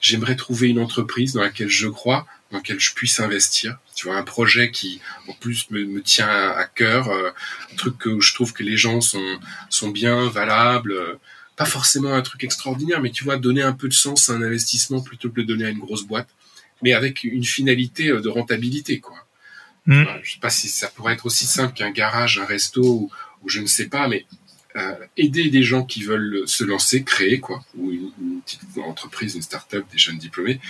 j'aimerais 0.00 0.36
trouver 0.36 0.68
une 0.68 0.78
entreprise 0.78 1.32
dans 1.32 1.42
laquelle 1.42 1.68
je 1.68 1.88
crois, 1.88 2.26
dans 2.50 2.58
laquelle 2.58 2.80
je 2.80 2.94
puisse 2.94 3.18
investir. 3.18 3.78
Tu 3.94 4.06
vois, 4.06 4.16
un 4.16 4.22
projet 4.22 4.70
qui, 4.70 5.00
en 5.28 5.32
plus, 5.32 5.70
me, 5.70 5.84
me 5.84 6.02
tient 6.02 6.28
à, 6.28 6.64
cœur, 6.64 7.08
euh, 7.08 7.30
un 7.72 7.76
truc 7.76 7.98
que 7.98 8.20
je 8.20 8.34
trouve 8.34 8.52
que 8.52 8.62
les 8.62 8.76
gens 8.76 9.00
sont, 9.00 9.38
sont 9.70 9.88
bien, 9.88 10.28
valables, 10.28 11.18
pas 11.56 11.64
forcément 11.64 12.14
un 12.14 12.22
truc 12.22 12.44
extraordinaire, 12.44 13.00
mais 13.00 13.10
tu 13.10 13.24
vois, 13.24 13.36
donner 13.36 13.62
un 13.62 13.72
peu 13.72 13.88
de 13.88 13.92
sens 13.92 14.28
à 14.28 14.34
un 14.34 14.42
investissement 14.42 15.00
plutôt 15.00 15.30
que 15.30 15.40
de 15.40 15.46
donner 15.46 15.66
à 15.66 15.70
une 15.70 15.78
grosse 15.78 16.04
boîte, 16.04 16.28
mais 16.82 16.92
avec 16.92 17.24
une 17.24 17.44
finalité 17.44 18.08
euh, 18.08 18.20
de 18.20 18.28
rentabilité, 18.28 19.00
quoi. 19.00 19.16
Mm. 19.86 20.04
Je 20.22 20.32
sais 20.32 20.40
pas 20.40 20.50
si 20.50 20.68
ça 20.68 20.88
pourrait 20.88 21.14
être 21.14 21.26
aussi 21.26 21.46
simple 21.46 21.74
qu'un 21.74 21.90
garage, 21.90 22.38
un 22.38 22.44
resto, 22.44 22.82
ou, 22.82 23.48
je 23.48 23.60
ne 23.60 23.66
sais 23.66 23.88
pas, 23.88 24.08
mais 24.08 24.26
euh, 24.76 24.94
aider 25.16 25.50
des 25.50 25.62
gens 25.62 25.84
qui 25.84 26.02
veulent 26.02 26.44
se 26.46 26.64
lancer, 26.64 27.02
créer, 27.02 27.40
quoi, 27.40 27.64
ou 27.76 27.90
une, 27.90 28.40
petite 28.42 28.60
entreprise, 28.78 29.34
une 29.34 29.42
start-up, 29.42 29.84
des 29.90 29.98
jeunes 29.98 30.18
diplômés. 30.18 30.60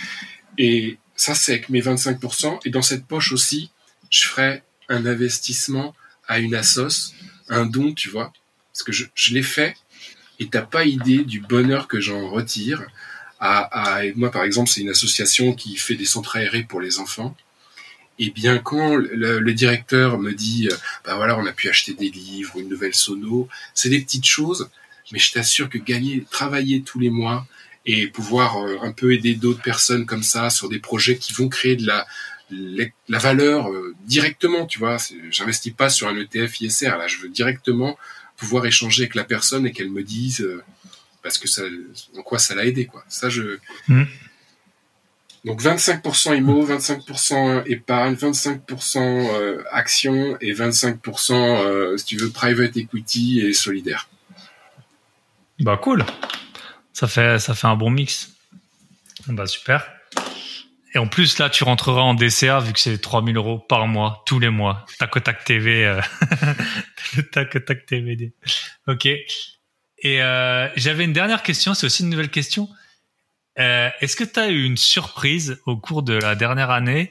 Et 0.57 0.97
ça, 1.15 1.35
c'est 1.35 1.53
avec 1.53 1.69
mes 1.69 1.81
25%. 1.81 2.59
Et 2.65 2.69
dans 2.69 2.81
cette 2.81 3.05
poche 3.05 3.31
aussi, 3.31 3.69
je 4.09 4.27
ferai 4.27 4.63
un 4.89 5.05
investissement 5.05 5.95
à 6.27 6.39
une 6.39 6.55
assos, 6.55 7.13
un 7.49 7.65
don, 7.65 7.93
tu 7.93 8.09
vois, 8.09 8.33
parce 8.71 8.83
que 8.83 8.91
je, 8.91 9.05
je 9.13 9.33
l'ai 9.33 9.43
fait 9.43 9.75
et 10.39 10.47
t'as 10.47 10.61
pas 10.61 10.85
idée 10.85 11.23
du 11.23 11.39
bonheur 11.39 11.87
que 11.87 11.99
j'en 11.99 12.29
retire. 12.29 12.85
À, 13.39 14.01
moi, 14.15 14.31
par 14.31 14.43
exemple, 14.43 14.69
c'est 14.69 14.79
une 14.81 14.89
association 14.89 15.53
qui 15.53 15.75
fait 15.75 15.95
des 15.95 16.05
centres 16.05 16.37
aérés 16.37 16.63
pour 16.63 16.79
les 16.79 16.99
enfants. 16.99 17.35
Et 18.17 18.29
bien, 18.29 18.57
quand 18.57 18.95
le, 18.95 19.53
directeur 19.53 20.17
me 20.17 20.31
dit, 20.31 20.69
euh, 20.71 20.75
bah 21.03 21.15
voilà, 21.15 21.37
on 21.37 21.45
a 21.45 21.51
pu 21.51 21.67
acheter 21.67 21.93
des 21.93 22.09
livres, 22.09 22.57
une 22.57 22.69
nouvelle 22.69 22.93
sono, 22.93 23.49
c'est 23.73 23.89
des 23.89 23.99
petites 23.99 24.25
choses, 24.25 24.69
mais 25.11 25.19
je 25.19 25.31
t'assure 25.33 25.67
que 25.67 25.77
gagner, 25.77 26.23
travailler 26.29 26.83
tous 26.83 26.99
les 26.99 27.09
mois 27.09 27.45
et 27.85 28.07
pouvoir 28.07 28.57
euh, 28.57 28.77
un 28.81 28.91
peu 28.91 29.13
aider 29.13 29.35
d'autres 29.35 29.61
personnes 29.61 30.05
comme 30.05 30.23
ça 30.23 30.49
sur 30.49 30.69
des 30.69 30.79
projets 30.79 31.17
qui 31.17 31.33
vont 31.33 31.49
créer 31.49 31.75
de 31.75 31.85
la, 31.85 32.05
la 33.09 33.19
valeur 33.19 33.69
euh, 33.69 33.95
directement, 34.05 34.67
tu 34.67 34.79
vois. 34.79 34.97
J'investis 35.31 35.73
pas 35.73 35.89
sur 35.89 36.07
un 36.07 36.15
ETF 36.15 36.61
ISR, 36.61 36.97
là, 36.97 37.07
je 37.07 37.17
veux 37.17 37.29
directement 37.29 37.97
pouvoir 38.37 38.65
échanger 38.65 39.03
avec 39.03 39.15
la 39.15 39.23
personne 39.23 39.65
et 39.65 39.71
qu'elle 39.71 39.89
me 39.89 40.03
dise 40.03 40.41
euh, 40.41 40.63
parce 41.21 41.37
que 41.37 41.47
ça, 41.47 41.63
en 42.17 42.21
quoi 42.21 42.39
ça 42.39 42.53
l'a 42.53 42.65
aidé, 42.65 42.85
quoi. 42.85 43.03
Ça, 43.07 43.29
je. 43.29 43.57
Mm. 43.87 44.03
Donc 45.45 45.61
25% 45.61 46.37
IMO, 46.37 46.65
25% 46.65 47.63
épargne, 47.65 48.15
25% 48.15 48.97
euh, 48.97 49.61
action 49.71 50.37
et 50.39 50.53
25% 50.53 51.33
euh, 51.33 51.97
si 51.97 52.05
tu 52.05 52.17
veux 52.17 52.29
private 52.29 52.77
equity 52.77 53.41
et 53.41 53.51
solidaire. 53.51 54.07
Bah 55.59 55.77
cool. 55.81 56.05
Ça 56.93 57.07
fait 57.07 57.39
ça 57.39 57.53
fait 57.55 57.67
un 57.67 57.75
bon 57.75 57.89
mix. 57.89 58.31
Bah 59.27 59.45
super. 59.45 59.85
Et 60.93 60.99
en 60.99 61.07
plus, 61.07 61.39
là, 61.39 61.49
tu 61.49 61.63
rentreras 61.63 62.01
en 62.01 62.13
DCA 62.13 62.59
vu 62.59 62.71
que 62.73 62.79
c'est 62.79 62.99
3000 62.99 63.35
euros 63.35 63.57
par 63.57 63.87
mois, 63.87 64.23
tous 64.27 64.39
les 64.39 64.49
mois. 64.49 64.85
Tac 64.99 65.23
tac 65.23 65.43
TV. 65.43 65.85
Euh... 65.85 66.01
tac 67.31 67.65
tac 67.65 67.85
TV. 67.85 68.33
Ok. 68.87 69.05
Et 69.05 70.21
euh, 70.21 70.67
j'avais 70.75 71.05
une 71.05 71.13
dernière 71.13 71.43
question, 71.43 71.73
c'est 71.73 71.85
aussi 71.85 72.03
une 72.03 72.09
nouvelle 72.09 72.29
question. 72.29 72.69
Euh, 73.59 73.89
Est-ce 74.01 74.15
que 74.15 74.23
tu 74.23 74.39
as 74.39 74.49
eu 74.49 74.63
une 74.63 74.77
surprise 74.77 75.59
au 75.65 75.77
cours 75.77 76.03
de 76.03 76.13
la 76.13 76.35
dernière 76.35 76.69
année? 76.69 77.09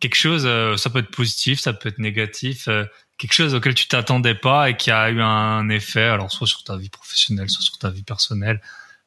Quelque 0.00 0.16
chose, 0.16 0.44
euh, 0.44 0.76
ça 0.76 0.90
peut 0.90 0.98
être 0.98 1.10
positif, 1.10 1.60
ça 1.60 1.72
peut 1.72 1.88
être 1.88 1.98
négatif, 1.98 2.66
euh, 2.68 2.84
quelque 3.18 3.32
chose 3.32 3.54
auquel 3.54 3.74
tu 3.74 3.86
t'attendais 3.86 4.34
pas 4.34 4.68
et 4.68 4.76
qui 4.76 4.90
a 4.90 5.08
eu 5.10 5.20
un 5.20 5.68
effet, 5.68 6.02
alors 6.02 6.32
soit 6.32 6.48
sur 6.48 6.64
ta 6.64 6.76
vie 6.76 6.90
professionnelle, 6.90 7.48
soit 7.48 7.62
sur 7.62 7.78
ta 7.78 7.90
vie 7.90 8.02
personnelle. 8.02 8.60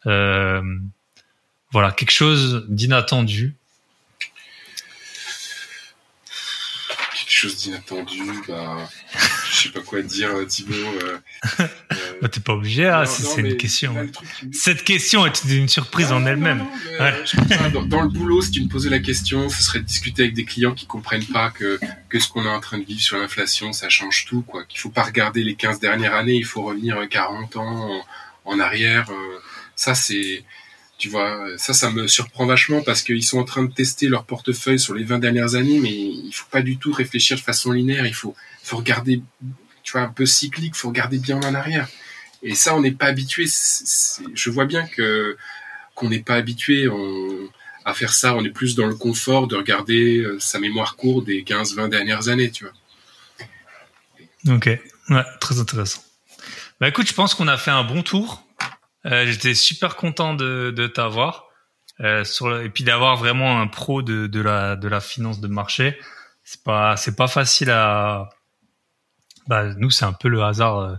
Euh, 0.05 0.61
voilà, 1.71 1.91
quelque 1.91 2.11
chose 2.11 2.65
d'inattendu 2.69 3.58
chose 7.39 7.55
d'inattendu, 7.55 8.21
bah, 8.47 8.89
je 9.49 9.55
sais 9.55 9.69
pas 9.69 9.79
quoi 9.79 10.01
dire, 10.01 10.29
Thibaut. 10.45 10.73
Euh, 10.73 11.17
euh 11.61 11.67
bah, 12.21 12.27
T'es 12.27 12.41
pas 12.41 12.53
obligé, 12.53 12.87
hein, 12.87 13.05
c'est 13.05 13.39
une 13.39 13.55
question. 13.55 13.95
Cette 14.51 14.83
question 14.83 15.25
est 15.25 15.43
une 15.45 15.69
surprise 15.69 16.11
en 16.11 16.25
elle-même. 16.25 16.65
dans, 17.87 18.01
le 18.01 18.09
boulot, 18.09 18.41
si 18.41 18.51
tu 18.51 18.61
me 18.61 18.67
posais 18.67 18.89
la 18.89 18.99
question, 18.99 19.47
ce 19.47 19.63
serait 19.63 19.79
de 19.79 19.85
discuter 19.85 20.23
avec 20.23 20.35
des 20.35 20.43
clients 20.43 20.73
qui 20.73 20.85
comprennent 20.85 21.25
pas 21.25 21.49
que, 21.49 21.79
que 22.09 22.19
ce 22.19 22.27
qu'on 22.27 22.43
est 22.43 22.49
en 22.49 22.59
train 22.59 22.77
de 22.77 22.83
vivre 22.83 23.01
sur 23.01 23.17
l'inflation, 23.17 23.71
ça 23.71 23.87
change 23.87 24.25
tout, 24.25 24.41
quoi. 24.41 24.65
Qu'il 24.65 24.79
faut 24.79 24.89
pas 24.89 25.03
regarder 25.03 25.41
les 25.41 25.55
15 25.55 25.79
dernières 25.79 26.15
années, 26.15 26.35
il 26.35 26.45
faut 26.45 26.63
revenir 26.63 26.97
40 27.09 27.55
ans 27.55 28.03
en, 28.43 28.59
arrière. 28.59 29.09
Euh, 29.11 29.39
ça, 29.77 29.95
c'est, 29.95 30.43
tu 30.99 31.07
vois, 31.07 31.47
ça, 31.57 31.73
ça 31.73 31.89
me 31.91 32.07
surprend 32.07 32.45
vachement 32.45 32.81
parce 32.81 33.01
qu'ils 33.03 33.23
sont 33.23 33.39
en 33.39 33.45
train 33.45 33.63
de 33.63 33.71
tester 33.73 34.09
leur 34.09 34.25
portefeuille 34.25 34.79
sur 34.79 34.93
les 34.93 35.05
20 35.05 35.19
dernières 35.19 35.55
années, 35.55 35.79
mais 35.79 35.91
il 35.91 36.31
faut 36.33 36.49
pas 36.51 36.61
du 36.61 36.77
tout 36.77 36.91
réfléchir 36.91 37.37
de 37.37 37.41
façon 37.41 37.71
linéaire. 37.71 38.05
Il 38.05 38.13
faut, 38.13 38.35
regarder, 38.71 39.21
tu 39.81 39.93
vois, 39.93 40.01
un 40.01 40.09
peu 40.09 40.25
cyclique. 40.25 40.73
Il 40.75 40.77
faut 40.77 40.89
regarder 40.89 41.17
bien 41.17 41.37
en 41.37 41.53
arrière. 41.55 41.87
Et 42.43 42.53
ça, 42.53 42.75
on 42.75 42.81
n'est 42.81 42.91
pas 42.91 43.05
habitué. 43.05 43.45
Je 43.45 44.49
vois 44.49 44.65
bien 44.65 44.85
que 44.87 45.37
qu'on 45.95 46.09
n'est 46.09 46.19
pas 46.19 46.35
habitué 46.35 46.89
à 47.85 47.93
faire 47.93 48.13
ça. 48.13 48.35
On 48.35 48.43
est 48.43 48.49
plus 48.49 48.75
dans 48.75 48.85
le 48.85 48.95
confort 48.95 49.47
de 49.47 49.55
regarder 49.55 50.17
euh, 50.17 50.37
sa 50.39 50.59
mémoire 50.59 50.97
courte 50.97 51.25
des 51.25 51.43
15-20 51.43 51.89
dernières 51.89 52.27
années, 52.27 52.51
tu 52.51 52.65
vois. 52.65 54.55
Ok, 54.55 54.69
ouais, 55.09 55.23
très 55.39 55.59
intéressant. 55.59 56.03
Bah 56.81 56.89
écoute, 56.89 57.07
je 57.07 57.13
pense 57.13 57.35
qu'on 57.35 57.47
a 57.47 57.57
fait 57.57 57.71
un 57.71 57.83
bon 57.83 58.03
tour. 58.03 58.45
Euh, 59.05 59.25
j'étais 59.25 59.53
super 59.53 59.95
content 59.95 60.33
de, 60.33 60.71
de 60.75 60.87
t'avoir 60.87 61.49
euh, 62.01 62.23
et 62.63 62.69
puis 62.69 62.83
d'avoir 62.83 63.17
vraiment 63.17 63.59
un 63.59 63.67
pro 63.67 64.01
de, 64.01 64.27
de 64.27 64.41
la 64.41 64.75
de 64.75 64.87
la 64.87 65.01
finance 65.01 65.41
de 65.41 65.47
marché. 65.47 65.99
C'est 66.43 66.63
pas 66.63 66.95
c'est 66.97 67.15
pas 67.15 67.27
facile 67.27 67.69
à 67.71 68.29
bah 69.47 69.73
nous 69.77 69.89
c'est 69.89 70.05
un 70.05 70.13
peu 70.13 70.29
le 70.29 70.43
hasard 70.43 70.79
euh, 70.79 70.95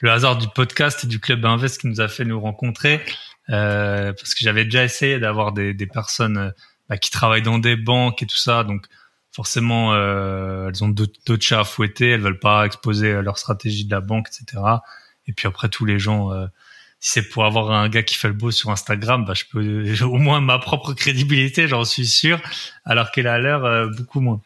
le 0.00 0.10
hasard 0.10 0.36
du 0.36 0.48
podcast 0.48 1.04
et 1.04 1.06
du 1.06 1.20
club 1.20 1.44
Invest 1.44 1.80
qui 1.80 1.86
nous 1.86 2.00
a 2.00 2.08
fait 2.08 2.24
nous 2.24 2.40
rencontrer 2.40 3.02
euh, 3.50 4.12
parce 4.12 4.34
que 4.34 4.40
j'avais 4.40 4.64
déjà 4.64 4.84
essayé 4.84 5.18
d'avoir 5.18 5.52
des, 5.52 5.74
des 5.74 5.86
personnes 5.86 6.52
bah, 6.88 6.98
qui 6.98 7.10
travaillent 7.10 7.42
dans 7.42 7.58
des 7.58 7.76
banques 7.76 8.22
et 8.22 8.26
tout 8.26 8.36
ça. 8.36 8.64
Donc 8.64 8.86
forcément 9.30 9.94
euh, 9.94 10.68
elles 10.68 10.84
ont 10.84 10.88
d'autres 10.88 11.40
chats 11.40 11.60
à 11.60 11.64
fouetter. 11.64 12.10
Elles 12.10 12.20
veulent 12.20 12.38
pas 12.38 12.66
exposer 12.66 13.22
leur 13.22 13.38
stratégie 13.38 13.86
de 13.86 13.90
la 13.90 14.00
banque 14.00 14.28
etc 14.28 14.62
et 15.26 15.32
puis 15.32 15.48
après 15.48 15.68
tous 15.68 15.86
les 15.86 15.98
gens 15.98 16.30
si 17.02 17.14
c'est 17.14 17.28
pour 17.28 17.44
avoir 17.44 17.72
un 17.72 17.88
gars 17.88 18.04
qui 18.04 18.14
fait 18.14 18.28
le 18.28 18.34
beau 18.34 18.52
sur 18.52 18.70
Instagram, 18.70 19.24
bah, 19.24 19.34
je 19.34 19.44
peux 19.50 20.02
au 20.04 20.18
moins 20.18 20.40
ma 20.40 20.60
propre 20.60 20.94
crédibilité, 20.94 21.66
j'en 21.66 21.84
suis 21.84 22.06
sûr, 22.06 22.40
alors 22.84 23.10
qu'elle 23.10 23.26
a 23.26 23.40
l'air 23.40 23.64
euh, 23.64 23.88
beaucoup 23.88 24.20
moins. 24.20 24.40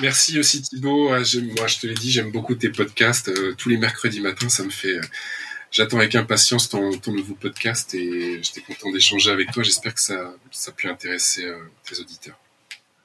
Merci 0.00 0.38
aussi 0.38 0.62
Thibaut. 0.62 1.10
Ah, 1.12 1.20
moi, 1.58 1.66
je 1.66 1.78
te 1.78 1.86
l'ai 1.86 1.92
dit, 1.92 2.10
j'aime 2.10 2.32
beaucoup 2.32 2.54
tes 2.54 2.70
podcasts. 2.70 3.28
Euh, 3.28 3.54
tous 3.58 3.68
les 3.68 3.76
mercredis 3.76 4.22
matins, 4.22 4.48
ça 4.48 4.64
me 4.64 4.70
fait. 4.70 4.96
Euh, 4.96 5.02
j'attends 5.70 5.98
avec 5.98 6.14
impatience 6.14 6.70
ton, 6.70 6.96
ton, 6.96 7.12
nouveau 7.12 7.34
podcast 7.34 7.92
et 7.94 8.42
j'étais 8.42 8.62
content 8.62 8.90
d'échanger 8.90 9.30
avec 9.30 9.52
toi. 9.52 9.62
J'espère 9.62 9.92
que 9.92 10.00
ça, 10.00 10.32
ça 10.50 10.70
a 10.70 10.74
pu 10.74 10.88
intéresser 10.88 11.46
tes 11.84 12.00
auditeurs. 12.00 12.38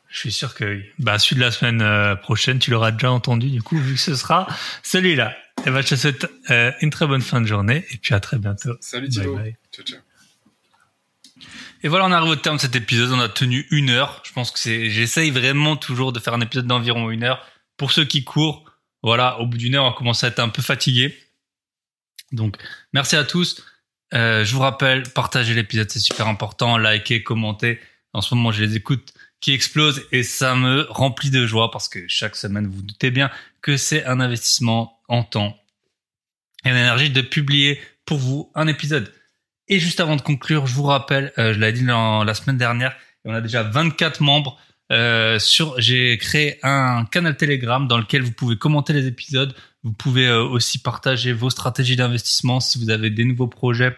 Je 0.10 0.18
suis 0.18 0.32
sûr 0.32 0.55
que 0.55 0.66
oui. 0.66 0.86
Bah, 0.97 1.20
celui 1.20 1.36
de 1.36 1.41
la 1.41 1.51
semaine 1.51 2.18
prochaine, 2.18 2.60
tu 2.60 2.72
l'auras 2.72 2.91
déjà 2.91 3.12
entendu, 3.12 3.49
du 3.49 3.62
coup, 3.62 3.78
vu 3.78 3.93
que 3.93 3.99
ce 3.99 4.16
sera 4.16 4.47
celui-là. 4.84 5.36
Et 5.66 5.72
ben, 5.72 5.82
je 5.82 5.88
te 5.89 5.95
souhaite 5.95 6.28
euh, 6.49 6.72
une 6.82 6.89
très 6.89 7.05
bonne 7.05 7.22
fin 7.22 7.41
de 7.41 7.45
journée 7.45 7.86
et 7.91 7.97
puis 7.97 8.14
à 8.14 8.20
très 8.20 8.38
bientôt. 8.38 8.76
Salut 8.80 9.10
Thibaut. 9.10 9.38
Ciao, 9.74 9.86
ciao. 9.86 9.99
Et 11.84 11.88
voilà, 11.88 12.05
on 12.05 12.12
arrive 12.12 12.32
au 12.32 12.36
terme 12.36 12.57
de 12.57 12.62
cet 12.62 12.76
épisode. 12.76 13.12
On 13.12 13.20
a 13.20 13.30
tenu 13.30 13.68
une 13.72 13.89
heure. 13.89 14.22
Je 14.26 14.32
pense 14.32 14.51
que 14.51 14.60
c'est, 14.60 14.89
j'essaye 14.89 15.32
vraiment 15.32 15.76
toujours 15.76 16.12
de 16.12 16.20
faire 16.20 16.34
un 16.34 16.41
épisode 16.41 16.68
d'environ 16.68 17.10
une 17.10 17.24
heure. 17.24 17.45
Pour 17.78 17.91
ceux 17.91 18.05
qui 18.05 18.24
courent, 18.24 18.66
voilà, 19.03 19.39
au 19.39 19.47
bout 19.47 19.57
d'une 19.57 19.76
heure, 19.76 19.86
on 19.86 19.93
commence 19.93 20.24
à 20.24 20.28
être 20.28 20.39
un 20.39 20.49
peu 20.49 20.62
fatigué. 20.62 21.18
Donc, 22.32 22.57
merci 22.93 23.16
à 23.16 23.24
tous. 23.24 23.64
Euh, 24.14 24.43
je 24.43 24.53
vous 24.53 24.62
rappelle, 24.62 25.03
partagez 25.03 25.53
l'épisode, 25.53 25.89
c'est 25.89 25.99
super 25.99 26.28
important. 26.28 26.78
Likez, 26.78 27.24
commentez. 27.24 27.80
En 28.14 28.22
ce 28.22 28.34
moment, 28.34 28.51
je 28.51 28.64
les 28.64 28.76
écoute 28.76 29.14
qui 29.42 29.54
explosent 29.54 30.06
et 30.12 30.24
ça 30.24 30.56
me 30.56 30.86
remplit 30.90 31.30
de 31.30 31.46
joie 31.46 31.72
parce 31.72 31.88
que 31.88 32.00
chaque 32.08 32.36
semaine, 32.36 32.68
vous, 32.68 32.82
doutez 32.82 33.12
bien 33.12 33.32
que 33.62 33.78
c'est 33.78 34.06
un 34.06 34.20
investissement 34.20 35.00
en 35.08 35.24
temps 35.24 35.58
et 36.66 36.72
en 36.72 36.76
énergie 36.76 37.10
de 37.10 37.22
publier 37.22 37.80
pour 38.06 38.18
vous 38.18 38.52
un 38.56 38.68
épisode. 38.68 39.14
Et 39.68 39.80
juste 39.80 40.00
avant 40.00 40.16
de 40.16 40.22
conclure, 40.22 40.66
je 40.66 40.74
vous 40.74 40.84
rappelle, 40.84 41.32
euh, 41.38 41.54
je 41.54 41.60
l'ai 41.60 41.72
dit 41.72 41.86
la 41.86 42.34
semaine 42.34 42.58
dernière, 42.58 42.96
on 43.24 43.34
a 43.34 43.42
déjà 43.42 43.64
24 43.64 44.22
membres. 44.22 44.58
Euh, 44.92 45.38
sur, 45.38 45.80
j'ai 45.80 46.18
créé 46.18 46.58
un 46.64 47.06
canal 47.06 47.38
Telegram 47.38 47.88
dans 47.88 48.00
lequel 48.00 48.24
vous 48.24 48.32
pouvez 48.32 48.58
commenter 48.58 48.92
les 48.92 49.06
épisodes. 49.06 49.56
Vous 49.84 49.94
pouvez 49.94 50.28
euh, 50.28 50.42
aussi 50.42 50.80
partager 50.80 51.32
vos 51.32 51.52
stratégies 51.52 51.96
d'investissement 51.96 52.60
si 52.60 52.80
vous 52.80 52.90
avez 52.90 53.10
des 53.10 53.26
nouveaux 53.26 53.48
projets 53.48 53.96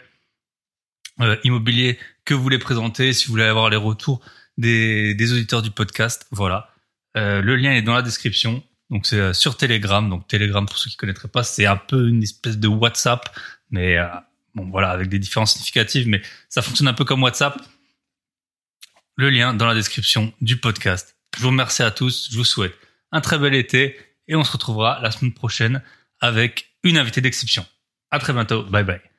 immobiliers 1.44 2.00
que 2.26 2.34
vous 2.34 2.42
voulez 2.42 2.58
présenter, 2.58 3.14
si 3.14 3.28
vous 3.28 3.34
voulez 3.34 3.44
avoir 3.44 3.70
les 3.70 3.78
retours 3.78 4.22
des, 4.58 5.32
auditeurs 5.32 5.62
du 5.62 5.72
podcast. 5.72 6.28
Voilà. 6.32 6.70
le 7.16 7.56
lien 7.56 7.74
est 7.74 7.82
dans 7.82 7.94
la 7.94 8.02
description. 8.02 8.64
Donc 8.92 9.06
c'est 9.06 9.20
euh, 9.20 9.34
sur 9.34 9.58
Telegram. 9.58 10.08
Donc 10.08 10.28
Telegram, 10.28 10.66
pour 10.66 10.78
ceux 10.78 10.90
qui 10.90 10.98
connaîtraient 10.98 11.30
pas, 11.30 11.44
c'est 11.44 11.66
un 11.66 11.78
peu 11.78 12.10
une 12.10 12.22
espèce 12.22 12.58
de 12.58 12.68
WhatsApp, 12.68 13.34
mais 13.72 13.98
euh, 13.98 14.08
bon 14.54 14.70
voilà, 14.70 14.92
avec 14.92 15.10
des 15.10 15.18
différences 15.18 15.54
significatives, 15.54 16.08
mais 16.08 16.22
ça 16.50 16.62
fonctionne 16.62 16.90
un 16.90 16.94
peu 16.94 17.06
comme 17.06 17.24
WhatsApp. 17.24 17.60
Le 19.16 19.30
lien 19.30 19.54
dans 19.54 19.66
la 19.66 19.74
description 19.74 20.34
du 20.42 20.58
podcast. 20.58 21.16
Je 21.36 21.42
vous 21.42 21.50
remercie 21.50 21.84
à 21.84 21.92
tous. 21.92 22.30
Je 22.32 22.38
vous 22.38 22.44
souhaite 22.44 22.76
un 23.12 23.22
très 23.22 23.40
bel 23.40 23.56
été 23.56 23.98
et 24.28 24.36
on 24.36 24.44
se 24.44 24.52
retrouvera 24.52 25.00
la 25.02 25.12
semaine 25.12 25.34
prochaine 25.34 25.82
avec 26.20 26.74
une 26.84 26.98
invitée 26.98 27.22
d'exception. 27.22 27.66
À 28.10 28.20
très 28.20 28.34
bientôt. 28.34 28.64
Bye 28.64 28.84
bye. 28.84 29.11